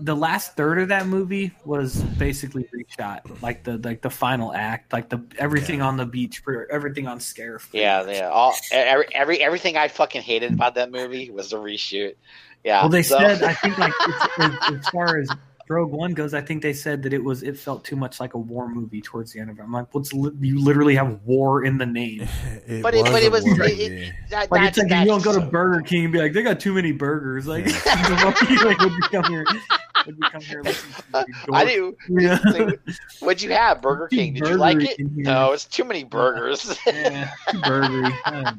[0.00, 4.92] The last third of that movie was basically reshot, like the like the final act,
[4.92, 7.68] like the everything on the beach, for everything on Scarif.
[7.72, 8.28] Yeah, yeah.
[8.28, 12.14] All every, every everything I fucking hated about that movie was the reshoot.
[12.64, 12.80] Yeah.
[12.80, 15.28] Well, they so- said I think like as, as, as far as
[15.72, 18.34] Rogue One goes, I think they said that it was it felt too much like
[18.34, 19.62] a war movie towards the end of it.
[19.62, 22.28] I'm like, what's li- you literally have war in the name?
[22.66, 25.00] It But it- but it was- war it- it- that, Like that- it's like that-
[25.02, 27.46] you don't go to Burger King and be like, they got too many burgers.
[27.46, 29.44] Like, like would you come here?
[30.06, 30.62] Would you come here?
[30.64, 30.74] and
[31.14, 31.96] to I do.
[32.08, 32.38] Yeah.
[33.20, 33.80] What'd you have?
[33.80, 34.34] Burger King.
[34.34, 34.98] Did you like it?
[34.98, 35.24] burgery in here.
[35.24, 36.76] No, it's too many burgers.
[36.86, 38.58] yeah, too burgery.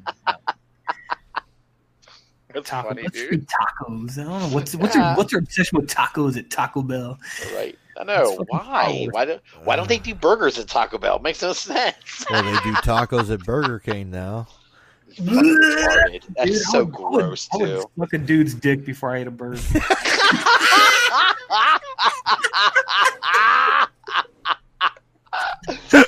[2.53, 2.89] That's taco.
[2.89, 3.47] funny, Let's dude.
[3.47, 4.17] tacos.
[4.19, 5.09] I don't know what's what's Yeah.
[5.09, 7.17] your what's your obsession with tacos at Taco Bell?
[7.55, 7.77] Right.
[7.99, 8.43] I know.
[8.47, 9.03] Why?
[9.03, 11.19] Star Why do Why don't they do burgers at Taco Bell?
[11.19, 12.25] Makes no sense.
[12.29, 14.47] well, they do tacos at Burger King now.
[15.19, 17.85] That's Dude, so would- I would- gross I would too.
[17.99, 19.59] suck a dude's dick before I ate a burger.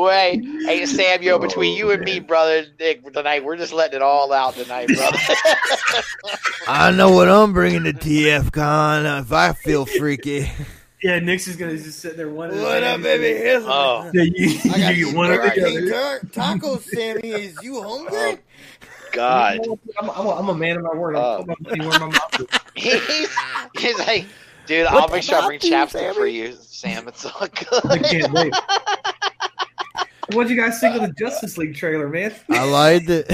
[0.00, 3.96] Boy, hey Sam, yo, between you oh, and me, brother, Nick, tonight we're just letting
[3.96, 5.18] it all out tonight, brother.
[6.66, 10.50] I know what I'm bringing to TF Con if I feel freaky.
[11.02, 12.48] yeah, Nick's is gonna just sit there one.
[12.48, 13.38] what up, baby?
[13.38, 14.10] Here's Oh.
[14.14, 16.20] Yeah, you, I got you get one or Burger the King other.
[16.32, 17.28] ta- tacos, Sammy.
[17.32, 18.16] Is you hungry?
[18.16, 18.38] Oh,
[19.12, 19.58] God,
[20.00, 21.16] I'm, I'm, a, I'm a man of my word.
[21.16, 21.44] Oh.
[21.46, 22.46] I'm put my my mouth is.
[22.74, 23.36] he's,
[23.78, 24.24] he's like,
[24.64, 27.06] dude, What I'll the make sure I bring chapstick for you, Sam.
[27.06, 28.04] It's all I good.
[28.04, 28.54] can't wait.
[30.32, 32.34] What'd you guys think of the Justice League trailer, man?
[32.50, 33.26] I lied it.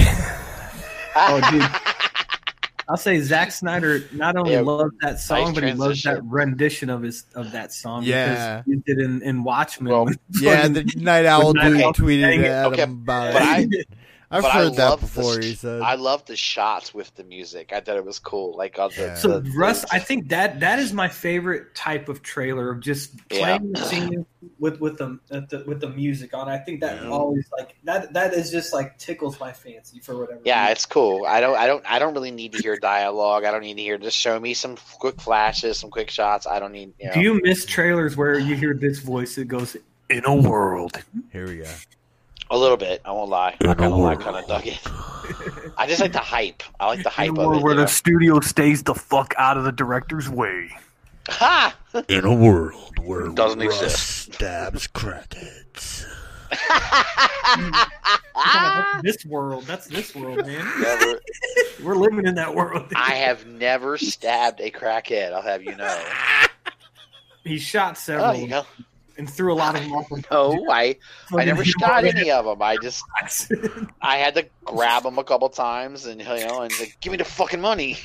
[1.15, 1.63] Oh, dude.
[2.89, 6.23] I'll say Zack Snyder not only Yeah, loved that song, nice but he loves that
[6.23, 8.03] rendition of his of that song.
[8.03, 8.61] Yeah.
[8.61, 9.91] because he did in, in Watchmen.
[9.91, 10.07] Well,
[10.39, 11.63] yeah, the Night Owl dude
[11.95, 13.89] tweeted dang at Okay, him about but it.
[14.29, 15.39] I- I've but I heard that love the before.
[15.39, 17.71] He said, I love the shots with the music.
[17.71, 18.57] I thought it was cool.
[18.57, 19.15] Like on the, Yeah.
[19.15, 23.13] So the- Russ, I think that that is my favorite type of trailer of just
[23.31, 23.57] Yeah.
[23.57, 24.25] playing the scene
[24.59, 26.49] with with the, with the with the music on.
[26.49, 27.09] I think that Yeah.
[27.09, 30.41] always like that that is just like tickles my fancy for whatever.
[30.43, 30.71] Yeah, reason.
[30.73, 31.25] it's cool.
[31.25, 33.45] I don't, I don't, I don't really need to hear dialogue.
[33.45, 33.97] I don't need to hear.
[33.97, 36.45] Just show me some quick flashes, some quick shots.
[36.45, 36.91] I don't need.
[36.99, 37.13] You know.
[37.13, 39.77] Do you miss trailers where you hear this voice that goes
[40.09, 40.97] in a world?
[41.31, 41.65] "Here we go."
[42.49, 43.01] A little bit.
[43.05, 43.55] I won't lie.
[43.61, 44.79] I kind of like, kind of dug it.
[45.77, 46.63] I just like the hype.
[46.79, 47.63] I like the hype in a of world it.
[47.63, 47.85] where you know?
[47.85, 50.69] the studio stays the fuck out of the director's way.
[51.29, 51.75] Ha!
[52.07, 54.33] In a world where Doesn't Russ exist.
[54.33, 56.05] stabs crackheads.
[59.03, 59.63] This world.
[59.65, 60.65] That's this world, man.
[60.81, 61.19] never,
[61.83, 62.91] We're living in that world.
[62.95, 65.33] I have never stabbed a crackhead.
[65.33, 66.03] I'll have you know.
[67.43, 68.65] he shot Oh, several you go.
[69.17, 70.07] And threw a lot of them off.
[70.31, 70.97] No, I
[71.31, 72.61] I never shot any of them.
[72.61, 73.03] I just
[74.01, 77.17] I had to grab them a couple times and you know and like, give me
[77.17, 77.97] the fucking money.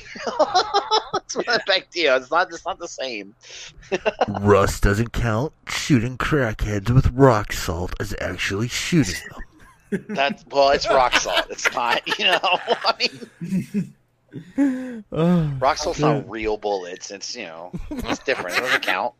[1.13, 2.13] That's what I beg to you.
[2.13, 3.35] It's not it's not the same.
[4.41, 5.53] Rust doesn't count.
[5.67, 10.05] Shooting crackheads with rock salt is actually shooting them.
[10.09, 11.47] That's well, it's rock salt.
[11.49, 12.39] It's not you know.
[12.41, 13.93] I mean,
[15.11, 17.11] Oh, rock salt's not oh, real bullets.
[17.11, 18.57] It's you know it's different.
[18.57, 19.13] It doesn't count.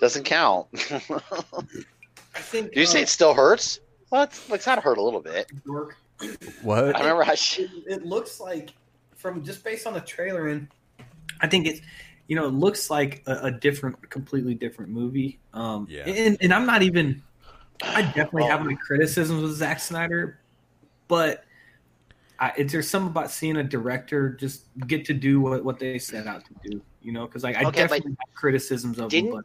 [0.00, 0.66] Doesn't count.
[0.74, 3.80] I think Do you say uh, it still hurts?
[4.10, 5.50] Well, it's, it's gotta hurt a little bit.
[5.66, 5.96] work.
[6.62, 6.96] what?
[6.96, 7.34] I remember I.
[7.34, 8.70] Sh- it, it looks like
[9.16, 10.66] from just based on the trailer and
[11.42, 11.80] i think it's
[12.26, 16.04] you know it looks like a, a different completely different movie um Yeah.
[16.08, 17.22] and, and i'm not even
[17.82, 20.40] i definitely have my criticisms with Zack snyder
[21.06, 21.44] but
[22.38, 25.98] I, it's, there's something about seeing a director just get to do what, what they
[25.98, 29.08] set out to do you know because like, i Okay, definitely have criticisms of them
[29.10, 29.44] didn't- but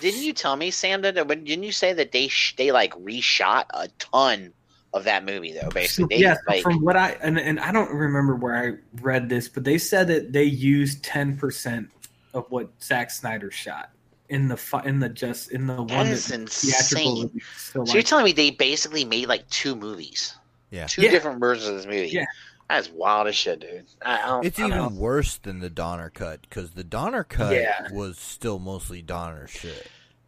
[0.00, 1.02] Didn't you tell me, Sam?
[1.02, 4.52] That didn't you say that they sh- they like reshot a ton
[4.94, 5.68] of that movie though?
[5.70, 8.72] Basically, they, yeah, like, from what I and, and I don't remember where I
[9.02, 11.90] read this, but they said that they used ten percent
[12.34, 13.90] of what Zack Snyder shot
[14.28, 17.28] in the fi- in the just in the one that is that theatrical insane.
[17.28, 17.44] release.
[17.72, 20.34] So, So you're telling me they basically made like two movies,
[20.70, 20.86] Yeah.
[20.86, 21.10] two Yeah.
[21.10, 22.08] different versions of this movie?
[22.08, 22.24] Yeah.
[22.68, 23.86] That's wild as shit, dude.
[24.04, 25.00] I, I don't, It's I don't even know.
[25.00, 27.88] worse than the Donner cut because the Donner cut Yeah.
[27.92, 29.86] was still mostly Donner shit.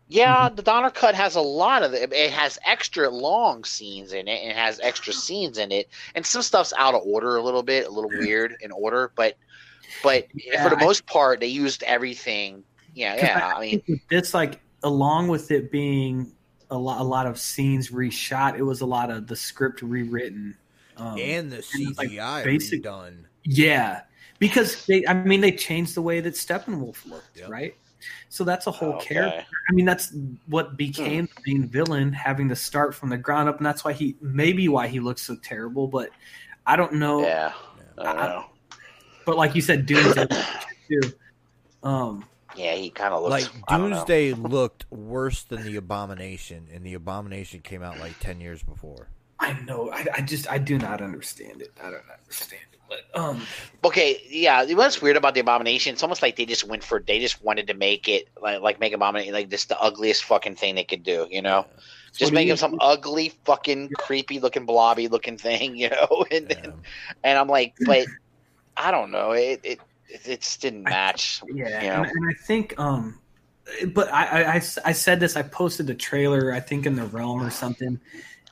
[0.08, 0.56] Yeah, mm-hmm.
[0.56, 2.12] the Donner cut has a lot of it.
[2.12, 6.26] It has extra long scenes in it, and it has extra scenes in it, and
[6.26, 9.36] some stuff's out of order a little bit, a little weird in order, but
[10.02, 12.64] but Yeah, for the I- most part, they used everything.
[12.94, 13.52] Yeah, 'cause yeah.
[13.56, 16.32] I mean, think with this like along with it being
[16.70, 20.56] a lot a lot of scenes reshot, it was a lot of the script rewritten.
[20.96, 23.24] Um, and the it's like CGI basic- redone.
[23.44, 24.02] Yeah,
[24.38, 27.48] because they, I mean, they changed the way that Steppenwolf looked, Yep.
[27.50, 27.74] right?
[28.28, 29.14] So that's a whole okay.
[29.14, 29.44] character.
[29.68, 30.14] I mean, that's
[30.46, 33.92] what became the main villain, having to start from the ground up, and that's why
[33.92, 35.86] he maybe why he looks so terrible.
[35.86, 36.10] But
[36.66, 37.22] I don't know.
[37.22, 37.52] Yeah,
[37.98, 38.44] I don't know.
[39.26, 40.26] But like you said, Doomsday
[40.88, 41.12] too.
[41.82, 42.24] Um,
[42.56, 43.96] Yeah, he kind of looks Like I don't know.
[43.96, 49.08] Doomsday looked worse than the Abomination, and the Abomination came out like ten years before.
[49.40, 49.90] I know.
[49.90, 51.72] I, I just I do not understand it.
[51.82, 52.78] I don't understand it.
[52.88, 53.40] But um,
[53.84, 54.64] Okay, yeah.
[54.74, 55.92] What's weird about the abomination?
[55.94, 57.00] It's almost like they just went for.
[57.00, 60.56] They just wanted to make it like like make abomination like just the ugliest fucking
[60.56, 61.26] thing they could do.
[61.30, 61.66] You know,
[62.12, 65.76] just What make him some ugly fucking creepy looking blobby looking thing.
[65.80, 66.56] You know, and Yeah.
[66.64, 66.72] and,
[67.24, 68.06] and I'm like, but
[68.76, 69.32] I don't know.
[69.32, 71.40] It it it, it just didn't match.
[71.54, 72.02] yeah, You know?
[72.02, 73.20] and, and I think um,
[73.94, 75.36] but I, I, I I said this.
[75.36, 76.52] I posted the trailer.
[76.52, 78.00] I think in the realm or something.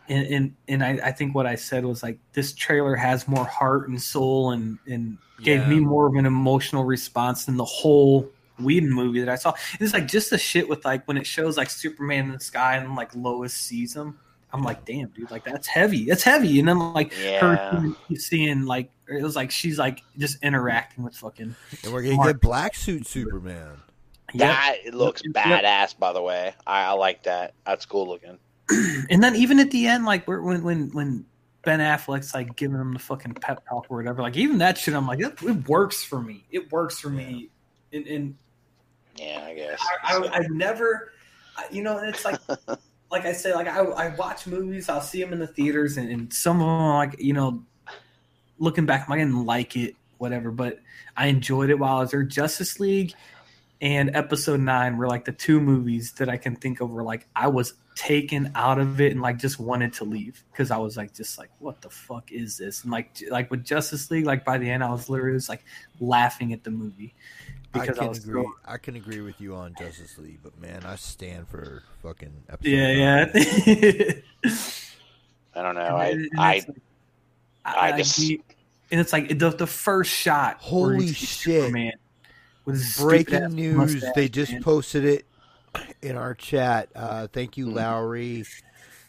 [0.08, 3.44] And and, and I, I think what I said was like this trailer has more
[3.44, 5.68] heart and soul and and gave Yeah.
[5.68, 8.28] me more of an emotional response than the whole
[8.58, 9.52] Whedon movie that I saw.
[9.78, 12.76] It's like just the shit with like when it shows like Superman in the sky
[12.76, 14.18] and like Lois sees him.
[14.52, 16.06] I'm like, damn, dude, like that's heavy.
[16.06, 16.58] That's heavy.
[16.58, 17.40] And then like Yeah.
[17.40, 21.54] her seeing- seeing like it was like she's like just interacting with fucking
[21.84, 22.28] And we're gonna Mark.
[22.28, 23.82] get Black Suit Superman.
[24.34, 24.40] Yep.
[24.84, 25.34] That looks Yep.
[25.34, 26.54] badass, by the way.
[26.66, 27.54] I, I like that.
[27.66, 28.38] That's cool looking.
[29.10, 31.24] and then even at the end, like when when when
[31.64, 34.94] Ben Affleck's like giving him the fucking pep talk or whatever, like even that shit,
[34.94, 36.44] I'm like, it, it works for me.
[36.50, 37.50] It works for me.
[37.92, 38.36] And, and
[39.16, 39.80] Yeah, I guess.
[40.04, 41.12] I, I, I've never,
[41.70, 42.40] you know, and it's like,
[43.10, 46.10] like I say, like I, I watch movies, I'll see them in the theaters, and,
[46.10, 47.62] and some of them, are like you know,
[48.58, 50.78] looking back, I didn't like it, whatever, but
[51.16, 52.22] I enjoyed it while I was there.
[52.22, 53.14] Justice League
[53.80, 57.26] and Episode Nine were like the two movies that I can think of where like
[57.34, 60.96] I was taken out of it and like just wanted to leave because I was
[60.96, 64.44] like just like what the fuck is this and like like with Justice League like
[64.44, 65.64] by the end I was literally just like
[65.98, 67.12] laughing at the movie
[67.74, 68.42] I because I, can was agree.
[68.44, 72.32] so I can agree with you on Justice League, but man, I stand for fucking
[72.48, 72.70] episode.
[72.70, 73.82] yeah nine.
[73.82, 74.12] yeah
[75.56, 75.80] I don't know.
[75.96, 76.68] I And I like-
[77.64, 78.20] I just-
[78.90, 80.58] and it's like the the first shot.
[80.60, 81.72] Holy shit.
[81.72, 81.92] man
[82.64, 83.76] with Breaking news!
[83.76, 84.62] mustache, they just man.
[84.62, 85.26] posted it
[86.02, 86.88] in our chat.
[86.94, 88.44] Uh, thank you, Lowry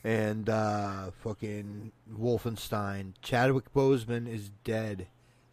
[0.04, 3.14] and uh, fucking Wolfenstein.
[3.22, 5.08] Chadwick Boseman is dead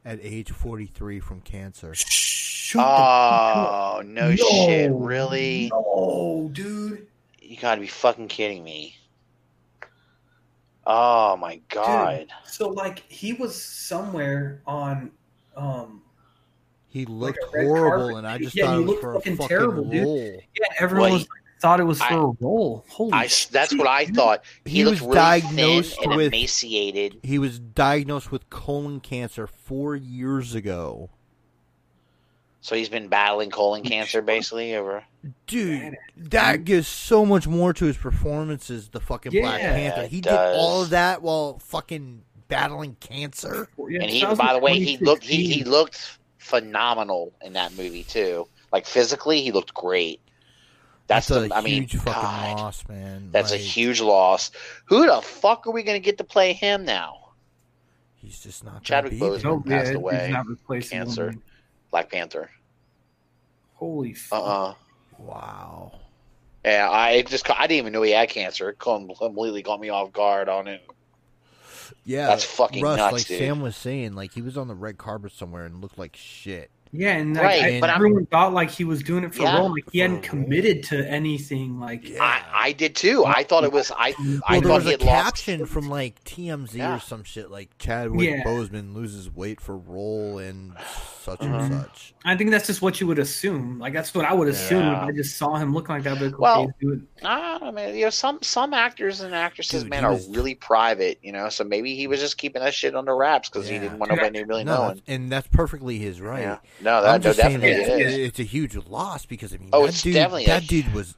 [0.05, 1.95] at age 43 from cancer.
[1.95, 4.37] Shoot Oh no, No.
[4.37, 4.91] shit!
[4.93, 5.69] Really?
[5.73, 7.07] no, dude.
[7.41, 8.97] You gotta be fucking kidding me!
[10.87, 12.29] Oh my god!
[12.45, 15.11] So like he was somewhere on
[15.57, 16.03] um
[16.97, 18.17] He looked a red horrible, carpet.
[18.19, 20.03] and I just Yeah, thought he it was looked for a fucking fucking terrible, dude.
[20.05, 20.41] role.
[20.59, 21.29] yeah everyone What, was
[21.61, 22.85] thought it was for a role.
[22.89, 23.51] Holy I, shit.
[23.53, 24.45] that's what I thought.
[24.65, 27.19] He, He was really diagnosed thin and with- emaciated.
[27.23, 31.11] He was diagnosed with colon cancer four years ago.
[32.63, 35.05] So he's been battling colon cancer basically over.
[35.47, 38.89] Dude, that gives so much more to his performances.
[38.89, 40.03] The fucking Black Panther.
[40.03, 40.33] it He does.
[40.33, 43.69] did all of that while fucking battling cancer.
[43.79, 46.16] And he, by the way, he looked he, he looked
[46.47, 48.47] phenomenal in that movie too.
[48.73, 50.21] Like physically, he looked great.
[51.09, 53.29] That's, a the, I mean, huge fucking God, loss, man.
[53.31, 54.51] that's a huge loss.
[54.87, 57.19] Who the fuck are we gonna get to play him now?
[58.17, 58.73] He's just not.
[58.75, 59.43] gonna Chadwick be Boseman.
[59.43, 59.51] there.
[59.51, 60.29] No, yeah, passed he's away.
[60.33, 61.31] not replacing Cancer.
[61.31, 61.43] him.
[61.91, 62.51] Black Panther.
[63.75, 64.43] Holy Uh fuck.
[64.45, 64.75] uh
[65.19, 65.93] Wow.
[66.65, 68.71] Yeah, I just I didn't even know he had cancer.
[68.71, 70.83] It completely caught me off guard on it.
[72.05, 73.39] Yeah, That's fucking Russ, nuts, like dude.
[73.39, 76.71] Sam was saying, like he was on the red carpet somewhere and looked like shit.
[76.93, 79.43] Yeah, and like, Right, I- but I'm- everyone thought like he was doing it for
[79.43, 79.57] Yeah.
[79.57, 79.71] a role.
[79.71, 80.45] Like he hadn't For a role.
[80.45, 81.79] committed to anything.
[81.81, 83.25] Like I, I did too.
[83.27, 84.15] I thought it was I.
[84.47, 85.25] I there thought was he a had lost.
[85.25, 86.97] caption from like TMZ Yeah.
[86.97, 88.45] or some shit, like Chadwick Yeah.
[88.45, 90.73] Boseman loses weight for role and
[91.23, 91.83] such and Uh-huh.
[91.83, 92.15] such.
[92.25, 93.79] I think that's just what you would assume.
[93.79, 95.03] Like that's what I would assume Yeah.
[95.03, 96.19] if I just saw him look like that.
[96.21, 97.03] But Well, okay.
[97.25, 97.89] I don't know.
[97.89, 101.19] You know, some some actors and actresses, Dude, man, are was- really private.
[101.23, 103.99] You know, so maybe he was just keeping that shit under wraps because he didn't
[103.99, 105.03] want nobody really No, knowing.
[105.09, 106.59] and that's perfectly his right.
[106.81, 106.85] Yeah.
[106.85, 109.53] No, I'm that no, just saying definitely that it it's, it's a huge loss because
[109.55, 111.15] I mean, Oh, that it's dude, definitely a- that dude was,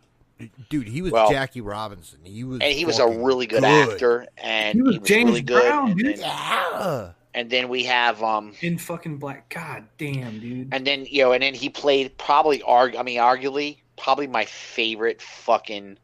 [0.70, 2.20] dude, he was Well- Jackie Robinson.
[2.24, 3.92] He was, And he was a really good, good.
[3.92, 5.62] actor, and He was James really good.
[5.62, 6.06] Brown, and, dude.
[6.16, 7.10] then, Yeah.
[7.34, 9.48] and then we have um, in fucking black.
[9.48, 10.68] God damn, dude.
[10.72, 12.94] and then you know, and then he played probably arg.
[12.96, 15.98] I mean, arguably, probably my favorite fucking.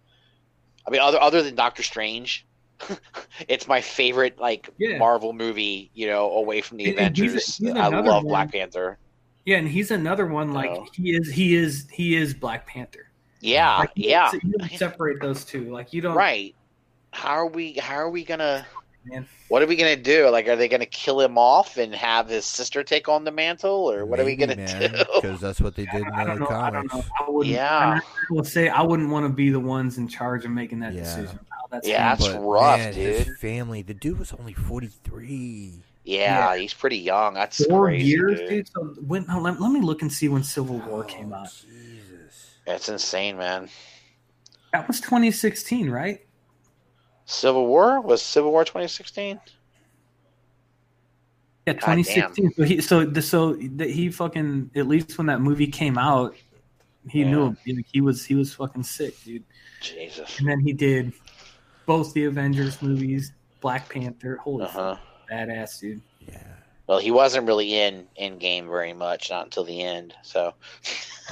[0.87, 2.45] I mean, other other than Doctor Strange,
[3.49, 4.99] it's my favorite like Yeah.
[4.99, 5.91] Marvel movie.
[5.95, 7.57] You know, away from the And- and he's a- Avengers.
[7.59, 8.99] he's I love one- Black Panther.
[9.45, 10.53] Yeah, and he's another one.
[10.53, 10.87] Like No.
[10.95, 13.09] he is, he is, he is Black Panther.
[13.41, 15.71] Yeah, Like, yeah, You don't separate those two.
[15.71, 16.15] Like you don't.
[16.17, 16.55] right.
[17.13, 17.75] How are we?
[17.75, 18.67] How are we gonna?
[19.05, 19.27] Man.
[19.49, 20.31] What are we gonna do?
[20.31, 23.71] Like, are they gonna kill him off and have his sister take on the mantle,
[23.93, 24.89] or what are we gonna do?
[25.15, 26.47] Because that's what they did in I the know.
[26.49, 26.95] I don't comics.
[26.95, 27.05] know.
[27.21, 27.55] I wouldn't.
[27.55, 28.01] Yeah.
[28.01, 30.95] I will say I wouldn't want to be the ones in charge of making that
[30.95, 31.03] Yeah.
[31.03, 31.39] decision.
[31.51, 33.27] How that's Yeah, gonna- that's rough, man, dude.
[33.27, 35.83] His family, the dude was only forty three.
[36.05, 37.35] Yeah, he's pretty young.
[37.35, 38.49] That's four crazy, years, dude.
[38.49, 38.69] dude.
[38.69, 41.49] So when oh, let, let me look and see when Civil War came out.
[41.63, 42.59] Jesus.
[42.67, 43.69] That's insane, man.
[44.73, 46.21] That was 2016, right?
[47.27, 49.41] Civil War was Civil War 2016.
[51.67, 52.53] Yeah, 2016.
[52.57, 56.35] So he so the so that he fucking at least when that movie came out,
[57.09, 57.31] he Yeah.
[57.31, 59.45] knew like, he was he was fucking sick, dude.
[59.81, 60.39] Jesus.
[60.39, 61.13] And then he did
[61.87, 64.37] both the Avengers movies, Black Panther.
[64.37, 64.97] Holy Uh huh.
[64.97, 65.01] fuck,
[65.35, 66.01] badass, dude.
[66.29, 66.39] Yeah.
[66.87, 70.15] Well, he wasn't really in in game very much, not until the end.
[70.23, 70.55] So,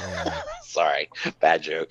[0.01, 0.43] Yeah.
[0.65, 1.09] sorry,
[1.41, 1.91] bad joke.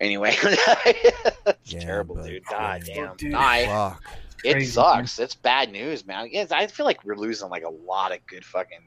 [0.00, 2.44] Anyway, it's Yeah, terrible, dude.
[2.50, 3.16] God damn.
[3.16, 3.34] Dude.
[3.34, 4.02] I, Fuck.
[4.44, 5.18] it crazy, sucks.
[5.18, 6.28] It's bad news, man.
[6.32, 8.80] Yes, I feel like we're losing like a lot of good fucking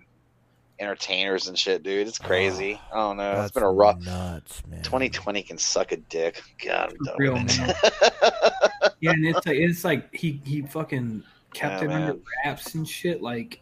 [0.80, 2.08] entertainers and shit, dude.
[2.08, 2.80] It's crazy.
[2.92, 3.42] Oh, I don't know.
[3.42, 4.00] It's been a rough.
[4.02, 4.82] nuts, man.
[4.84, 6.42] 2020 can suck a dick.
[6.66, 7.74] God, I'm done Real, with man.
[9.02, 11.24] Yeah, and it's like it's like he he fucking
[11.54, 13.22] kept Yeah, it under wraps and shit.
[13.22, 13.62] Like,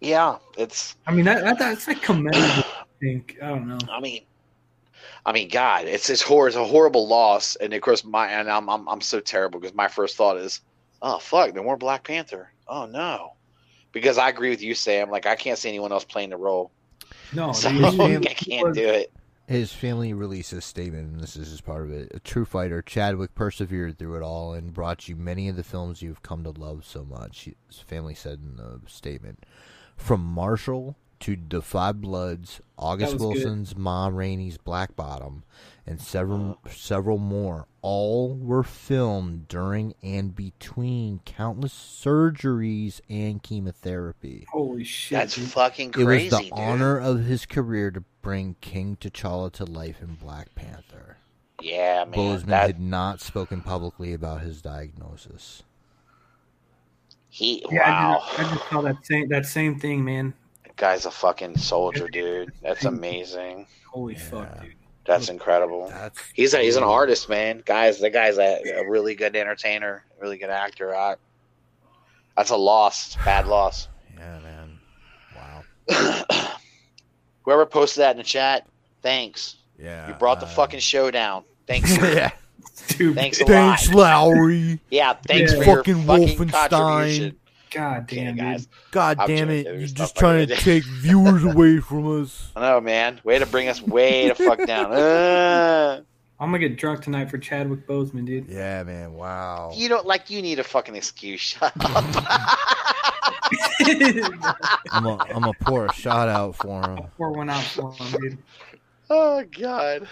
[0.00, 0.96] yeah, it's.
[1.06, 2.44] I mean that, that that's like commendable.
[2.44, 2.64] I
[3.00, 3.78] think I don't know.
[3.90, 4.22] I mean,
[5.26, 8.50] I mean, God, it's it's hor- it's a horrible loss, and of course, my and
[8.50, 10.60] I'm I'm, I'm so terrible because my first thought is,
[11.02, 12.52] oh fuck, no more Black Panther.
[12.68, 13.32] Oh no,
[13.92, 15.10] because I agree with you, Sam.
[15.10, 16.70] Like I can't see anyone else playing the role,
[17.32, 19.12] No, so I can't was- do it.
[19.50, 22.12] His family released a statement, and this is just part of it.
[22.14, 26.02] A true fighter, Chadwick persevered through it all and brought you many of the films
[26.02, 27.48] you've come to love so much.
[27.66, 29.44] His family said in the statement.
[29.96, 33.44] From Marshall to The Five Bloods, August That was good.
[33.44, 35.42] Wilson's Ma Rainey's Black Bottom,
[35.84, 36.70] and several uh.
[36.70, 44.46] several more, all were filmed during and between countless surgeries and chemotherapy.
[44.52, 45.18] Holy shit!
[45.18, 45.48] That's dude.
[45.48, 46.52] fucking It was crazy, the dude.
[46.52, 51.16] honor of his career to bring King T'Challa to life in Black Panther.
[51.62, 52.12] Yeah, man.
[52.14, 55.62] Boseman that had not spoken publicly about his diagnosis.
[57.28, 60.32] he Yeah, I wow, just, I just saw that same that same thing, man.
[60.64, 62.52] that guy's a fucking soldier, dude.
[62.62, 63.66] That's amazing.
[63.90, 64.20] Holy Yeah.
[64.20, 64.74] fuck, dude.
[65.06, 65.88] That's incredible.
[65.88, 67.62] That's He's a, he's an artist, man.
[67.66, 70.94] Guys, the guy's a, a really good entertainer, really good actor.
[70.94, 71.16] I,
[72.36, 73.88] that's a loss, bad loss.
[74.16, 74.78] Yeah, man.
[75.34, 75.64] Wow.
[77.44, 78.66] Whoever posted that in the chat,
[79.02, 79.56] thanks.
[79.78, 80.08] Yeah.
[80.08, 81.44] You brought the uh, fucking show down.
[81.66, 81.96] Thanks.
[81.98, 82.30] yeah.
[82.88, 83.96] Dude, Thanks a Thanks, lot.
[84.28, 84.80] Lowry.
[84.90, 85.58] Yeah, thanks Yeah.
[85.58, 86.70] for your Fucking fucking Wolfenstein.
[86.70, 87.36] contribution.
[87.70, 88.68] God Okay, damn, guys.
[88.90, 89.64] God I'm damn it!
[89.66, 90.58] You're just stuff I trying to did.
[90.58, 92.50] take viewers away from us.
[92.56, 93.20] I know, man.
[93.22, 94.92] Way to bring us way the fuck down.
[94.92, 96.02] Uh,
[96.40, 98.48] I'm gonna get drunk tonight for Chadwick Boseman, dude.
[98.48, 99.12] Yeah, man.
[99.12, 99.72] Wow.
[99.74, 101.40] You don't like you need a fucking excuse.
[101.60, 101.82] Shut up.
[104.92, 107.00] I'm a, I'm a pour a shot out for him.
[107.16, 108.38] Pour one out for him, dude.
[109.10, 110.08] oh god.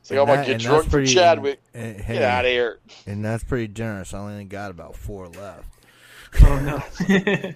[0.00, 1.60] It's like And I'm gonna get drunk that's for Chadwick.
[1.74, 2.78] and- Get hey, out of here.
[3.06, 4.12] And that's pretty generous.
[4.12, 5.68] I only got about four left.
[6.42, 6.82] Oh no.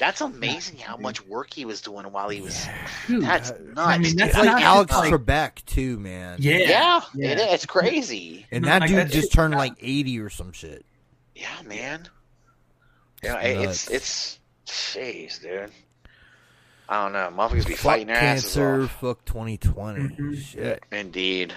[0.00, 2.66] That's amazing how much work he was doing while he was.
[3.06, 3.72] Dude, That's nuts.
[3.76, 6.38] I mean, that's It's like not- Alex like- Trebek too, man.
[6.40, 6.56] yeah.
[6.56, 7.28] yeah, Yeah.
[7.32, 7.46] it is.
[7.52, 8.46] It's crazy.
[8.50, 10.86] And that dude that just turned like 80 or some shit.
[11.36, 12.08] Yeah, man.
[13.22, 14.36] Yeah, It's it- it's
[14.66, 14.96] it's.
[14.96, 15.70] Jeez, dude.
[16.88, 17.30] I don't know.
[17.36, 19.00] Motherfuckers be Fuck fighting their asses cancer, off.
[19.00, 20.00] fuck 2020.
[20.00, 20.42] Mhm.
[20.42, 20.82] Shit.
[20.90, 21.52] Indeed.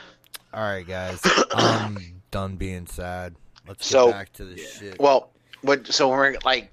[0.54, 1.20] All right, guys.
[1.54, 3.36] I'm done being sad.
[3.68, 5.00] Let's So- get back to this shit.
[5.00, 5.30] Well,
[5.62, 5.88] what?
[5.88, 6.72] So we're like,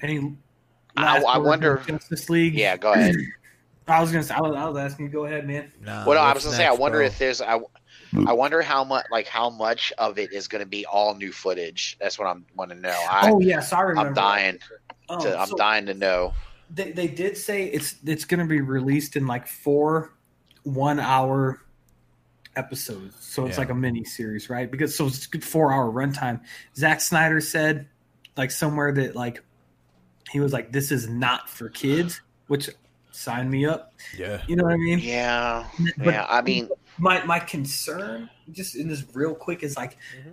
[0.00, 0.34] Any
[0.96, 2.54] I- I wonder- on Justice League.
[2.54, 2.76] yeah.
[2.76, 3.14] Go ahead.
[3.88, 4.34] I was gonna say.
[4.34, 5.12] I was, I was asking you.
[5.12, 5.72] Go ahead, man.
[5.84, 7.06] Nah, Well, no, I was gonna say, I wonder bro?
[7.06, 7.58] if there's, I,
[8.26, 11.32] I wonder how much, like, how much of it is going to be all new
[11.32, 11.96] footage.
[12.00, 12.96] That's what I'm want to know.
[13.10, 14.08] I, oh yes, I remember.
[14.10, 14.58] I'm dying.
[15.08, 16.34] Um, To, I'm so dying to know.
[16.72, 20.12] They, they did say it's it's gonna be released in like four
[20.62, 21.60] one hour
[22.56, 23.16] episodes.
[23.20, 23.62] So it's Yeah.
[23.62, 24.70] like a mini series, right?
[24.70, 26.40] Because so it's a good four hour runtime.
[26.76, 27.88] Zack Snyder said
[28.36, 29.42] like somewhere that like
[30.30, 32.70] he was like, This is not for kids, which
[33.10, 33.92] sign me up.
[34.16, 34.42] Yeah.
[34.46, 34.98] You know what I mean?
[35.00, 35.66] Yeah,
[35.98, 36.26] But yeah.
[36.28, 40.30] I mean, my my concern, just in this real quick, is like, Mm-hmm.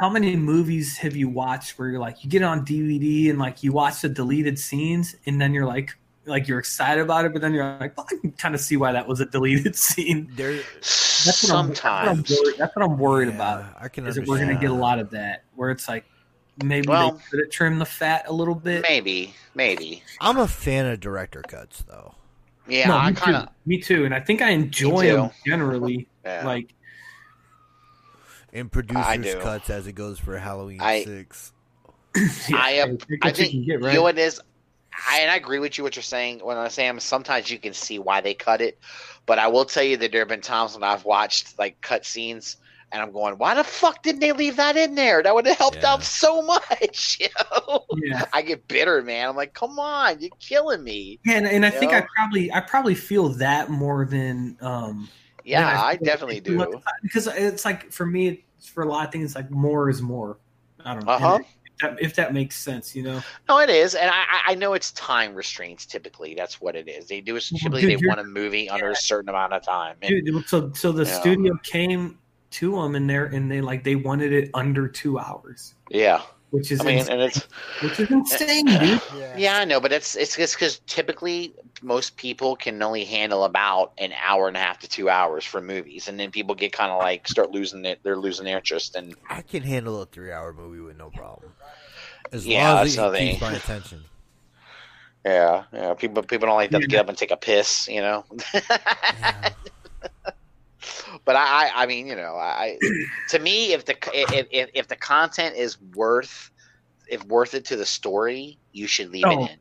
[0.00, 3.38] how many movies have you watched where you're like, you get it on DVD and
[3.38, 5.96] like you watch the deleted scenes, and then you're like,
[6.26, 8.76] like you're excited about it, but then you're like, well, I can kind of see
[8.76, 10.30] why that was a deleted scene.
[10.36, 12.30] There, That's what I'm, that's what I'm sometimes.
[12.30, 13.74] worried, that's what I'm worried yeah, about.
[13.80, 16.04] I can Is that we're gonna get a lot of that, where it's like
[16.64, 18.82] maybe Well- they could have trimmed the fat a little bit.
[18.88, 20.02] Maybe, maybe.
[20.20, 22.14] I'm a fan of director cuts, though.
[22.68, 23.42] Yeah, No, I me kind of.
[23.46, 23.50] too.
[23.66, 26.06] Me too, and I think I enjoy them generally.
[26.22, 26.44] Yeah.
[26.44, 26.74] Like
[28.52, 31.52] In I producers cuts as it goes for Halloween I- six.
[32.52, 32.98] I am.
[33.22, 34.38] I think can get, you know what it is.
[35.08, 36.40] I, and I agree with you what you're saying.
[36.44, 38.78] When I say I'm, sometimes you can see why they cut it,
[39.24, 42.04] but I will tell you that there have been times when I've watched like cut
[42.04, 42.56] scenes
[42.92, 45.22] and I'm going, why the fuck didn't they leave that in there?
[45.22, 45.92] That would have helped Yeah.
[45.92, 47.18] out so much.
[47.20, 47.28] You
[47.68, 47.84] know?
[48.02, 48.24] Yeah.
[48.32, 49.28] I get bitter, man.
[49.28, 51.18] I'm like, come on, you're killing me.
[51.24, 55.08] Yeah, and, and I think I probably I probably feel that more than um
[55.44, 56.80] Yeah, than I feel definitely like- do.
[57.02, 60.38] because it's like for me it's for a lot of things like more is more.
[60.84, 61.38] I don't know Uh-huh.
[61.40, 63.22] If, that, if that makes sense, you know.
[63.48, 65.86] No, it is, and I, I- I know it's time restraints.
[65.86, 67.06] Typically, that's what it is.
[67.06, 69.96] They do it typically dude, they want a movie under a certain amount of time.
[70.02, 71.20] And, Dude, so so the Yeah.
[71.20, 72.18] studio came
[72.50, 76.72] to them and there and they like they wanted it under two hours, yeah, which
[76.72, 77.46] is I mean, insane, and it's
[77.80, 79.02] which is insane, dude.
[79.32, 83.92] yeah, I know, but it's it's just because typically most people can only handle about
[83.98, 86.90] an hour and a half to two hours for movies, and then people get kind
[86.92, 88.00] of like start losing it.
[88.02, 91.54] They're losing their interest, and I can handle a three-hour movie with no problem,
[92.32, 94.08] as Yeah, long that's as it another keeps my attention.
[95.24, 98.00] yeah, yeah, people people don't like that to get up and take a piss, you
[98.00, 98.24] know.
[99.10, 99.54] Yeah.
[101.24, 102.78] But I, I, I mean, you know, I
[103.30, 106.50] to me, if the if, if if the content is worth
[107.08, 109.58] if worth it to the story, you should leave Oh, it in.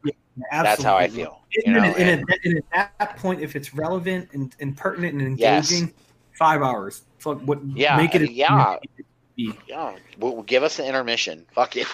[0.52, 1.42] yeah, That's how I feel.
[1.52, 4.78] You And, know, and, and- at, and at that point, if it's relevant and, and
[4.78, 5.72] pertinent and Yes.
[5.72, 5.94] engaging,
[6.34, 7.02] five hours.
[7.18, 7.60] Fuck, what?
[7.76, 8.22] Yeah, make it.
[8.22, 9.54] I as- mean, yeah.
[9.68, 11.46] yeah, we'll, give us an intermission.
[11.54, 11.88] Fuck it.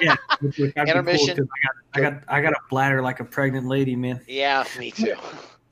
[0.00, 1.36] Yeah, which- which that'd be Intermission.
[1.38, 1.46] Cool
[1.94, 4.20] I got, I got, I got a bladder like a pregnant lady, man.
[4.28, 5.14] yeah, me too.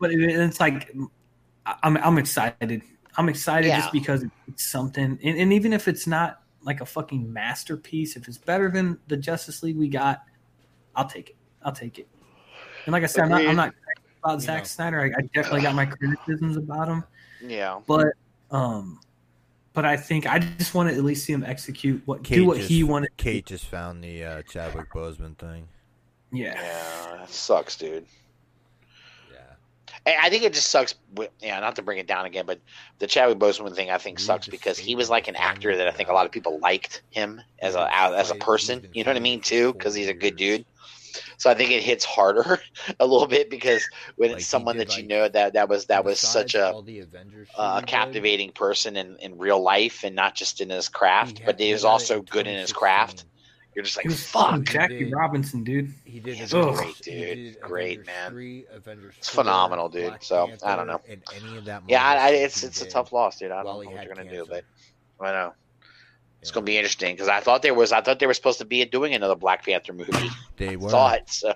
[0.00, 0.90] But it, it's like,
[1.66, 2.82] I'm, I'm excited.
[3.16, 3.80] I'm excited Yeah.
[3.80, 8.28] just because it's something, and, and even if it's not like a fucking masterpiece, if
[8.28, 10.22] it's better than the Justice League we got,
[10.94, 11.36] I'll take it.
[11.62, 12.08] I'll take it.
[12.86, 14.64] And like I said, I'm not, I'm not crazy about You Zack know.
[14.64, 15.00] Snyder.
[15.00, 17.04] I, I definitely got my criticisms about him.
[17.42, 18.08] Yeah, but
[18.50, 19.00] um
[19.72, 22.44] but I think I just want to at least see him execute what Kate do
[22.46, 23.16] what just- he wanted.
[23.16, 25.68] Kate just found the uh, Chadwick Boseman thing.
[26.32, 28.06] Yeah, yeah, that sucks, dude.
[30.06, 30.94] I think it just sucks.
[31.40, 32.60] Yeah, not to bring it down again, but
[32.98, 35.90] the Chadwick Boseman thing I think sucks because he was like an actor that I
[35.90, 38.88] think a lot of people liked him as a as a person.
[38.94, 39.72] You know what I mean too?
[39.72, 40.64] Because he's a good dude.
[41.38, 42.60] So I think it hits harder
[43.00, 46.20] a little bit because when it's someone that you know that that was that was
[46.20, 50.34] such a all the Avengers shit uh, captivating person in, in real life and not
[50.34, 52.74] just in his craft, but he was also good in his 2016.
[52.78, 53.24] craft.
[53.74, 54.48] You're just like, fuck.
[54.50, 55.12] fucking Jackie dude.
[55.12, 55.92] Robinson, dude.
[56.04, 57.36] He did He's a Avengers- great he dude.
[57.54, 58.30] did Great, Avengers man.
[58.32, 60.08] 3, Avengers It's 4, phenomenal, dude.
[60.08, 61.00] Black So, I don't know.
[61.08, 63.52] and any of that Yeah, I, I, it's he it's a tough loss, dude.
[63.52, 64.64] I don't know what had you're gonna do, but
[65.20, 65.52] I know
[66.40, 66.54] it's Yeah.
[66.54, 68.84] gonna be interesting because I thought there was I thought they were supposed to be
[68.86, 70.12] doing another Black Panther movie.
[70.56, 70.90] They were.
[70.90, 71.54] Thought so.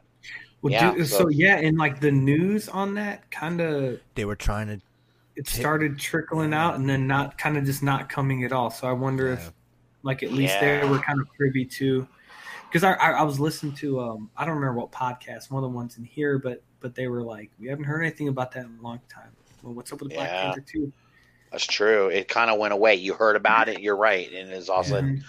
[0.62, 4.24] Well, Yeah, dude, so, so- yeah, and like the news on that kind of They
[4.24, 4.81] were trying to
[5.36, 8.70] it started trickling out and then not kind of just not coming at all.
[8.70, 9.32] So I wonder Yeah.
[9.32, 9.53] if
[10.05, 10.81] like at least Yeah.
[10.83, 12.07] they were kind of privy to
[12.71, 15.69] because I, I I was listening to um I don't remember what podcast one of
[15.71, 18.67] the ones in here but but they were like we haven't heard anything about that
[18.67, 19.31] in a long time.
[19.63, 20.43] Well, what's up with the Black Yeah.
[20.45, 20.93] Panther two?
[21.51, 22.09] That's true.
[22.09, 22.97] It kind of went away.
[22.97, 23.81] You heard about it.
[23.81, 25.25] You're right, and it's all of a sudden,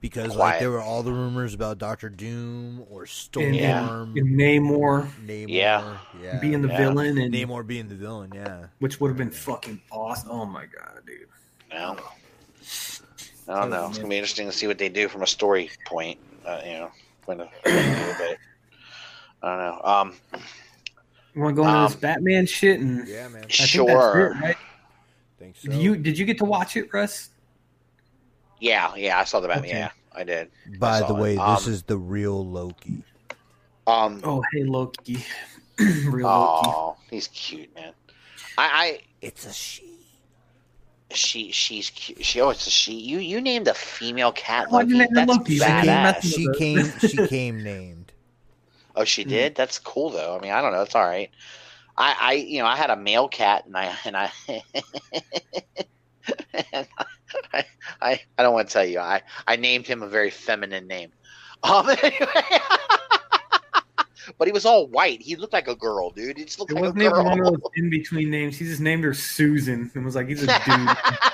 [0.00, 4.02] because like there were all the rumors about Doctor Doom or Storm, Yeah.
[4.02, 5.96] And Namor Namor, Yeah.
[6.22, 6.76] yeah, being the Yeah.
[6.76, 8.66] villain and Namor being the villain, yeah.
[8.80, 10.30] which would have been fucking awesome.
[10.30, 11.26] Oh my god, dude.
[11.72, 11.96] no.
[13.50, 13.86] I don't know.
[13.88, 16.18] It's gonna be interesting to see what they do from a story point.
[16.46, 16.90] Uh, you know,
[17.22, 18.36] point of view, but
[19.42, 19.80] I don't know.
[19.84, 20.14] Um,
[21.34, 23.44] You want to go into this Um, Batman shit and Yeah, man.
[23.44, 24.32] I think that's sure.
[24.36, 24.56] it, right?
[25.38, 25.70] think so.
[25.72, 27.30] You did you get to watch it, Russ?
[28.60, 29.70] Yeah, yeah, I saw the Batman.
[29.70, 29.78] Okay.
[29.78, 30.50] Yeah, I did.
[30.78, 31.20] By I the saw it.
[31.20, 33.02] way, Um, this is the real Loki.
[33.86, 35.24] Um, Oh, hey Loki,
[35.78, 36.68] real Loki.
[36.68, 37.92] oh, he's cute, man.
[38.58, 38.64] I.
[38.66, 39.89] I, It's a she.
[41.10, 42.24] I, she, she's cute.
[42.24, 42.94] She, oh, it's a she.
[42.94, 45.12] You, you named a female cat Why'd you Loki.
[45.12, 45.52] name her That's Loki?
[45.52, 46.22] She She came badass.
[46.22, 46.98] She came.
[47.00, 48.12] She came named.
[48.96, 49.54] Oh, she did.
[49.54, 50.36] That's cool, though.
[50.36, 50.82] I mean, I don't know.
[50.82, 51.30] It's all right.
[51.96, 54.62] I, I, you know, I had a male cat, and I, and I, and
[57.54, 57.64] I,
[58.02, 58.98] I, I don't want to tell you.
[58.98, 61.12] I, I named him a very feminine name.
[61.62, 62.58] Um, anyway.
[64.38, 65.20] But he was all white.
[65.22, 66.36] He looked like a girl, dude.
[66.38, 67.24] He just looked It like wasn't even girl.
[67.24, 68.56] one of those in between names.
[68.58, 70.46] He just named her Susan and was like, he's a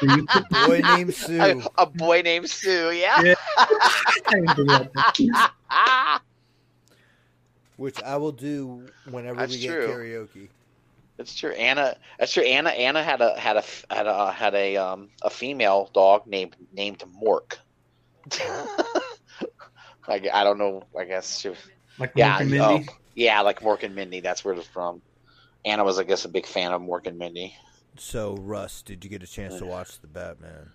[0.00, 0.26] dude.
[0.34, 1.40] A boy named Sue.
[1.40, 2.92] a, a boy named Sue.
[2.92, 3.20] Yeah.
[3.22, 3.34] Yeah.
[3.58, 5.52] I didn't do that.
[5.70, 6.20] Ah,
[7.76, 9.88] Which I will do whenever That's we get true.
[9.88, 10.48] karaoke.
[11.16, 11.52] That's true.
[11.52, 11.96] Anna.
[12.18, 12.42] That's true.
[12.44, 12.68] Anna.
[12.70, 17.02] Anna had a had a had a had a um a female dog named named
[17.22, 17.56] Mork.
[20.08, 20.84] I, I don't know.
[20.98, 21.52] I guess she.
[21.98, 22.38] Like Yeah.
[22.40, 23.40] Mork and oh, yeah.
[23.40, 24.20] Like Mork and Mindy.
[24.20, 25.02] That's where it's from.
[25.64, 27.54] Anna was, I guess, a big fan of Mork and Mindy.
[27.98, 30.70] So, Russ, did you get a chance to watch the Batman?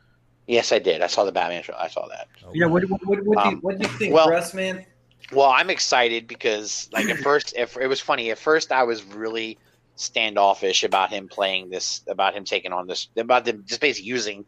[0.48, 1.02] Yes, I did.
[1.02, 1.76] I saw the Batman show.
[1.78, 2.28] I saw that.
[2.54, 4.86] Yeah, what what what, what, do you, Um, what do you think, well- Russ, man?
[5.32, 8.32] Well, I'm excited because, like, at first, if it was funny.
[8.32, 9.58] At first, I was really
[9.96, 14.44] standoffish about him playing this, about him taking on this, about them just basically using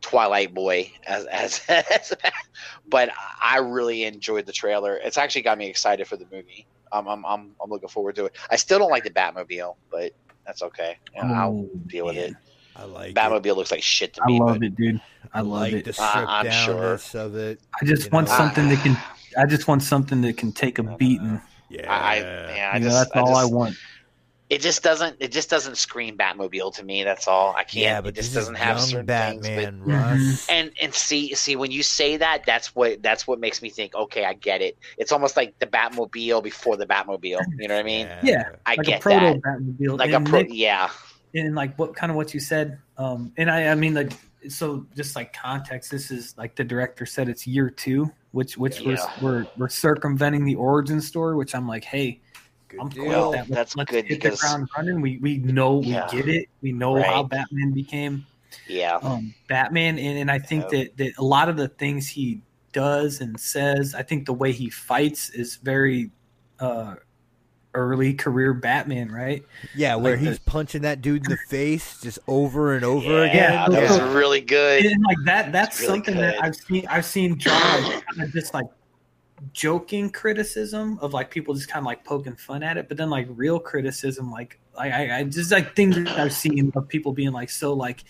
[0.00, 1.60] Twilight Boy as as.
[1.68, 2.12] as
[2.88, 3.10] but
[3.42, 4.96] I really enjoyed the trailer.
[4.96, 6.66] It's actually got me excited for the movie.
[6.92, 8.36] Um, I'm I'm I'm looking forward to it.
[8.50, 10.12] I still don't like the Batmobile, but
[10.46, 10.96] that's okay.
[11.14, 12.34] You know, I'll Oh, deal with it.
[12.74, 13.14] I like it.
[13.14, 14.40] Batmobile looks like shit to me.
[14.40, 15.00] I love but it, dude.
[15.32, 15.84] I I love like it.
[15.84, 17.60] the I- stripped I'm downness of it.
[17.80, 18.36] I just want know.
[18.36, 18.96] something that can.
[19.38, 21.40] I just want something that can take a beating.
[21.68, 23.76] Yeah, I, I, yeah, I You know, just, that's all I want.
[24.50, 25.16] It just doesn't.
[25.20, 27.04] It just doesn't scream Batmobile to me.
[27.04, 27.54] That's all.
[27.54, 27.74] I can't.
[27.76, 30.44] yeah, but it just this doesn't have certain Batman, things.
[30.46, 33.70] But, and and see see when you say that, that's what that's what makes me
[33.70, 33.94] think.
[33.94, 34.76] Okay, I get it.
[34.98, 37.40] It's almost like the Batmobile before the Batmobile.
[37.58, 38.08] You know what I mean?
[38.24, 39.40] Yeah, I like get a proto that.
[39.42, 39.98] Batmobile.
[39.98, 40.40] Like a and pro.
[40.42, 40.90] Nick- Yeah.
[41.32, 44.10] and like what kind of what you said um and i i mean like
[44.48, 48.80] so just like context this is like the director said it's year two which which
[48.80, 48.88] Yeah.
[48.90, 52.20] was we're we're circumventing the origin story which i'm like hey
[52.70, 53.04] Good i'm deal.
[53.12, 56.28] cool that that's let's good hit because- the ground running we we know we get
[56.28, 58.24] it we know how batman became
[58.68, 58.96] Yeah.
[59.02, 60.78] um batman and, and i think Yeah.
[60.84, 62.40] that that a lot of the things he
[62.72, 66.10] does and says i think the way he fights is very
[66.60, 66.94] uh
[67.74, 69.44] early career batman right
[69.76, 73.26] Yeah, where Like the- he's punching that dude in the face just over and over
[73.26, 73.70] yeah, again.
[73.72, 74.84] that was really good.
[74.84, 76.34] and like that that's It's really something good.
[76.34, 78.66] that i've seen i've seen drawn like, kind of just like
[79.52, 83.10] joking criticism of like people just kind of like poking fun at it but then
[83.10, 87.50] like real criticism like I, I just like things i've seen of people being like
[87.50, 88.04] so like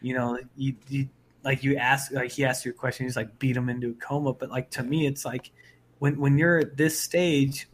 [0.00, 1.08] you know you, you
[1.44, 3.94] like you ask like he asked you a question he's like beat him into a
[3.94, 5.50] coma but like to me it's like
[5.98, 7.68] when when you're at this stage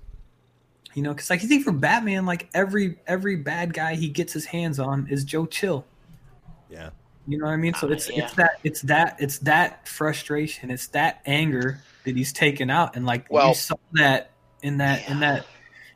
[0.95, 4.33] you know because like you think for batman like every every bad guy he gets
[4.33, 5.85] his hands on is joe chill
[6.71, 6.91] Yeah.
[7.29, 7.75] You know what I mean?
[7.75, 8.25] So it's Yeah.
[8.25, 13.05] it's that it's that it's that frustration, it's that anger that he's taken out, and
[13.07, 14.31] like Well- you saw that
[14.63, 15.47] in that in that,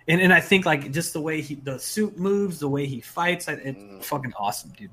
[0.06, 3.00] and and I think like just the way he the suit moves, the way he
[3.00, 4.04] fights, it's Mm.
[4.04, 4.90] fucking awesome, dude.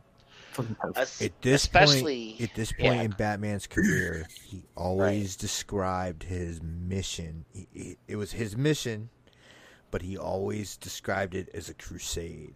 [0.54, 0.96] Fucking perfect.
[0.96, 3.02] That's- At this especially point, at this point yeah.
[3.04, 7.46] in Batman's career, he always described his mission.
[7.54, 9.10] He, he- it was his mission,
[9.92, 12.56] but he always described it as a crusade.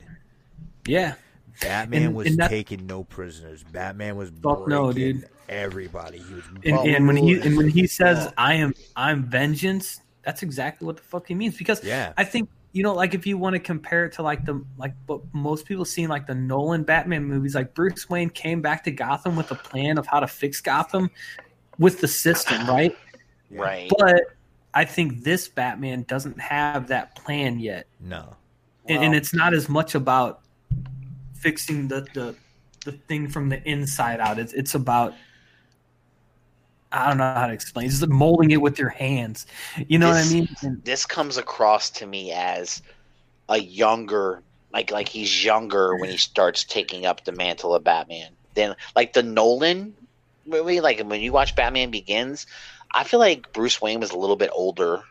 [0.87, 1.15] Yeah,
[1.61, 3.63] Batman And- was and that- taking no prisoners.
[3.71, 5.29] Batman was Fuck no, breaking dude.
[5.49, 6.19] everybody.
[6.19, 10.43] He was and, and when he and when he says I am I'm vengeance, that's
[10.43, 11.57] exactly what the fuck he means.
[11.57, 14.45] Because yeah, I think you know, like if you want to compare it to like
[14.45, 18.61] the like what most people seen like the Nolan Batman movies, like Bruce Wayne came
[18.61, 21.11] back to Gotham with a plan of how to fix Gotham
[21.77, 22.97] with the system, right?
[23.51, 23.91] right.
[23.99, 24.21] But
[24.73, 28.35] I think this Batman doesn't have that plan yet, no,
[28.87, 30.41] and, and it's not as much about
[31.43, 32.35] fixing the the
[32.85, 34.39] the thing from the inside out.
[34.39, 35.13] It's it's about
[36.91, 37.87] I don't know how to explain.
[37.87, 39.45] It's just molding it with your hands.
[39.87, 40.49] You know This- what I mean?
[40.63, 42.81] And- this comes across to me as
[43.49, 44.41] a younger
[44.73, 48.31] like like he's younger when he starts taking up the mantle of Batman.
[48.55, 49.93] Then like the Nolan
[50.45, 52.47] movie, like when you watch Batman Begins,
[52.91, 55.03] I feel like Bruce Wayne was a little bit older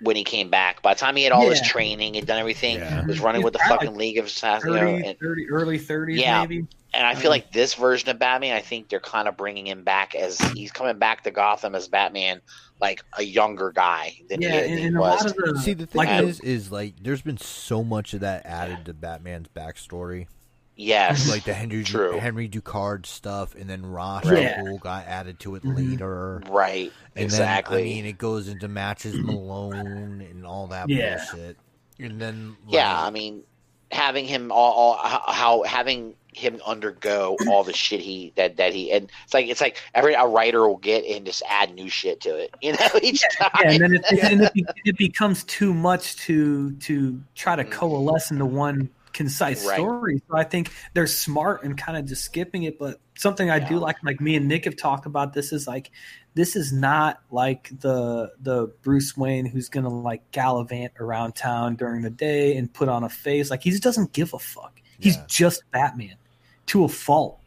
[0.00, 0.82] when he came back.
[0.82, 3.04] By the time he had all his training, he'd done everything, Yeah.
[3.06, 5.48] was running He's with the fucking like, League of Assassins, you 30, know, and, 30
[5.50, 6.40] early 30s Yeah.
[6.40, 6.66] maybe.
[6.94, 9.84] and I feel like this version of Batman, I think they're kind of bringing him
[9.84, 12.40] back as he's coming back to Gotham as Batman,
[12.80, 15.22] like a younger guy than Yeah, he, and, he and a was.
[15.22, 18.20] lot of the See, the thing like is, is like, there's been so much of
[18.20, 20.26] that added to Batman's backstory,
[20.76, 22.18] yes, like the Henry True.
[22.18, 24.58] Henry Ducard stuff, and then Ra's Yeah.
[24.58, 25.76] Al got added to it Mhm.
[25.76, 26.42] later.
[26.48, 27.76] right, And exactly.
[27.82, 31.16] Then, I mean, it goes into matches Malone and all that Yeah.
[31.16, 31.56] bullshit.
[31.98, 33.42] And then, Yeah, I mean,
[33.90, 38.74] having him all, all how, how having him undergo all the shit he that that
[38.74, 41.88] he and it's like it's like every a writer will get and just add new
[41.88, 43.50] shit to it, you know, each time.
[43.62, 47.70] yeah, and then it, and it, it becomes too much to to try to Mm.
[47.70, 49.76] coalesce into one concise Right.
[49.78, 50.22] story.
[50.30, 52.78] So I think they're smart and kind of just skipping it.
[52.78, 55.90] But something I do like, like me and Nick have talked about this, is like
[56.34, 62.02] this is not like the the Bruce Wayne who's gonna like gallivant around town during
[62.02, 63.50] the day and put on a face.
[63.50, 64.80] Like he just doesn't give a fuck.
[65.00, 65.24] He's Yeah.
[65.26, 66.16] just Batman
[66.66, 67.40] to a fault.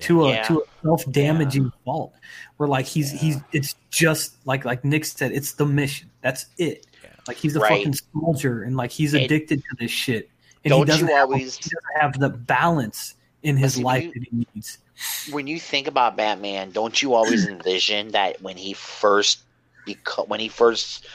[0.00, 0.42] To a Yeah.
[0.44, 2.14] to a self damaging fault,
[2.56, 6.08] where like he's he's it's just like like Nick said, it's the mission.
[6.20, 6.86] That's it.
[7.02, 7.10] Yeah.
[7.26, 7.78] Like he's a Right.
[7.84, 10.30] fucking soldier, and like he's It- addicted to this shit,
[10.64, 14.04] and Don't he doesn't you have, always- he doesn't have the balance in his life
[14.04, 14.78] you- that he needs.
[15.30, 19.40] when you think about Batman, don't you always envision that when he first
[19.86, 21.06] beco- when he first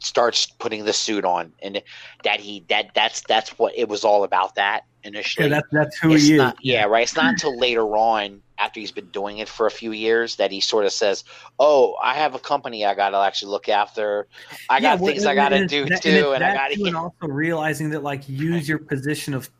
[0.00, 1.80] starts putting the suit on and
[2.24, 5.46] that he that that's that's what it was all about that initially.
[5.48, 6.52] Yeah, that's that's who it's he is.
[6.60, 7.04] yeah, right.
[7.04, 10.50] It's not until later on, after he's been doing it for a few years, that
[10.52, 11.24] he sort of says,
[11.58, 14.28] "Oh, I have a company I got to actually look after.
[14.70, 16.84] I got well, things I got to do that- too, it's and I got too,
[16.86, 19.50] and to also realizing that like use your position of,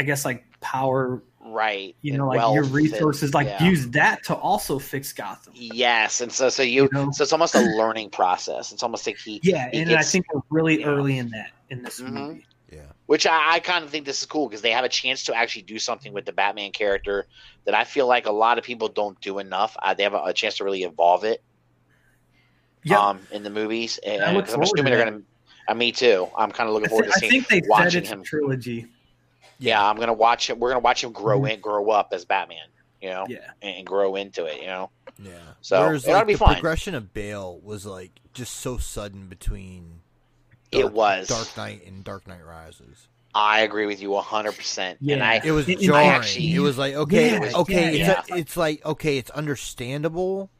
[0.00, 1.94] I guess like power, right.
[2.02, 3.62] you know, like your wealth and- resources, like yeah.
[3.64, 5.52] use that to also fix Gotham.
[5.56, 7.10] Yes, and so so you, You know?
[7.12, 8.72] so it's almost a learning process.
[8.72, 10.86] It's almost like he Yeah, he and I think we're really yeah.
[10.86, 12.10] early in that in this Mhm.
[12.12, 12.46] movie.
[13.14, 13.16] Yeah.
[13.16, 15.34] which I, I kind of think this is cool because they have a chance to
[15.34, 17.26] actually do something with the Batman character
[17.64, 19.76] that I feel like a lot of people don't do enough.
[19.82, 21.42] Uh, they have a, a chance to really evolve it
[22.82, 25.24] Yeah, um, in the movies, and I look 'cause I'm assuming they're going to.
[25.66, 26.28] Uh, me too.
[26.36, 28.10] I'm kind of looking I, forward thi- to I seeing think they said watching it's
[28.10, 28.22] him.
[28.22, 28.86] trilogy.
[29.58, 30.58] Yeah, I'm gonna watch it.
[30.58, 31.52] We're gonna watch him grow Mhm.
[31.54, 32.66] in, grow up as Batman.
[33.00, 34.60] You know, Yeah, and, and grow into it.
[34.60, 34.90] You know,
[35.22, 35.32] Yeah.
[35.62, 36.54] So, Whereas it ought like to be the fine.
[36.54, 40.00] progression of Bale was like just so sudden between
[40.80, 41.28] it was.
[41.28, 43.08] Dark Knight and Dark Knight Rises.
[43.34, 44.52] I agree with you 100.
[44.56, 46.08] percent And I, It was It- it- jarring.
[46.08, 50.50] actually- it was like okay, Yeah, okay, yeah, it's, it's like okay, it's understandable,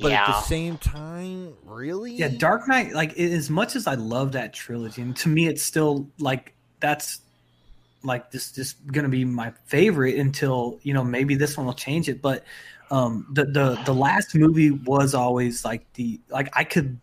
[0.00, 2.28] but yeah, at the same time, really, yeah.
[2.28, 5.62] Dark Knight, like i- as much as I love that trilogy, and to me, it's
[5.62, 7.20] still like that's
[8.04, 12.08] like this just gonna be my favorite until you know maybe this one will change
[12.08, 12.22] it.
[12.22, 12.44] But
[12.90, 16.98] um, the the the last movie was always like the like I could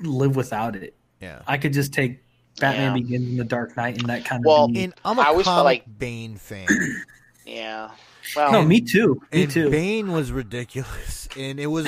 [0.00, 0.94] live without it.
[1.20, 1.42] Yeah.
[1.46, 2.20] I could just take
[2.58, 3.02] Batman Yeah.
[3.02, 4.46] Begins and The Dark Knight and that kind of.
[4.46, 4.92] Well, beat.
[5.04, 6.66] I'm a I always comic felt like- Bane fan.
[7.46, 7.90] yeah.
[8.36, 9.20] Well, no, me too.
[9.32, 9.70] Me and too.
[9.70, 11.86] Bane was ridiculous, and it was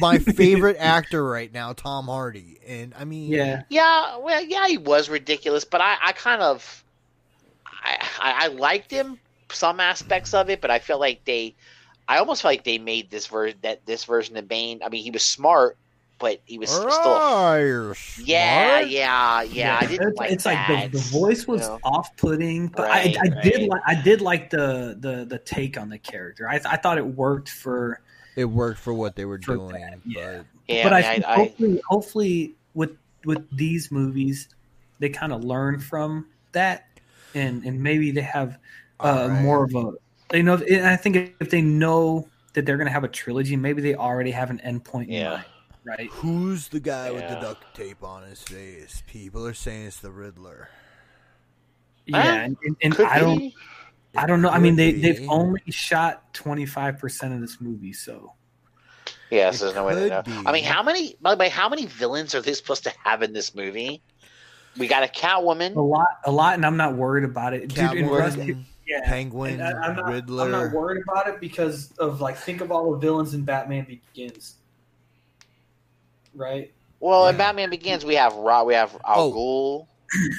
[0.00, 2.58] my favorite actor right now, Tom Hardy.
[2.66, 6.84] And I mean, yeah, Yeah, well, yeah, he was ridiculous, but I, I kind of,
[7.66, 9.18] I, I, I liked him
[9.50, 11.54] some aspects of it, but I felt like they,
[12.06, 14.80] I almost felt like they made this version that this version of Bane.
[14.84, 15.78] I mean, he was smart,
[16.18, 19.78] but he was still, Right, you're yeah, yeah, yeah.
[19.80, 20.68] I didn't it's, like it's that.
[20.70, 21.78] like the, the voice was you know?
[21.84, 25.88] off-putting, but Right, I, I did like I did like the the the take on
[25.88, 26.48] the character.
[26.48, 28.00] I, I thought it worked for,
[28.36, 30.38] It worked for what they were doing, that, yeah.
[30.38, 34.48] but Yeah, but I I, mean, I, I, hopefully hopefully with with these movies
[34.98, 36.86] they kind of learn from that,
[37.34, 38.58] and and maybe they have
[39.00, 39.42] uh, Alright.
[39.42, 39.92] more of a
[40.30, 40.54] they know.
[40.54, 44.30] I think if they know that they're going to have a trilogy, maybe they already
[44.32, 45.30] have an endpoint in Yeah.
[45.30, 45.44] mind,
[45.88, 46.08] right?
[46.10, 49.02] Who's the guy with the duct tape on his face?
[49.06, 50.68] People are saying it's the Riddler.
[52.06, 52.28] Yeah, Huh?
[52.44, 53.38] and, and, and I don't.
[53.38, 53.54] be.
[54.16, 54.48] I don't know.
[54.48, 58.32] I mean, they Could they've only shot twenty five percent of this movie, so
[59.30, 60.22] Yes, It there's no way to know.
[60.22, 61.16] could I mean, how many?
[61.20, 64.02] By the way, how many villains are they supposed to have in this movie?
[64.78, 65.72] We got a Catwoman.
[65.72, 65.88] a Catwoman.
[65.90, 67.78] lot, a lot, and I'm not worried about it, dude.
[67.78, 68.56] Catwoman, Rescue,
[68.86, 70.44] yeah, Penguin, And uh, I, am not, Riddler.
[70.44, 73.84] I'm not worried about it because of like think of all the villains in Batman
[73.84, 74.54] Begins,
[76.38, 76.72] right?
[77.00, 79.32] Well, in Batman Begins, we have Ra, we have Al Oh.
[79.32, 79.86] Ghul.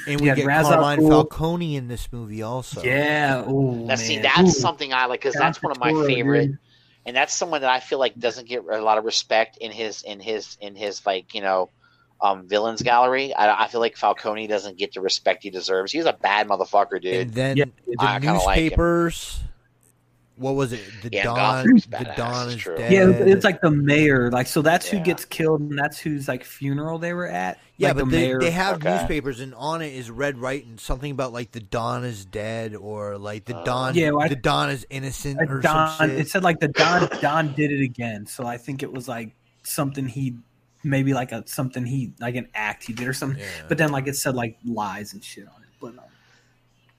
[0.07, 2.81] And we Yeah, get Ra's al Carmine Falcone in this movie also.
[2.83, 3.43] Yeah.
[3.45, 6.07] Oh, Now, see, that's Ooh, something I like because John that's one of my Turturro,
[6.07, 6.57] favorite, dude.
[7.05, 10.01] and that's someone that I feel like doesn't get a lot of respect in his
[10.01, 11.69] in his in his like you know,
[12.19, 13.31] um, villains gallery.
[13.33, 15.91] I, I feel like Falcone doesn't get the respect he deserves.
[15.91, 17.27] He's a bad motherfucker, dude.
[17.27, 19.39] And then Yeah, the I kinda like newspapers.
[20.39, 20.81] What was it?
[21.03, 21.65] The Yeah, Don.
[21.65, 22.77] The badass, Don is true.
[22.77, 22.91] dead.
[22.91, 24.31] Yeah, it's like the mayor.
[24.31, 27.59] Like, so that's who gets killed, and that's whose like funeral they were at.
[27.77, 28.39] Yeah, like but the they, mayor.
[28.39, 28.89] they have Okay.
[28.97, 33.17] newspapers, and on it is red writing something about like the Don is dead, or
[33.17, 35.97] like the Uh, Don, Yeah, well, I- the Don is innocent, Uh, or Don.
[35.97, 36.19] some shit.
[36.19, 37.09] It said like the Don.
[37.21, 38.25] Don did it again.
[38.25, 39.31] So I think it was like
[39.63, 40.35] something he,
[40.83, 43.39] maybe like a something he like an act he did or something.
[43.39, 43.45] Yeah.
[43.67, 45.69] But then like it said like lies and shit on it.
[45.81, 46.08] But um,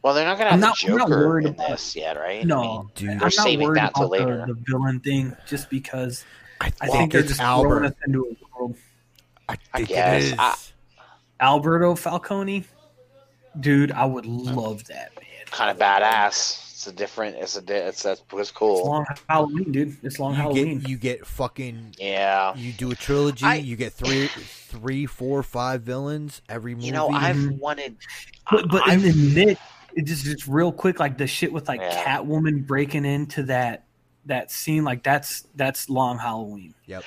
[0.02, 2.16] Well, they're not gonna have not- the I'm not Joker worried in about- this yet,
[2.16, 2.40] right?
[2.40, 5.01] I no, mean, dude, I'm they're not saving worried that till about the, the villain
[5.01, 6.24] thing just because
[6.60, 7.85] I I think, think they're it's just throwing Albert.
[7.85, 8.77] us into a world.
[9.48, 10.22] I I guess.
[10.24, 10.35] it is.
[10.39, 10.56] I-
[11.40, 12.64] Alberto Falcone,
[13.59, 15.24] dude, I would love that man.
[15.51, 16.66] kind of badass.
[16.72, 17.36] It's a different.
[17.36, 17.89] It's a.
[17.89, 18.86] It's that's was It's cool.
[18.86, 19.97] long Halloween, dude.
[20.02, 20.78] It's long you Halloween.
[20.81, 22.55] get you get fucking Yeah.
[22.56, 23.44] you do a trilogy.
[23.44, 26.86] I- you get three, three, four, five villains every movie.
[26.86, 27.59] You know, I've Mhm.
[27.59, 27.97] wanted.
[28.51, 29.59] But but I've, in the Nick,
[29.94, 32.04] it just just real quick, like the shit with like Yeah.
[32.04, 33.84] Catwoman breaking into that
[34.26, 36.74] that scene, like that's that's long Halloween.
[36.86, 37.04] Yep.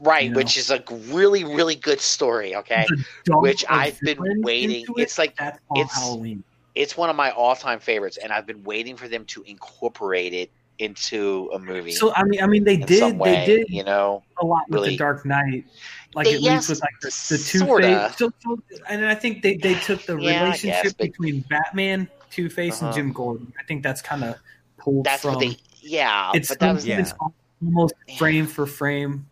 [0.00, 0.36] Right, you know.
[0.36, 2.54] which is a really, really good story.
[2.56, 2.84] Okay,
[3.28, 6.42] Which I've been waiting- it, it's like- that's long it's- Halloween.
[6.74, 10.50] it's one of my all-time favorites, and I've been waiting for them to incorporate it
[10.80, 11.92] into a movie.
[11.92, 14.24] So I mean, I mean, they did way, they did you know.
[14.42, 15.64] a lot with the Dark Knight,
[16.14, 17.06] like They- at yes, least with like the,
[17.36, 18.08] the two sorta.
[18.08, 18.18] face.
[18.18, 22.08] So, so, and I think they they took the Yeah, relationship guess, but- between Batman,
[22.34, 22.86] Two Face, Uh-huh.
[22.86, 23.52] and Jim Gordon.
[23.58, 24.34] I think that's kind of
[24.76, 25.34] pulled That's from.
[25.34, 25.56] what they.
[25.80, 26.86] Yeah, it's but that was.
[26.86, 26.98] Yeah.
[27.00, 27.14] it's
[27.62, 28.16] almost Yeah.
[28.16, 29.26] frame for frame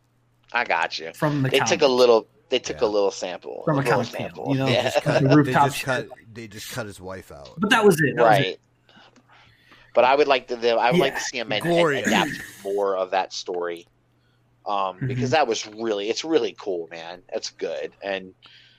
[0.53, 1.13] I got you.
[1.15, 1.49] from the.
[1.51, 1.71] They comic.
[1.73, 2.29] took a little.
[2.51, 2.87] They took Yeah.
[2.87, 3.63] a little sample.
[3.65, 4.45] From a little comic sample.
[4.45, 4.83] panel, you know, yeah.
[4.91, 6.09] just Cut- the they just cut.
[6.33, 7.51] They just cut his wife out.
[7.59, 8.15] But that was it.
[8.17, 8.43] That was it.
[8.43, 8.61] right.
[9.95, 10.69] But I would like to.
[10.71, 12.07] I would like to see him ad- Gloria.
[12.07, 12.31] adapt
[12.63, 13.87] more of that story,
[14.65, 15.09] um, Mhm.
[15.09, 16.09] because that was really.
[16.09, 17.23] It's really cool, man.
[17.31, 18.33] It's good, and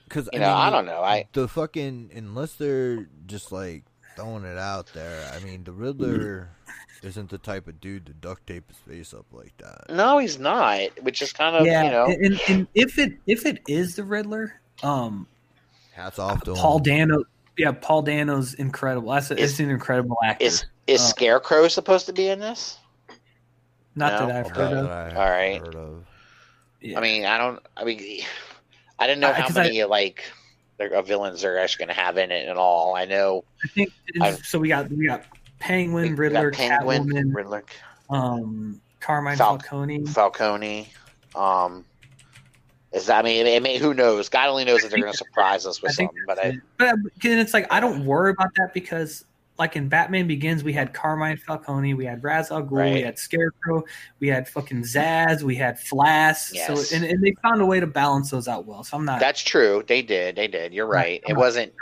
[0.06, 1.02] Because you know, I don't know.
[1.02, 3.84] I the fucking unless they're just like
[4.15, 5.31] throwing it out there.
[5.35, 6.49] I mean, the Riddler
[7.02, 9.90] isn't the type of dude to duct tape his face up like that.
[9.94, 10.81] no, he's not.
[11.03, 12.06] Which is kind of yeah, you know.
[12.06, 15.27] and, and if it if it is the Riddler, um,
[15.94, 16.84] Hats off to Paul him.
[16.84, 17.23] Dano,
[17.57, 19.11] yeah, Paul Dano's incredible.
[19.11, 20.44] That's a, Is- it's an incredible actor.
[20.45, 22.77] Is is Uh, Scarecrow supposed to be in this?
[23.95, 24.27] Not no?
[24.27, 24.85] that I've heard of.
[24.90, 25.60] I All right.
[25.60, 26.06] heard of.
[26.81, 26.98] Yeah.
[26.98, 27.60] I mean, I don't.
[27.77, 28.22] I mean,
[28.99, 30.23] I didn't know I- how 'cause I- many like
[30.78, 32.95] they're, uh, villains they're actually going to have in it and all.
[32.95, 33.94] I know I think
[34.44, 34.60] so.
[34.60, 35.26] We got we got
[35.60, 37.64] Penguin, we got Riddler, Penguin, Catwoman, Riddler,
[38.10, 40.06] um, Carmine Fal- Falcone.
[40.06, 40.90] Falcone.
[41.36, 41.86] Um,
[42.91, 43.20] is that?
[43.20, 44.30] I mean, I mean, who knows?
[44.30, 46.16] God only knows that they're going to surprise us with something.
[46.28, 49.26] But I, But and it's like I don't worry about that because
[49.60, 53.20] like in Batman Begins, we had Carmine Falcone, we had Ra's al Ghul, we had
[53.20, 53.84] Scarecrow,
[54.20, 56.52] we had fucking Zsasz, we had Flass.
[56.54, 56.90] Yes.
[56.90, 58.84] So and, and they found a way to balance those out well.
[58.84, 59.84] So I'm not that's true.
[59.88, 60.36] They did.
[60.36, 60.74] They did.
[60.74, 61.22] You're right.
[61.28, 61.74] I'm It wasn't.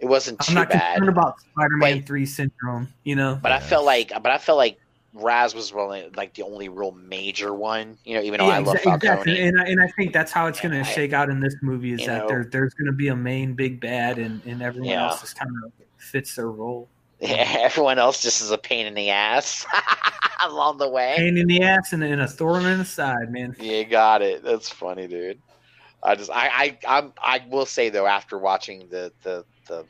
[0.00, 0.96] It wasn't I'm too not bad.
[0.98, 2.06] concerned about Spider-Man Wait.
[2.06, 2.88] Three syndrome.
[3.04, 4.10] You know, But I felt like.
[4.22, 4.78] But I felt like
[5.14, 7.98] Ra's was really like the only real major one.
[8.04, 9.10] You know, even though yeah, I love exa- Falcone.
[9.12, 9.40] exactly.
[9.40, 11.92] And I, and I think that's how it's going to shake out in this movie
[11.94, 14.90] is that know- there there's going to be a main big bad, and and everyone
[14.90, 15.08] Yeah.
[15.08, 16.88] else is kind of fits their role.
[17.20, 19.66] Yeah, everyone else just is a pain in the ass
[20.44, 21.14] along the way.
[21.16, 23.54] Pain in the ass and, and a thorn in the side, man.
[23.60, 24.42] You got it.
[24.42, 25.40] That's funny, dude.
[26.02, 29.84] I just I I I'm, I will say though after watching the the the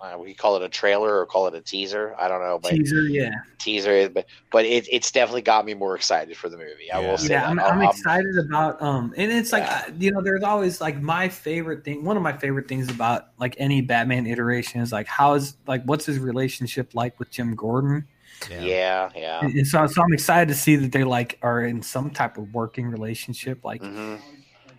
[0.00, 2.14] uh, we call it a trailer or call it a teaser.
[2.18, 3.30] I don't know, but Teaser, yeah.
[3.58, 4.08] teaser.
[4.10, 6.90] But but it, it's definitely got me more excited for the movie.
[6.92, 7.48] I will say yeah.
[7.48, 9.84] I'm, I'll- I'm excited about um and it's like Yeah.
[9.88, 13.28] uh, you know there's always like my favorite thing one of my favorite things about
[13.38, 17.54] like any batman iteration is like how is like what's his relationship like with jim
[17.54, 18.06] gordon
[18.50, 19.40] Yeah, yeah.
[19.40, 22.36] and, and so, so i'm excited to see that they like are in some type
[22.36, 24.16] of working relationship like hmm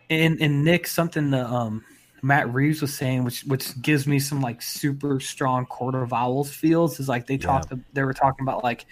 [0.10, 1.84] and and nick something that um
[2.26, 6.52] matt reeves was saying which which gives me some like super strong court of owls
[6.52, 7.45] feels is like they Yeah.
[7.45, 8.85] talked they were talking about like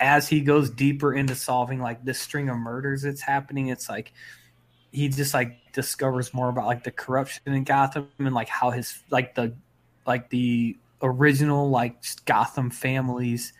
[0.00, 4.12] as he goes deeper into solving like this string of murders that's happening it's like
[4.90, 8.98] he just like discovers more about like the corruption in gotham and like how his
[9.10, 9.54] like the
[10.04, 11.94] like the original like
[12.24, 13.52] gotham families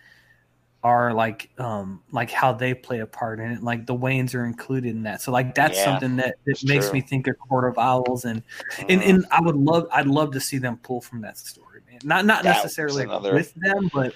[0.83, 4.47] are like um like how they play a part in it like the waynes are
[4.47, 6.95] included in that so like that's Yeah, something that, that makes true.
[6.95, 8.43] me think of court of owls and
[8.89, 9.09] and, Mhm.
[9.11, 12.25] and i would love i'd love to see them pull from that story man not
[12.25, 14.15] not That necessarily another- with them but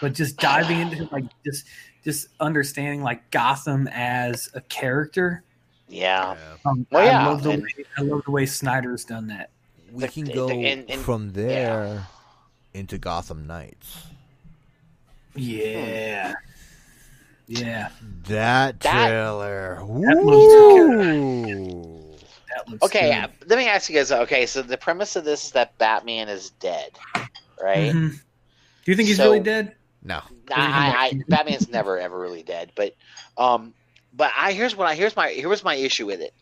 [0.00, 1.66] but just diving into like just
[2.04, 5.44] just understanding like gotham as a character
[5.88, 6.36] yeah.
[6.64, 9.50] um, Well, I yeah, love the and- way, I love the way Snyder's done that.
[9.92, 12.08] we The- can the- go and- and- from there
[12.74, 14.08] into Gotham Knights.
[15.36, 16.34] Yeah.
[17.46, 17.90] Yeah.
[18.24, 19.76] That That- trailer.
[19.76, 20.16] That Woo!
[22.54, 23.24] That looks Okay, good.
[23.24, 24.10] uh, let me ask you guys.
[24.10, 26.90] Okay, so the premise of this is that Batman is dead,
[27.62, 27.92] right?
[27.92, 28.10] Mhm.
[28.12, 29.74] Do you think he's So- really dead?
[30.02, 30.20] No.
[30.50, 32.94] I, I, I, Batman's never ever really dead, but
[33.36, 33.74] um,
[34.12, 36.32] but I here's what I here's my here's my issue with it.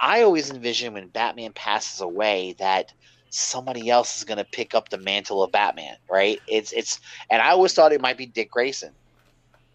[0.00, 2.92] I always envision when Batman passes away that
[3.34, 6.40] somebody else is going to pick up the mantle of Batman, right?
[6.46, 7.00] It's it's,
[7.30, 8.92] and I always thought it might be Dick Grayson,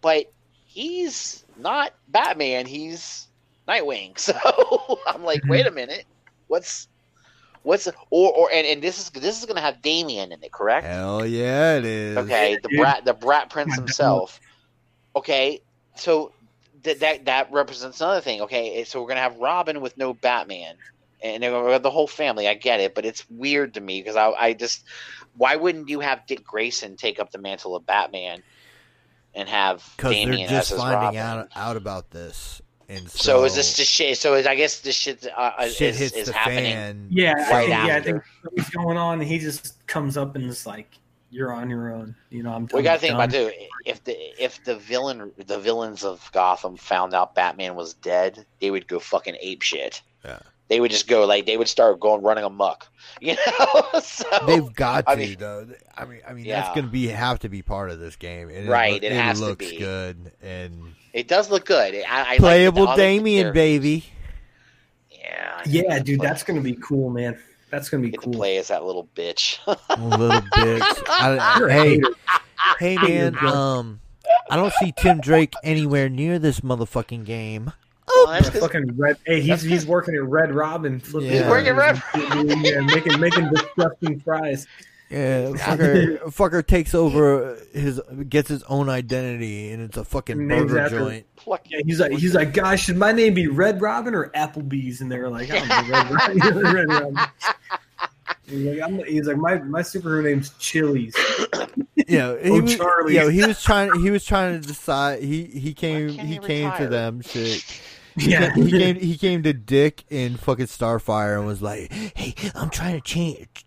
[0.00, 0.32] but
[0.64, 2.66] he's not Batman.
[2.66, 3.28] He's
[3.68, 4.18] Nightwing.
[4.18, 5.76] So I'm like, wait a mm-hmm.
[5.76, 6.04] minute,
[6.48, 6.88] what's
[7.62, 10.52] what's or or and, and this is this is going to have Damian in it,
[10.52, 10.86] correct?
[10.86, 12.16] Hell yeah, it is.
[12.16, 12.80] Okay, the dude.
[12.80, 14.40] brat, the brat prince himself.
[15.14, 15.60] Okay,
[15.96, 16.32] so
[16.82, 18.40] th- that that represents another thing.
[18.42, 20.76] Okay, so we're gonna have Robin with no Batman,
[21.22, 22.48] and they're gonna have the whole family.
[22.48, 24.84] I get it, but it's weird to me because I, I just,
[25.36, 28.42] why wouldn't you have Dick Grayson take up the mantle of Batman,
[29.34, 31.18] and have Because they're just as finding Robin?
[31.20, 34.18] out out about this, and so, So, is this the shit?
[34.18, 36.72] So is, I guess this shit, uh, uh, shit is, hits is the happening.
[36.72, 37.06] fan?
[37.10, 39.20] Yeah, I Right think, yeah, I think something's going on.
[39.20, 40.98] He just comes up and is like,
[41.30, 42.68] "You're on your own." You know, I'm.
[42.72, 43.20] We got to think done.
[43.20, 43.52] about too.
[43.84, 48.70] If the if the villain the villains of Gotham found out Batman was dead, they
[48.72, 50.02] would go fucking ape shit.
[50.24, 50.40] Yeah.
[50.70, 52.88] They would just go like they would start going running amok.
[53.20, 54.00] You know.
[54.02, 55.66] so They've got I to mean- though.
[55.94, 56.62] I mean, I mean Yeah.
[56.62, 58.48] that's gonna be have to be part of this game.
[58.48, 59.76] And Right, It, it has to looks be.
[59.76, 61.94] good and it does look good.
[61.96, 64.06] I, I like playable the- like Damian, baby.
[65.10, 65.60] Yeah.
[65.66, 67.38] Yeah, dude, play- that's gonna be cool, man.
[67.70, 68.32] That's gonna be get cool.
[68.32, 69.58] to play as that little bitch.
[69.66, 70.82] Little bit.
[71.08, 72.00] I, hey,
[72.78, 73.36] hey, man.
[73.44, 74.00] Um,
[74.48, 77.72] I don't see Tim Drake anywhere near this motherfucking game.
[78.14, 79.16] Well, oh, that's 'cause- Fucking red.
[79.26, 81.00] Hey, he's he's working at Red Robin.
[81.00, 82.54] flipping He's working at Red burgers.
[82.64, 84.66] Yeah, making making disgusting fries.
[85.10, 90.70] Yeah, fucker, fucker takes over his gets his own identity, and it's a fucking Names
[90.70, 91.26] burger after- joint.
[91.44, 95.00] Fuck Yeah, he's like he's like, guys, should my name be Red Robin or Applebee's?
[95.00, 96.64] And they're like, I don't know, Red Robin.
[96.74, 97.16] Red Robin.
[98.46, 101.14] He's like, I'm, he's like, my my superhero name's Chili's.
[102.08, 103.14] Yeah, he Oh, was, Charlie.
[103.14, 103.92] yo, he was trying.
[104.00, 105.22] He was trying to decide.
[105.22, 106.08] He he came.
[106.08, 107.20] He he came to them.
[107.22, 107.64] Shit.
[108.16, 108.96] Yeah, he came.
[109.00, 113.66] He came to Dick in fucking Starfire and was like, "Hey, I'm trying to change,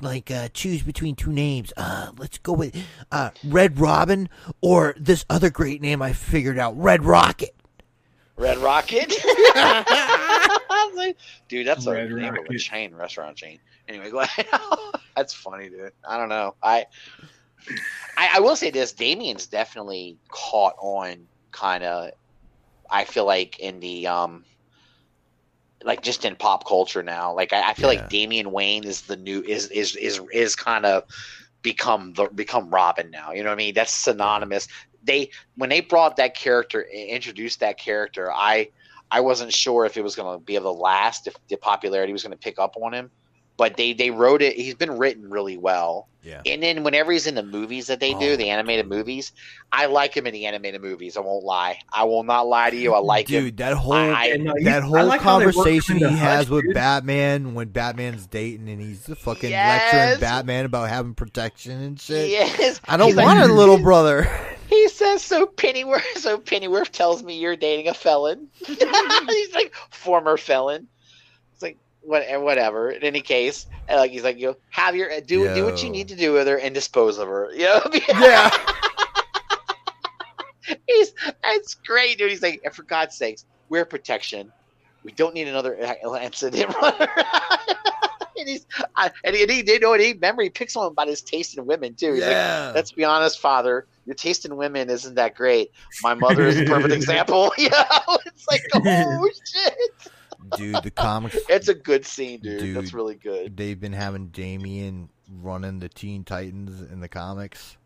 [0.00, 1.72] like, uh, choose between two names.
[1.76, 2.76] Uh, let's go with
[3.10, 4.28] uh, Red Robin
[4.60, 7.54] or this other great name I figured out, Red Rocket."
[8.36, 9.12] Red Rocket.
[9.54, 11.16] I was like,
[11.48, 13.58] dude, that's a Red name of a chain, restaurant chain.
[13.88, 14.46] Anyway, go ahead.
[15.16, 15.92] that's funny, dude.
[16.08, 16.54] I don't know.
[16.62, 16.86] I,
[18.16, 22.12] I, I will say this: Damian's definitely caught on, kind of.
[22.92, 24.44] I feel like in the um,
[25.84, 27.34] like just in pop culture now.
[27.34, 27.94] Like I, I feel Yeah.
[27.94, 31.04] like Damian Wayne is the new is is is is kind of
[31.62, 33.32] become the become Robin now.
[33.32, 33.74] You know what I mean?
[33.74, 34.68] That's synonymous.
[35.02, 38.68] They when they brought that character introduced that character, I
[39.10, 42.12] I wasn't sure if it was going to be able to last, if the popularity
[42.12, 43.10] was going to pick up on him.
[43.56, 44.56] But they they wrote it.
[44.56, 46.08] He's been written really well.
[46.24, 46.40] Yeah.
[46.46, 48.36] And then whenever he's in the movies that they do, Oh.
[48.36, 49.32] the animated movies,
[49.72, 51.16] I like him in the animated movies.
[51.16, 51.80] I won't lie.
[51.92, 52.94] I will not lie to you.
[52.94, 53.44] I like him.
[53.44, 56.04] Dude, that whole I- Yeah, uh, you- that whole like how they work conversation he
[56.04, 56.74] has Hush, with dude.
[56.74, 59.92] Batman when Batman's dating and he's fucking Yes.
[59.94, 62.30] lecturing Batman about having protection and shit.
[62.30, 64.30] Yes, I don't He's like- want a little brother.
[64.70, 65.46] He says so.
[65.46, 66.04] Pennyworth.
[66.18, 68.46] So Pennyworth tells me you're dating a felon.
[68.64, 70.86] he's like former felon.
[72.04, 72.90] Like what, whatever.
[72.90, 76.08] In any case, and like he's like you have your do do what you need
[76.08, 77.50] to do with her and dispose of her.
[77.54, 77.82] You know?
[78.08, 78.50] yeah.
[80.86, 81.12] he's
[81.44, 82.30] it's great, dude.
[82.30, 84.52] He's like, and for God's sakes, wear protection.
[85.04, 87.08] We don't need another incident runner.
[88.38, 88.66] and he's
[88.96, 91.56] I, and he, and he, you know what he he picks on about his taste
[91.56, 92.14] in women too.
[92.14, 92.72] He's like, Yeah.
[92.74, 95.70] let's be honest, father, your taste in women isn't that great.
[96.02, 97.52] My mother is a perfect example.
[97.58, 100.11] you know, it's like, oh shit.
[100.56, 102.60] Dude, the comics It's a good scene, dude.
[102.60, 102.76] Dude.
[102.76, 103.56] That's really good.
[103.56, 105.08] they've been having Damian
[105.40, 107.76] running the Teen Titans in the comics.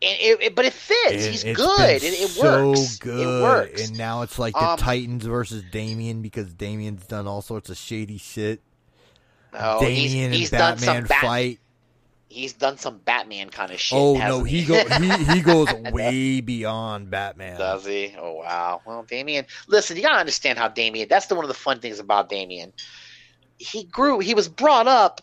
[0.00, 1.24] And it, it- but it fits.
[1.24, 1.80] He's good.
[2.02, 2.96] It, it so works.
[2.98, 3.20] good.
[3.20, 3.88] It works.
[3.88, 7.76] And now it's like the Um, Titans versus Damian because Damian's done all sorts of
[7.76, 8.60] shady shit.
[9.52, 11.58] No, Damian he's, he's and done Batman some Bat- fight.
[12.32, 13.98] He's done some Batman kind of shit.
[13.98, 17.58] Oh no, hasn't he go he, he goes way beyond Batman.
[17.58, 18.14] Does he?
[18.18, 18.80] Oh wow.
[18.86, 21.08] Well, Damian, listen, you gotta understand how Damian.
[21.08, 22.72] That's the one of the fun things about Damian.
[23.58, 24.18] He grew.
[24.18, 25.20] He was brought up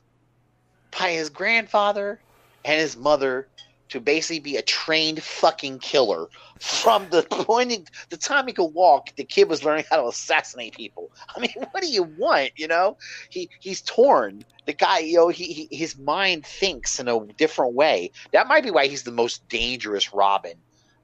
[0.98, 2.19] by his grandfather
[2.64, 3.48] and his mother
[3.89, 6.27] to basically be a trained fucking killer
[6.59, 9.15] from the point in, the time he could walk.
[9.15, 11.11] The kid was learning how to assassinate people.
[11.35, 12.51] I mean, what do you want?
[12.55, 12.97] You know,
[13.29, 14.43] he he's torn.
[14.65, 18.11] The guy, you know, he, he his mind thinks in a different way.
[18.31, 20.55] That might be why he's the most dangerous Robin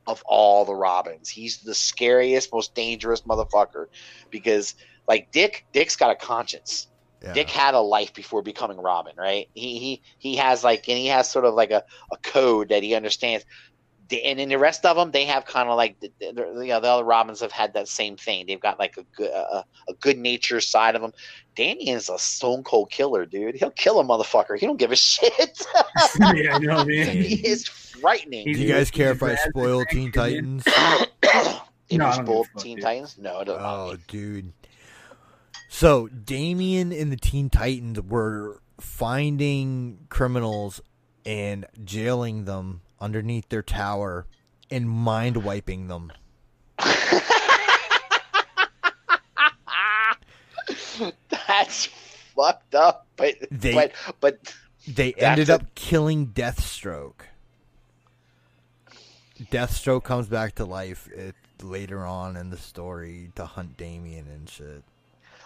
[0.07, 1.29] of all the Robins.
[1.29, 3.87] He's the scariest, most dangerous motherfucker
[4.29, 4.75] because
[5.07, 6.87] like Dick, Dick's got a conscience.
[7.25, 7.33] Yeah.
[7.33, 9.49] Dick had a life before becoming Robin, right?
[9.55, 12.83] He he he has like and he has sort of like a, a code that
[12.83, 13.45] he understands.
[14.11, 16.67] And in the rest of them, they have kind of like the, the, the- you
[16.67, 18.45] know the other Robins have had that same thing.
[18.45, 21.11] They've got like a good a, a good nature side of them.
[21.55, 23.55] Damian's a stone cold killer, dude.
[23.55, 24.59] He'll kill a motherfucker.
[24.59, 25.33] He don't give a shit.
[26.35, 27.17] yeah, I know, man.
[27.17, 28.45] he is frightening.
[28.45, 30.11] Do He's- you guys care if I spoil Teen.
[30.11, 30.63] Titans?
[31.91, 32.79] No, you I don't spoil give a fuck, Teen.
[32.81, 33.17] Titans?
[33.19, 33.59] No, I don't.
[33.61, 34.51] Oh, dude.
[35.77, 40.79] So Damian and the Teen Titans were finding criminals
[41.25, 44.25] and jailing them underneath their tower
[44.71, 46.13] and mind wiping them.
[51.29, 51.87] That's
[52.33, 53.07] fucked up.
[53.17, 53.91] But They- but
[54.21, 54.55] but
[54.87, 57.25] They ended a- up killing Deathstroke.
[59.51, 64.49] Deathstroke comes back to life it, later on in the story to hunt Damian and
[64.49, 64.85] shit.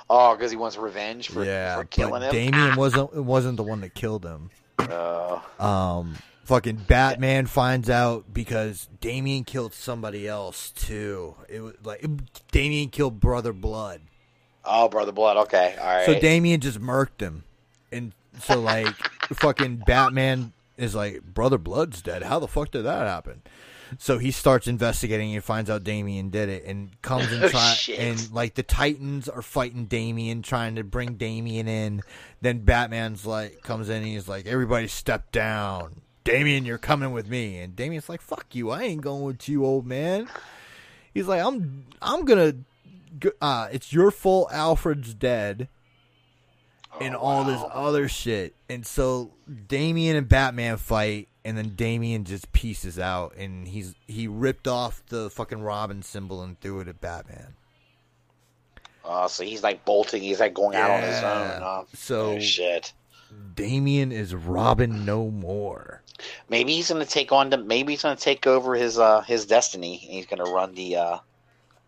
[0.09, 2.51] Oh, because he wants revenge for, yeah, for killing but him.
[2.51, 4.49] Damian wasn't wasn't the one that killed him.
[4.79, 6.15] Uh, Um,
[6.45, 11.35] fucking Batman finds out because Damian killed somebody else too.
[11.47, 12.03] It was like
[12.51, 14.01] Damian killed Brother Blood,
[14.65, 15.37] oh, brother blood.
[15.37, 16.05] Okay, all right.
[16.05, 17.43] so Damian just murked him,
[17.91, 18.87] and so like
[19.33, 22.23] fucking Batman is like Brother Blood's dead.
[22.23, 23.43] How the fuck did that happen?
[23.97, 27.75] So he starts investigating and finds out Damian did it, and comes and Oh, try
[27.97, 32.01] and like the Titans are fighting Damian, trying to bring Damian in.
[32.41, 37.27] Then Batman's like comes in, and he's like, "Everybody step down." Damian, you're coming with
[37.27, 40.27] me, and Damian's like, "Fuck you, I ain't going with you, old man."
[41.13, 42.53] He's like, "I'm, I'm gonna,
[43.19, 44.49] go- uh, it's your fault.
[44.51, 45.67] Alfred's dead."
[46.99, 48.55] and Oh, all this other shit.
[48.67, 49.31] And so
[49.67, 55.03] Damian and Batman fight, and then Damian just pieces out, and he's he ripped off
[55.07, 57.55] the fucking Robin symbol and threw it at Batman.
[59.03, 60.21] Oh, so he's like bolting.
[60.21, 61.61] He's like going out on his own.
[61.61, 61.83] Huh?
[61.95, 62.93] So oh, shit.
[63.55, 66.03] Damian is Robin no more.
[66.49, 67.57] Maybe he's gonna take on the.
[67.57, 69.99] Maybe he's gonna take over his uh his destiny.
[70.03, 70.97] and He's gonna run the.
[70.97, 71.17] uh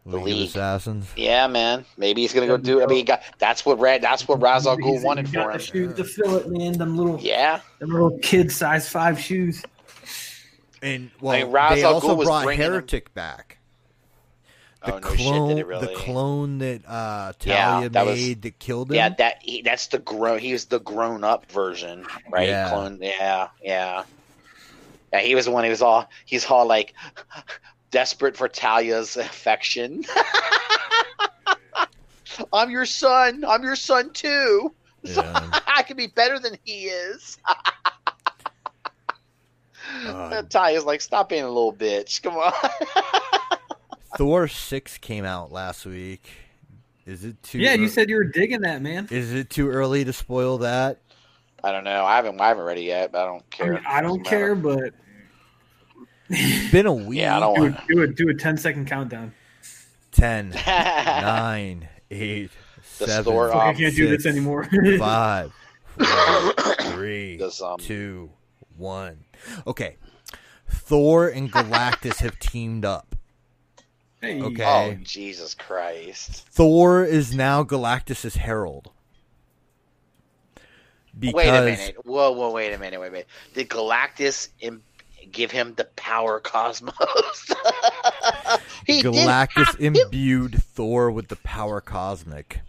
[0.06, 0.42] The League, League.
[0.44, 1.06] of Assassins.
[1.16, 1.86] Yeah, man.
[1.96, 2.82] Maybe he's gonna go do.
[2.82, 4.02] I mean, got that's what Red.
[4.02, 5.90] That's what Ra's al Ghul wanted he's got for the him.
[5.90, 6.74] shoes to fill it, man.
[6.74, 7.60] Them little, Yeah.
[7.80, 9.64] them little kid size five shoes.
[10.82, 13.60] And well, mean, Ra's they also was brought bringing him- Heretic back.
[14.84, 15.86] The oh no clone, Did it really?
[15.86, 18.96] the clone that uh, Yeah, Talia that was- made that killed him.
[18.96, 20.40] Yeah, that he, that's the grown.
[20.40, 22.48] He was the grown up version, right?
[22.48, 22.70] Yeah.
[22.70, 22.98] Clone.
[23.00, 24.04] Yeah, yeah.
[25.14, 25.64] Yeah, he was the one.
[25.66, 26.10] He was all.
[26.26, 26.96] He's all like
[27.92, 30.04] desperate for Talia's affection.
[32.54, 33.44] I'm your son.
[33.48, 34.74] I'm your son too.
[35.04, 35.50] Yeah.
[35.68, 37.38] I can be better than he is.
[40.06, 42.24] Uh, Talia's like, stop being a little bitch.
[42.24, 42.54] Come on.
[44.18, 46.28] Thor six came out last week.
[47.06, 47.60] Is it too?
[47.60, 49.08] Yeah, you ear- said you were digging that, man.
[49.12, 51.00] Is it too early to spoil that?
[51.64, 52.06] I don't know.
[52.06, 52.40] I haven't.
[52.40, 53.74] I haven't read it yet, but I don't I, care.
[53.74, 54.78] mean, I don't Doesn't care, matter.
[54.92, 54.94] but
[56.34, 57.20] It's been a week.
[57.22, 57.76] Yeah, I don't do want.
[57.76, 59.34] it, do it, do a 10 second countdown.
[60.12, 62.52] Ten, nine, eight,
[63.00, 64.64] The seven, store- Fuck, I can't do this six, anymore.
[65.00, 65.54] five,
[65.98, 66.54] four,
[66.92, 68.30] three, Does, um, two,
[68.78, 69.24] one.
[69.66, 69.98] Okay.
[70.70, 73.16] Thor and Galactus have teamed up.
[74.22, 74.64] hey, Okay.
[74.66, 76.46] Oh Jesus Christ!
[76.50, 78.92] Thor is now Galactus's herald.
[81.18, 81.96] Because Wait a minute.
[82.06, 83.00] Whoa, whoa, wait a minute.
[83.00, 83.28] Wait a minute.
[83.54, 84.82] Did Galactus Im-
[85.32, 86.96] give him the power cosmos?
[88.88, 92.62] Galactus imbued Thor with the power cosmic.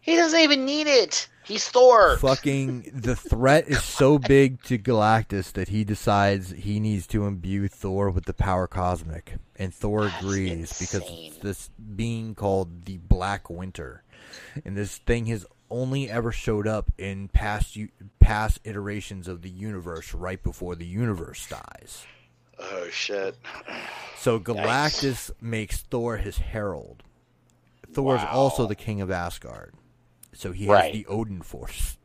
[0.00, 1.28] He doesn't even need it.
[1.44, 2.16] He's Thor.
[2.18, 7.68] Fucking the threat is so big to Galactus that he decides he needs to imbue
[7.68, 9.34] Thor with the power cosmic.
[9.56, 11.32] And Thor That's agrees because insane.
[11.32, 14.02] it's this being called the Black Winter.
[14.64, 17.76] And this thing has only ever showed up in past
[18.20, 22.04] past iterations of the universe right before the universe dies.
[22.58, 23.36] Oh shit!
[24.18, 27.02] So Galactus makes Thor his herald.
[27.92, 28.28] Thor is Wow.
[28.30, 29.74] also the king of Asgard.
[30.34, 30.92] So he has Right.
[30.92, 31.96] the Odin force.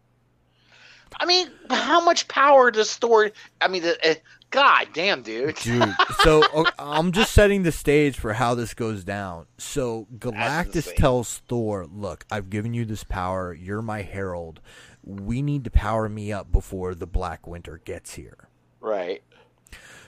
[1.20, 3.32] I mean, how much power does Thor?
[3.62, 4.14] I mean, uh,
[4.50, 5.56] God damn, dude.
[5.56, 6.44] Dude, so
[6.80, 9.48] I'm just setting the stage for how this goes down.
[9.58, 13.54] So Galactus tells Thor, "Look, I've given you this power.
[13.54, 14.62] You're my herald.
[15.04, 18.48] We need to power me up before the Black Winter gets here."
[18.80, 19.22] Right.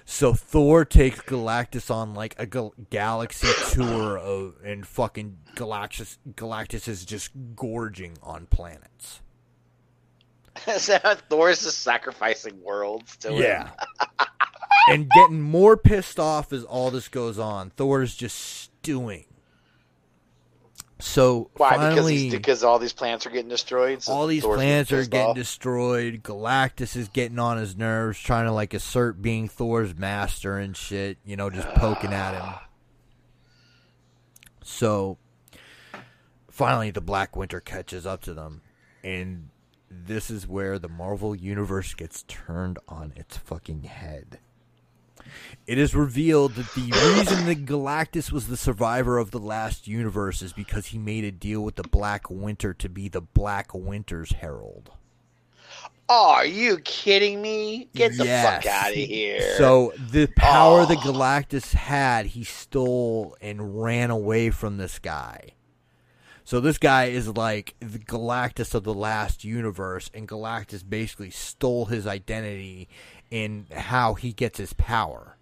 [0.05, 6.87] So Thor takes Galactus on like a gal- galaxy tour of, and fucking Galactus Galactus
[6.87, 9.21] is just gorging on planets.
[10.77, 10.97] so
[11.29, 13.41] Thor's just sacrificing worlds to him.
[13.41, 13.69] Yeah.
[14.89, 17.69] and getting more pissed off as all this goes on.
[17.71, 19.25] Thor's just stewing.
[21.01, 21.71] So Why?
[21.71, 24.03] Because finally, he's, because all these plants are getting destroyed.
[24.03, 25.35] So all these Thor's planets are getting off?
[25.35, 26.23] destroyed.
[26.23, 31.17] Galactus is getting on his nerves, trying to like assert being Thor's master and shit.
[31.23, 32.53] You know, just poking at him.
[34.61, 35.17] So
[36.51, 38.61] finally, the Black Winter catches up to them,
[39.01, 39.49] and
[39.89, 44.39] this is where the Marvel universe gets turned on its fucking head.
[45.67, 50.41] It is revealed that the reason that Galactus was the survivor of the last universe
[50.41, 54.31] is because he made a deal with the Black Winter to be the Black Winter's
[54.33, 54.91] herald.
[56.11, 57.87] Oh, are you kidding me?
[57.93, 58.63] Get the Yes.
[58.63, 59.55] fuck out of here.
[59.57, 61.01] So the power that Oh.
[61.01, 65.51] Galactus had, he stole and ran away from this guy.
[66.43, 71.85] So this guy is like the Galactus of the last universe, and Galactus basically stole
[71.85, 72.89] his identity
[73.31, 75.35] in how he gets his power.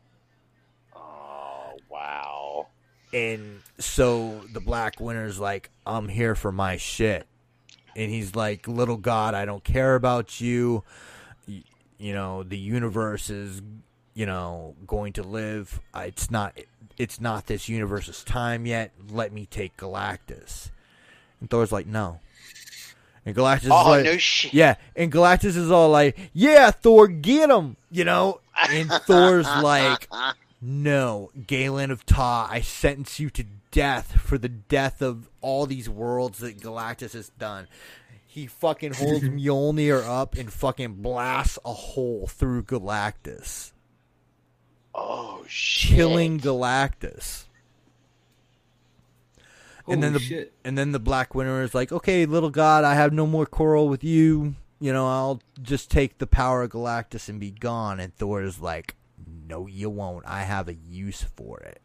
[0.96, 2.68] oh wow.
[3.14, 7.26] And so the Black Winter's like, I'm here for my shit.
[7.96, 10.84] And he's like, Little God, I don't care about you.
[11.48, 11.64] Y-
[11.98, 13.62] You know, the universe is,
[14.14, 15.80] you know, going to live.
[15.96, 16.58] It's not
[16.98, 18.92] it's not this universe's time yet.
[19.10, 20.70] Let me take Galactus.
[21.40, 22.20] And Thor's like, No.
[23.28, 24.54] And Galactus is Oh like, no shit.
[24.54, 28.40] yeah, and Galactus is all like, "Yeah, Thor, get him," you know.
[28.70, 30.08] And Thor's like,
[30.62, 35.90] "No, Galan of Taa, I sentence you to death for the death of all these
[35.90, 37.68] worlds that Galactus has done."
[38.26, 43.74] He fucking holds Mjolnir up and fucking blasts a hole through Galactus,
[44.96, 45.98] Oh shit.
[45.98, 47.44] killing Galactus.
[49.94, 50.54] And then the shit.
[50.64, 53.88] and then the Black Winter is like, "Okay, little god, I have no more quarrel
[53.90, 54.56] with you.
[54.80, 58.60] You know, I'll just take the power of Galactus and be gone." And Thor is
[58.60, 58.96] like,
[59.26, 60.26] "No, you won't.
[60.28, 61.82] I have a use for it."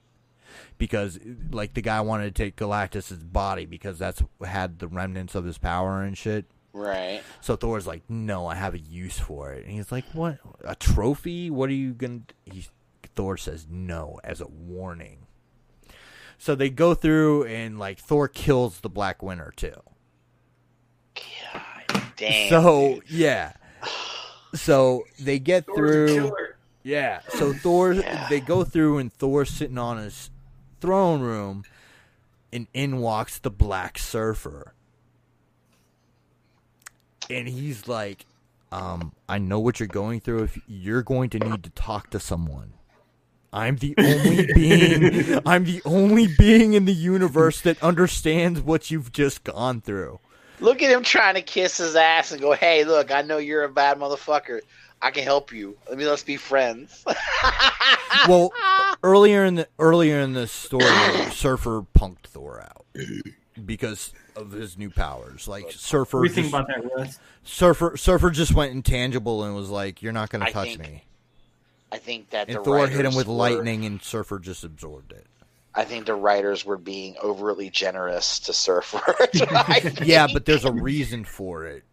[0.78, 1.18] Because
[1.50, 5.58] like the guy wanted to take Galactus's body because that's had the remnants of his
[5.58, 6.46] power and shit.
[6.74, 7.22] Right.
[7.40, 10.38] So Thor's like, "No, I have a use for it." And he's like, "What?
[10.64, 11.50] A trophy?
[11.50, 12.66] What are you going to He
[13.14, 15.21] Thor says no as a warning.
[16.42, 19.80] So they go through and like Thor kills the Black Winter too.
[21.14, 22.48] God damn.
[22.50, 23.10] so, dude.
[23.10, 23.52] yeah.
[24.52, 26.32] So they get Thor's through.
[26.82, 27.20] Yeah.
[27.28, 28.26] So Thor Yeah.
[28.28, 30.30] they go through and Thor's sitting on his
[30.80, 31.62] throne room
[32.52, 34.74] and in walks the black surfer.
[37.30, 38.26] And he's like,
[38.72, 40.42] um, I know what you're going through.
[40.42, 42.72] If you're going to need to talk to someone.
[43.52, 49.12] I'm the only being I'm the only being in the universe that understands what you've
[49.12, 50.20] just gone through.
[50.60, 53.64] Look at him trying to kiss his ass and go, "Hey, look, I know you're
[53.64, 54.60] a bad motherfucker.
[55.02, 55.76] I can help you.
[55.88, 57.04] Let me let's be friends."
[58.28, 58.52] Well,
[59.02, 60.84] earlier in the earlier in the story,
[61.32, 62.86] Surfer punked Thor out
[63.66, 65.48] because of his new powers.
[65.48, 67.18] Like Surfer, What do you think just- about that, Russ?
[67.42, 71.04] Surfer Surfer just went intangible and was like, "You're not going to touch think me."
[71.92, 75.12] I think that And the Thor hit him with were- lightning, and Surfer just absorbed
[75.12, 75.26] it.
[75.74, 79.00] I think the writers were being overly generous to Surfer.
[80.04, 81.84] Yeah, but there's a reason for it.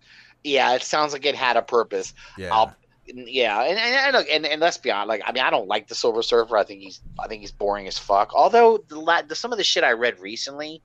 [0.44, 2.14] yeah, it sounds like it had a purpose.
[2.38, 2.76] Yeah, I'll,
[3.08, 5.08] yeah, and and, and, look, and and let's be honest.
[5.08, 6.58] Like, I mean, I don't like the Silver Surfer.
[6.58, 8.34] I think he's I think he's boring as fuck.
[8.34, 10.82] Although the, the some of the shit I read recently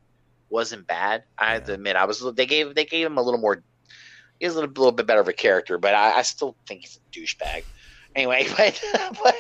[0.49, 1.25] wasn't bad.
[1.37, 3.63] I have to admit, I was they gave they gave him a little more.
[4.41, 6.99] He's a little, little bit better of a character, but I, I still think he's
[6.99, 7.65] a douchebag.
[8.15, 8.81] Anyway, but
[9.23, 9.37] but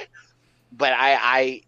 [0.73, 1.61] but I I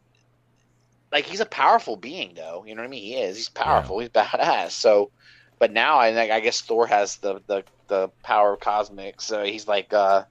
[1.12, 2.64] like he's a powerful being though.
[2.66, 3.02] You know what I mean?
[3.02, 3.36] He is.
[3.36, 3.98] He's powerful.
[3.98, 4.72] He's badass.
[4.72, 5.10] So,
[5.58, 9.20] but now I think I guess Thor has the the the power of cosmic.
[9.20, 10.24] So he's like uh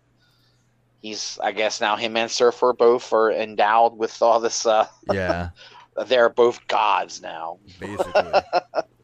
[1.01, 4.65] he's I guess now him and Surfer both are endowed with all this.
[4.65, 5.49] uh yeah,
[6.07, 7.59] They're both gods now.
[7.79, 8.31] basically.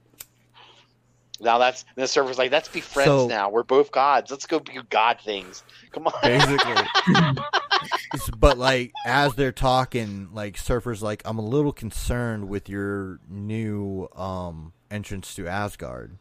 [1.41, 3.49] Now that's the Surfer's like let's be friends So- now.
[3.49, 4.29] We're both gods.
[4.31, 5.63] Let's go do god things.
[5.91, 6.13] Come on.
[6.23, 6.87] basically.
[8.37, 14.07] But like as they're talking, like Surfer's like, I'm a little concerned with your new
[14.15, 16.17] um entrance to Asgard.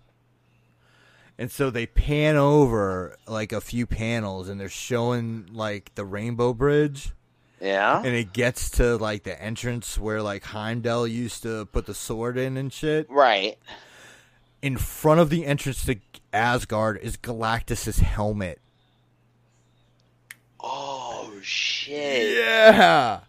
[1.38, 6.52] And so they pan over like a few panels and they're showing like the Rainbow
[6.52, 7.12] Bridge
[7.60, 7.98] Yeah.
[7.98, 12.36] and it gets to like the entrance where like Heimdall used to put the sword
[12.38, 13.09] in and shit.
[13.10, 13.59] Right.
[14.62, 15.97] In front of the entrance to
[16.32, 18.61] Asgard is Galactus's helmet.
[20.61, 22.37] Oh shit.
[22.37, 23.20] Yeah.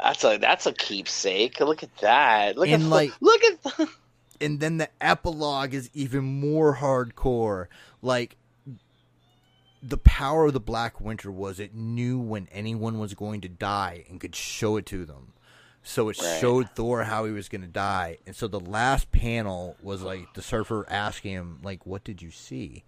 [0.00, 1.60] That's a that's a keepsake.
[1.60, 2.56] Look at that.
[2.56, 3.88] Look And, at like- look at
[4.40, 7.66] and then the epilogue is even more hardcore.
[8.02, 8.36] Like
[9.82, 14.04] the power of the Black Winter was it knew when anyone was going to die
[14.08, 15.33] and could show it to them.
[15.86, 16.40] So it Right.
[16.40, 18.18] showed Thor how he was going to die.
[18.26, 22.30] And so the last panel was like the surfer asking him like what did you
[22.30, 22.84] see?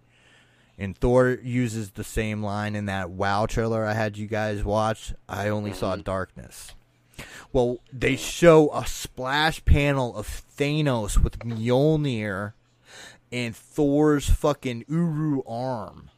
[0.79, 5.13] And Thor uses the same line in that WoW trailer I had you guys watch.
[5.29, 6.01] I only saw mm-hmm.
[6.01, 6.73] darkness.
[7.53, 12.53] Well, they show a splash panel of Thanos with Mjolnir
[13.31, 16.09] and Thor's fucking Uru arm.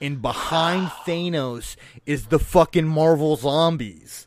[0.00, 4.26] And behind Thanos is the fucking Marvel zombies.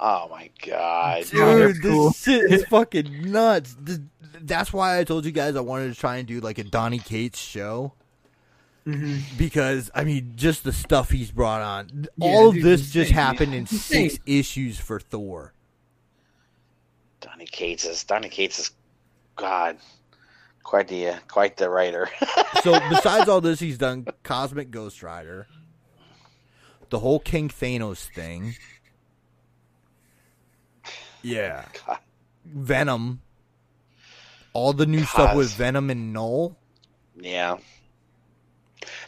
[0.00, 1.24] Oh my god.
[1.30, 2.12] Dude, Oh, this cool.
[2.12, 3.76] shit is fucking nuts.
[3.86, 3.98] Th-
[4.40, 6.98] That's why I told you guys I wanted to try and do like a Donny
[6.98, 7.92] Cates show.
[8.86, 9.20] Mhm.
[9.36, 12.06] Because I mean, just the stuff he's brought on.
[12.16, 13.60] Yeah, All of dude, this just insane, happened man.
[13.60, 15.52] in six issues for Thor.
[17.20, 18.70] Donny Cates is Donny Cates is
[19.36, 19.76] God.
[20.62, 22.08] Quite the quite the writer.
[22.62, 25.46] So besides all this, he's done Cosmic Ghost Rider,
[26.90, 28.54] the whole King Thanos thing.
[31.22, 31.98] Yeah, God.
[32.44, 33.20] Venom.
[34.52, 36.56] All the new stuff with Venom and Knull.
[37.16, 37.58] Yeah.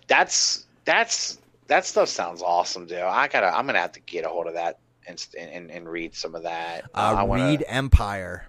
[0.06, 2.98] That's that's that stuff sounds awesome, dude.
[2.98, 6.14] I gotta I'm gonna have to get a hold of that and and, and read
[6.14, 6.84] some of that.
[6.94, 8.42] Uh, I wanna, read Empyre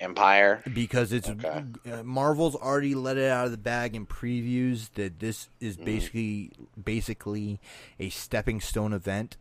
[0.00, 0.74] Empyre.
[0.74, 1.64] because it's Okay.
[1.90, 5.84] uh, Marvel's already let it out of the bag in previews that this is Mm-hmm.
[5.86, 6.52] basically
[6.82, 7.60] basically
[7.98, 9.36] a stepping stone event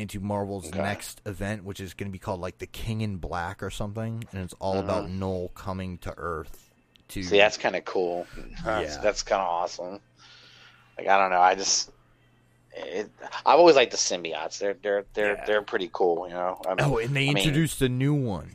[0.00, 0.78] into Marvel's Okay.
[0.80, 4.24] next event, which is going to be called like the King in Black or something,
[4.32, 5.18] and it's all about Mhm.
[5.18, 6.70] Knull coming to Earth.
[7.08, 8.26] To See, that's kind of cool.
[8.64, 9.00] That's, Yeah.
[9.02, 10.00] that's kind of awesome.
[10.96, 11.90] Like I don't know, I just
[12.72, 13.10] it,
[13.44, 14.58] I've always liked the symbiotes.
[14.58, 15.44] They're they're they're Yeah.
[15.44, 16.60] they're pretty cool, you know.
[16.66, 18.54] I mean- oh, and they I mean- introduced a new one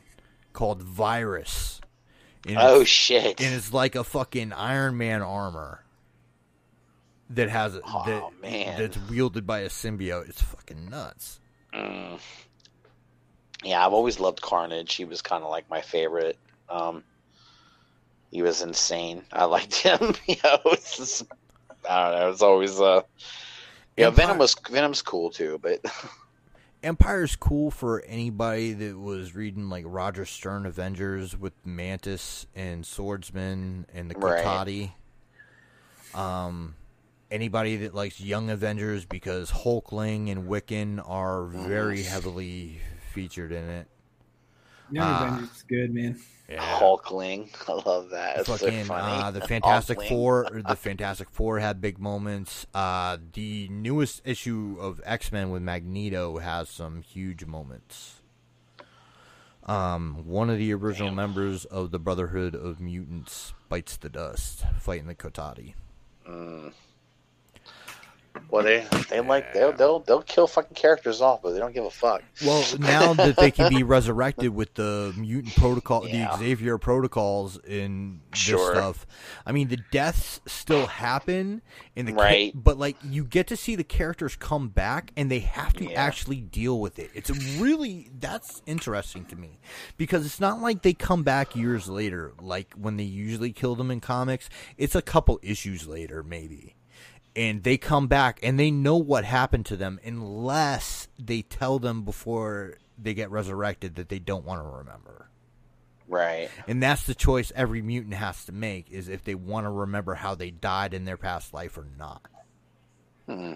[0.54, 1.80] called Virus.
[2.46, 3.40] And oh shit!
[3.40, 5.82] and it's like a fucking Iron Man armor
[7.30, 8.78] that has a Oh, that, man.
[8.78, 10.28] that's wielded by a symbiote.
[10.28, 11.40] It's fucking nuts.
[11.74, 12.18] Mm.
[13.64, 14.94] Yeah, I've always loved Carnage.
[14.94, 16.38] He was kind of like my favorite.
[16.68, 17.02] Um,
[18.30, 19.22] he was insane.
[19.32, 20.14] I liked him.
[20.26, 21.24] you know, just,
[21.88, 22.30] I don't know.
[22.30, 23.02] It's always uh,
[23.96, 24.10] yeah.
[24.10, 25.80] Empyre- Venom was Venom's cool too, but
[26.82, 33.86] Empyre's cool for anybody that was reading like Roger Stern Avengers with Mantis and Swordsman
[33.92, 34.92] and the Right.
[36.14, 36.74] Um,
[37.30, 42.80] anybody that likes Young Avengers because Hulkling and Wiccan are very heavily
[43.12, 43.86] featured in it.
[44.90, 45.26] Young Ah.
[45.26, 46.20] Avengers is good, man.
[46.48, 47.48] Hulkling.
[47.68, 48.38] I love that.
[48.38, 49.22] It's so fucking funny.
[49.22, 50.08] uh, the Fantastic Hulkling.
[50.08, 50.50] Four.
[50.68, 52.66] The Fantastic Four had big moments.
[52.72, 58.22] Uh, the newest issue of X Men with Magneto has some huge moments.
[59.64, 61.16] Um, one of the original Damn.
[61.16, 65.74] members of the Brotherhood of Mutants bites the dust, fighting the Kotati.
[66.28, 66.72] Mm.
[68.50, 71.84] Well, they they like they'll they'll they'll kill fucking characters off, but they don't give
[71.84, 72.22] a fuck.
[72.44, 76.32] Well, now that they can be resurrected with the mutant protocol, Yeah.
[76.36, 78.74] the Xavier protocols in this Sure.
[78.74, 79.06] stuff,
[79.44, 81.62] I mean, the deaths still happen
[81.96, 82.52] in the ca- Right.
[82.54, 86.00] but like you get to see the characters come back and they have to Yeah.
[86.04, 87.10] actually deal with it.
[87.14, 89.58] It's really that's interesting to me
[89.96, 93.90] because it's not like they come back years later, like when they usually kill them
[93.90, 94.48] in comics.
[94.78, 96.74] It's a couple issues later, maybe
[97.36, 102.02] and they come back and they know what happened to them unless they tell them
[102.02, 105.28] before they get resurrected that they don't want to remember.
[106.08, 106.48] Right.
[106.66, 110.14] And that's the choice every mutant has to make is if they want to remember
[110.14, 112.22] how they died in their past life or not.
[113.26, 113.54] Hmm.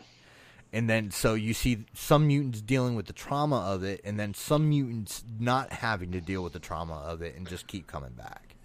[0.72, 4.34] And then so you see some mutants dealing with the trauma of it and then
[4.34, 8.12] some mutants not having to deal with the trauma of it and just keep coming
[8.12, 8.56] back.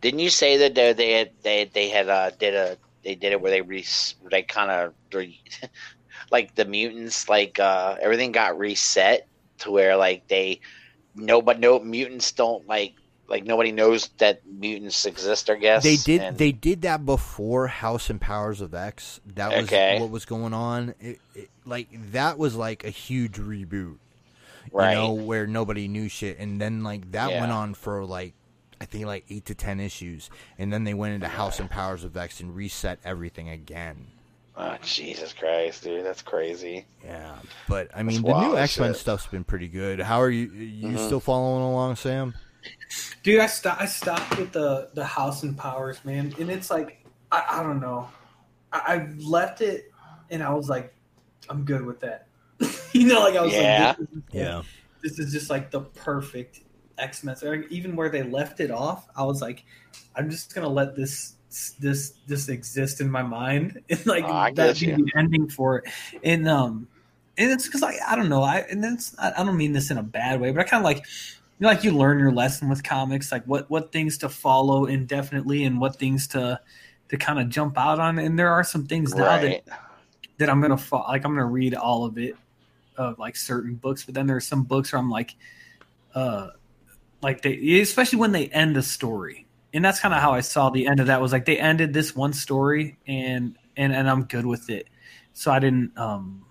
[0.00, 2.78] Didn't you say that they they had they they had uh did a
[3.08, 3.82] they did it where they re
[4.30, 4.92] they kind of
[6.30, 9.26] like the mutants like uh everything got reset
[9.58, 10.60] to where like they
[11.14, 12.92] no but no mutants don't like
[13.26, 15.48] like nobody knows that mutants exist.
[15.50, 16.20] I guess They did.
[16.22, 19.20] And- They did that before House and Powers of X.
[19.34, 19.98] That was Okay.
[20.00, 20.94] what was going on.
[21.00, 23.96] It, it, like that was like a huge reboot,
[24.72, 24.92] right.
[24.92, 27.40] you know, where nobody knew shit, and then like that Yeah.
[27.40, 28.32] went on for like
[28.80, 32.04] I think like eight to ten issues, and then they went into House and Powers
[32.04, 34.06] of X and reset everything again.
[34.56, 36.84] Oh Jesus Christ, dude, that's crazy.
[37.04, 37.36] Yeah,
[37.68, 40.00] but I mean, That's the new X Men stuff's been pretty good.
[40.00, 40.48] How are you?
[40.50, 41.06] You Mhm.
[41.06, 42.34] still following along, Sam?
[43.22, 43.80] Dude, I stopped.
[43.80, 47.80] I stopped with the the House and Powers, man, and it's like I, I don't
[47.80, 48.08] know.
[48.72, 49.92] I, I left it,
[50.30, 50.94] and I was like,
[51.48, 52.26] I'm good with that.
[52.92, 53.88] you know, like I was Yeah.
[53.88, 54.62] like, this is, Yeah.
[55.02, 56.60] this is just like the perfect
[56.98, 57.36] X Men.
[57.70, 59.64] Even where they left it off, I was like,
[60.16, 61.34] I'm just gonna let this
[61.80, 64.96] this this exist in my mind and like Oh, I that get be you.
[64.96, 65.84] the ending for it.
[66.22, 66.88] And um,
[67.36, 69.90] and it's because like I don't know, I and that's I, I don't mean this
[69.90, 71.04] in a bad way, but I kind of like.
[71.60, 74.86] You know, like you learn your lesson with comics, like what what things to follow
[74.86, 76.60] indefinitely and what things to
[77.08, 78.18] to kind of jump out on.
[78.20, 79.64] And there are some things now that Right.
[80.38, 82.36] that I'm gonna like I'm gonna read all of it
[82.96, 85.36] of like certain books, but then there's some books where I'm like,
[86.14, 86.48] uh,
[87.22, 90.70] like they especially when they end a story, and that's kind of how I saw
[90.70, 94.24] the end of that was like they ended this one story and and and I'm
[94.24, 94.88] good with it,
[95.32, 96.44] so I didn't um,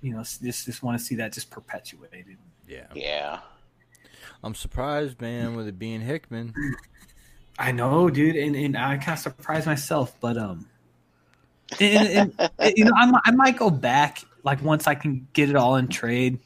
[0.00, 2.38] you know, just just want to see that just perpetuated.
[2.66, 2.86] Yeah.
[2.94, 3.40] Yeah.
[4.42, 6.54] I'm surprised, man, with it being Hickman.
[7.58, 10.66] I know, dude, and, and I kind of surprised myself, but um,
[11.78, 15.28] and, and, and, you know, I might, I might go back like once I can
[15.34, 16.38] get it all in trade,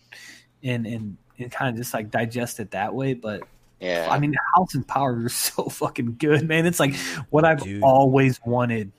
[0.65, 3.15] and and and kind of just like digest it that way.
[3.15, 3.43] But
[3.81, 4.09] Yeah.
[4.11, 6.67] I mean, House and Power is so fucking good, man.
[6.67, 6.95] It's like
[7.31, 7.83] what I've Dude.
[7.83, 8.93] always wanted.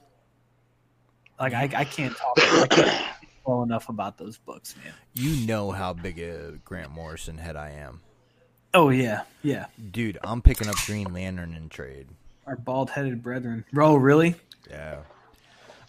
[1.39, 3.05] Like I, I can't talk I can't
[3.45, 4.93] well enough about those books, man.
[5.13, 8.01] You know how big a Grant Morrison head I am.
[8.73, 9.67] Oh yeah, yeah.
[9.91, 12.07] Dude, I'm picking up Green Lantern in trade.
[12.47, 13.65] Our bald headed brethren.
[13.73, 14.35] Bro, really?
[14.69, 14.99] Yeah.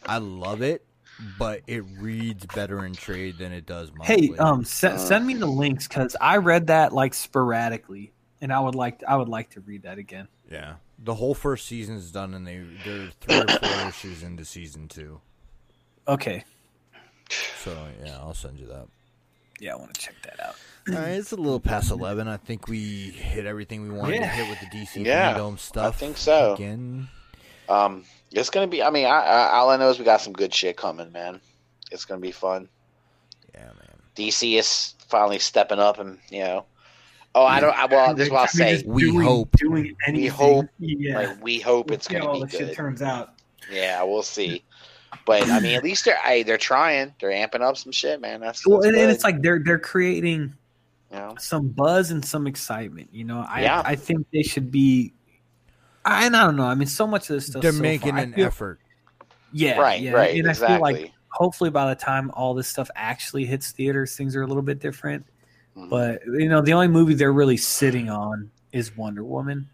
[0.06, 0.84] I love it,
[1.18, 4.38] but it reads better in trade than it does Hey, monthly.
[4.38, 8.74] um, se- send me the links because I read that like sporadically, and I would
[8.74, 10.28] like I would like to read that again.
[10.50, 10.74] Yeah.
[10.98, 14.88] The whole first season is done, and they they're three or four issues into season
[14.88, 15.20] two.
[16.08, 16.44] Okay,
[17.62, 18.86] So yeah, I'll send you that.
[19.58, 20.54] yeah, I want to check that out.
[20.88, 22.28] All right, it's a little past eleven.
[22.28, 25.94] I think we hit everything we wanted to hit with the DC Yeah, fandom stuff.
[25.94, 26.54] I think so.
[26.54, 27.08] Again,
[27.68, 28.04] Um,
[28.40, 28.82] it's gonna be.
[28.82, 31.40] I mean, I, I, all I know is we got some good shit coming, man.
[31.90, 32.68] It's gonna be fun.
[33.54, 33.96] yeah, man.
[34.16, 36.64] DC is finally stepping up, and you know.
[37.34, 37.76] Oh, I don't.
[37.76, 38.82] I, well, this is what I'll say.
[38.86, 39.50] We doing, hope.
[39.58, 40.22] doing anything.
[40.22, 41.18] We hope, yeah.
[41.18, 42.74] Like we hope We'll it's gonna how be the shit good.
[42.74, 43.34] turns out.
[43.70, 44.64] Yeah, we'll see.
[45.26, 47.14] But I mean, at least they're I, they're trying.
[47.20, 48.40] They're amping up some shit, man.
[48.40, 50.54] That's, Well, that's and, and it's like they're they're creating
[51.10, 51.34] you know.
[51.38, 53.10] some buzz and some excitement.
[53.12, 53.82] You know, I Yeah.
[53.84, 55.12] I think they should be.
[56.06, 56.64] I, and I don't know.
[56.64, 57.60] I mean, so much of this stuff.
[57.62, 58.80] They're so making far, an feel- effort.
[59.52, 60.12] Yeah, right, yeah.
[60.12, 60.74] right, And I exactly.
[60.74, 64.46] feel like hopefully by the time all this stuff actually hits theaters, things are a
[64.46, 65.24] little bit different.
[65.76, 65.88] Mhm.
[65.90, 69.68] But you know, the only movie they're really sitting on is Wonder Woman.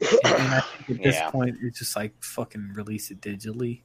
[0.00, 1.30] And, and I think at this Yeah.
[1.30, 3.82] point, it's just like fucking release it digitally,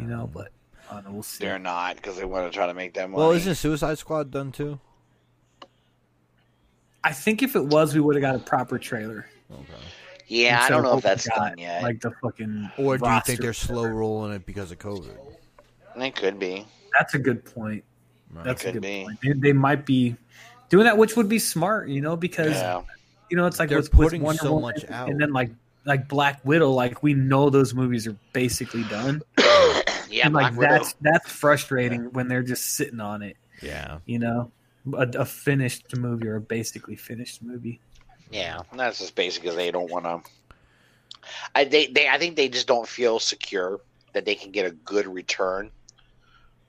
[0.00, 0.28] you know.
[0.32, 0.52] But
[0.90, 1.44] I don't know, we'll see.
[1.44, 3.18] they're not because they want to try to make that money.
[3.20, 4.78] Well, isn't Suicide Squad done too?
[7.04, 9.26] I think if it was, we would have got a proper trailer.
[9.50, 9.62] Okay.
[10.28, 11.82] Yeah, I don't know if we that's got, done yet.
[11.82, 12.70] Like the fucking.
[12.78, 15.16] Or do you think they're slow rolling it because of COVID?
[15.96, 16.64] it could be.
[16.96, 17.82] That's a good point.
[18.32, 18.44] Right.
[18.44, 19.04] That's a Could good be.
[19.04, 19.18] point.
[19.22, 20.14] They, they might be
[20.68, 22.82] doing that, which would be smart, you know, because Yeah,
[23.30, 25.08] you know it's like They're with, with putting Wonder so Woman much out.
[25.08, 25.50] and then like
[25.86, 29.22] like Black Widow, like we know those movies are basically done.
[30.10, 30.26] yeah.
[30.26, 30.72] and like Black Widow.
[30.72, 33.98] that's that's frustrating when they're just sitting on it, Yeah.
[34.06, 34.50] you know,
[34.94, 37.80] a, a finished movie or a basically finished movie.
[38.30, 40.20] Yeah, that's just basically they don't want to.
[41.54, 43.80] I they, they I think they just don't feel secure
[44.12, 45.70] that they can get a good return.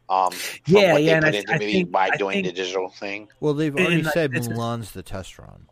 [0.10, 2.10] Um, from Yeah, what yeah, they and put I- into I the movie think- by
[2.12, 3.28] I doing think- the digital thing.
[3.40, 5.68] Well, they've already like, said it's- Mulan's the test run.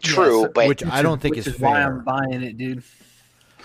[0.00, 1.86] True, so- but Which I don't think which is is why fair.
[1.98, 2.82] I'm buying it, dude.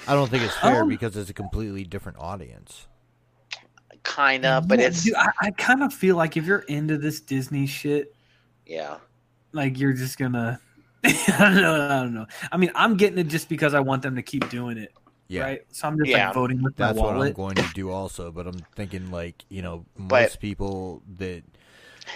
[0.07, 2.87] I don't think it's fair Um, because it's a completely different audience.
[4.03, 6.97] kind of, but Yeah, it's dude, I, I kind of feel like if you're into
[6.97, 8.15] this Disney shit,
[8.65, 8.97] yeah,
[9.51, 10.59] like you're just gonna.
[11.03, 11.85] I don't know.
[11.89, 12.25] I don't know.
[12.51, 14.93] I mean, I'm getting it just because I want them to keep doing it,
[15.27, 15.43] Yeah.
[15.43, 15.61] right?
[15.71, 16.25] So I'm just Yeah.
[16.27, 19.45] like voting with That's my what I'm going to do also, but I'm thinking like,
[19.49, 21.43] you know, most But- people that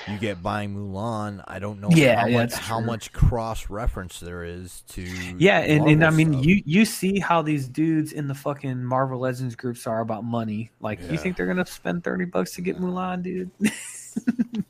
[0.07, 4.21] you get buying Mulan, I don't know Yeah, how yeah, much how much cross reference
[4.21, 6.45] there is to Yeah, and, and I mean, stuff.
[6.45, 10.71] you you see how these dudes in the fucking Marvel Legends groups are about money.
[10.79, 11.11] Like, Yeah.
[11.11, 13.51] you think they're gonna spend thirty bucks to get Mulan, dude?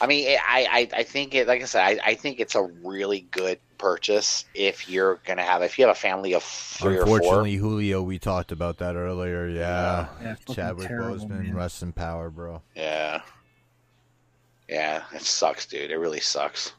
[0.00, 1.48] I mean, I, I, I think it.
[1.48, 5.62] Like I said, I, I think it's a really good purchase if you're gonna have
[5.62, 7.16] if you have a family of three or four.
[7.16, 9.48] Unfortunately, Julio, we talked about that earlier.
[9.48, 10.08] Yeah.
[10.22, 11.54] Yeah, fucking Chadwick Boseman, man.
[11.54, 12.62] rest in power, bro.
[12.76, 13.22] Yeah,
[14.68, 15.90] yeah, it sucks, dude.
[15.90, 16.72] It really sucks.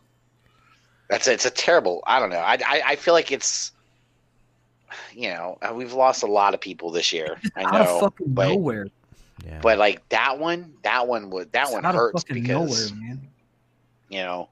[1.09, 2.03] That's it's a terrible.
[2.05, 2.37] I don't know.
[2.37, 3.71] I, I, I feel like it's.
[5.13, 7.39] You know, uh, we've lost a lot of people this year.
[7.55, 8.87] I out of know, fucking but nowhere.
[9.45, 9.59] Yeah.
[9.61, 13.17] but like that one, that one would that It's one hurts because nowhere,
[14.09, 14.49] you know,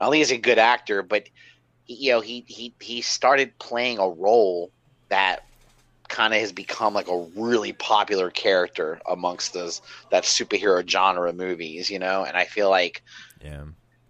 [0.00, 1.28] not only is he a good actor, but
[1.84, 4.70] he, you know he he he started playing a role
[5.08, 5.44] that
[6.08, 9.80] kind of has become like a really popular character amongst those
[10.10, 12.24] that superhero genre movies, you know.
[12.24, 13.02] And I feel like
[13.42, 13.64] Yeah.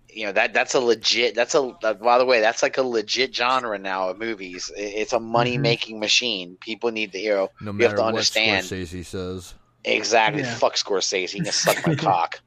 [0.09, 3.34] you know that that's a legit that's a by the way that's like a legit
[3.34, 4.72] genre now of movies.
[4.76, 5.26] It's a mm-hmm.
[5.26, 6.56] money making machine.
[6.60, 9.55] People need to you know No you have to what understand Scorsese says.
[9.85, 10.43] Exactly.
[10.43, 10.55] Yeah.
[10.55, 11.31] Fuck Scorsese.
[11.31, 12.40] He can suck my cock,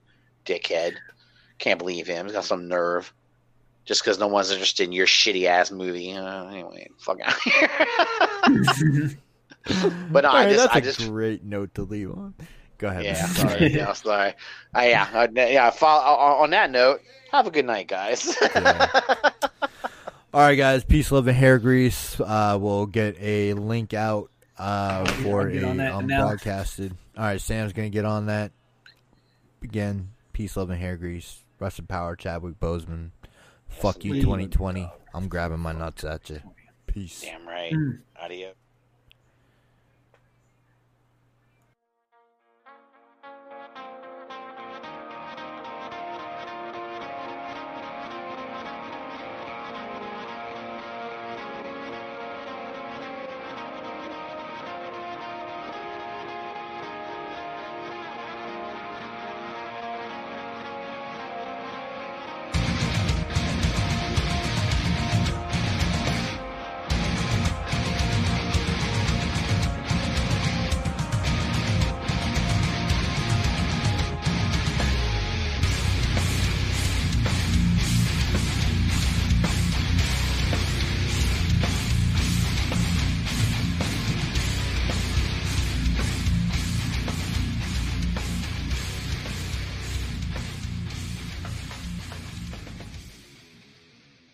[0.45, 0.95] dickhead.
[1.60, 2.26] Can't believe him.
[2.26, 3.14] He's got some nerve.
[3.85, 6.14] Just because no one's interested in your shitty ass movie.
[6.14, 7.68] Uh, anyway, fuck out here.
[10.10, 12.34] but no, I right, just, that's I a just, great note to leave on.
[12.77, 13.03] Go ahead.
[13.03, 13.30] yeah, man.
[13.30, 13.73] Sorry.
[13.73, 14.34] yeah, sorry.
[14.76, 15.69] Uh, yeah, uh, yeah.
[15.69, 17.01] Follow, on that note,
[17.31, 18.38] have a good night, guys.
[20.34, 20.84] All right, guys.
[20.84, 22.19] Peace, love, and hair grease.
[22.19, 26.95] Uh, we'll get a link out uh, for I'll get a on that um, broadcasted.
[27.18, 28.52] All right, Sam's gonna get on that.
[29.61, 31.44] Again, peace, love, and hair grease.
[31.60, 33.11] Rest in power, Chadwick Boseman.
[33.68, 34.91] Fuck you, 2020.
[35.14, 36.41] I'm grabbing my nuts at you.
[36.88, 37.22] Peace.
[37.22, 37.72] Damn right.
[37.72, 37.99] Mm.
[38.22, 38.56] Adios.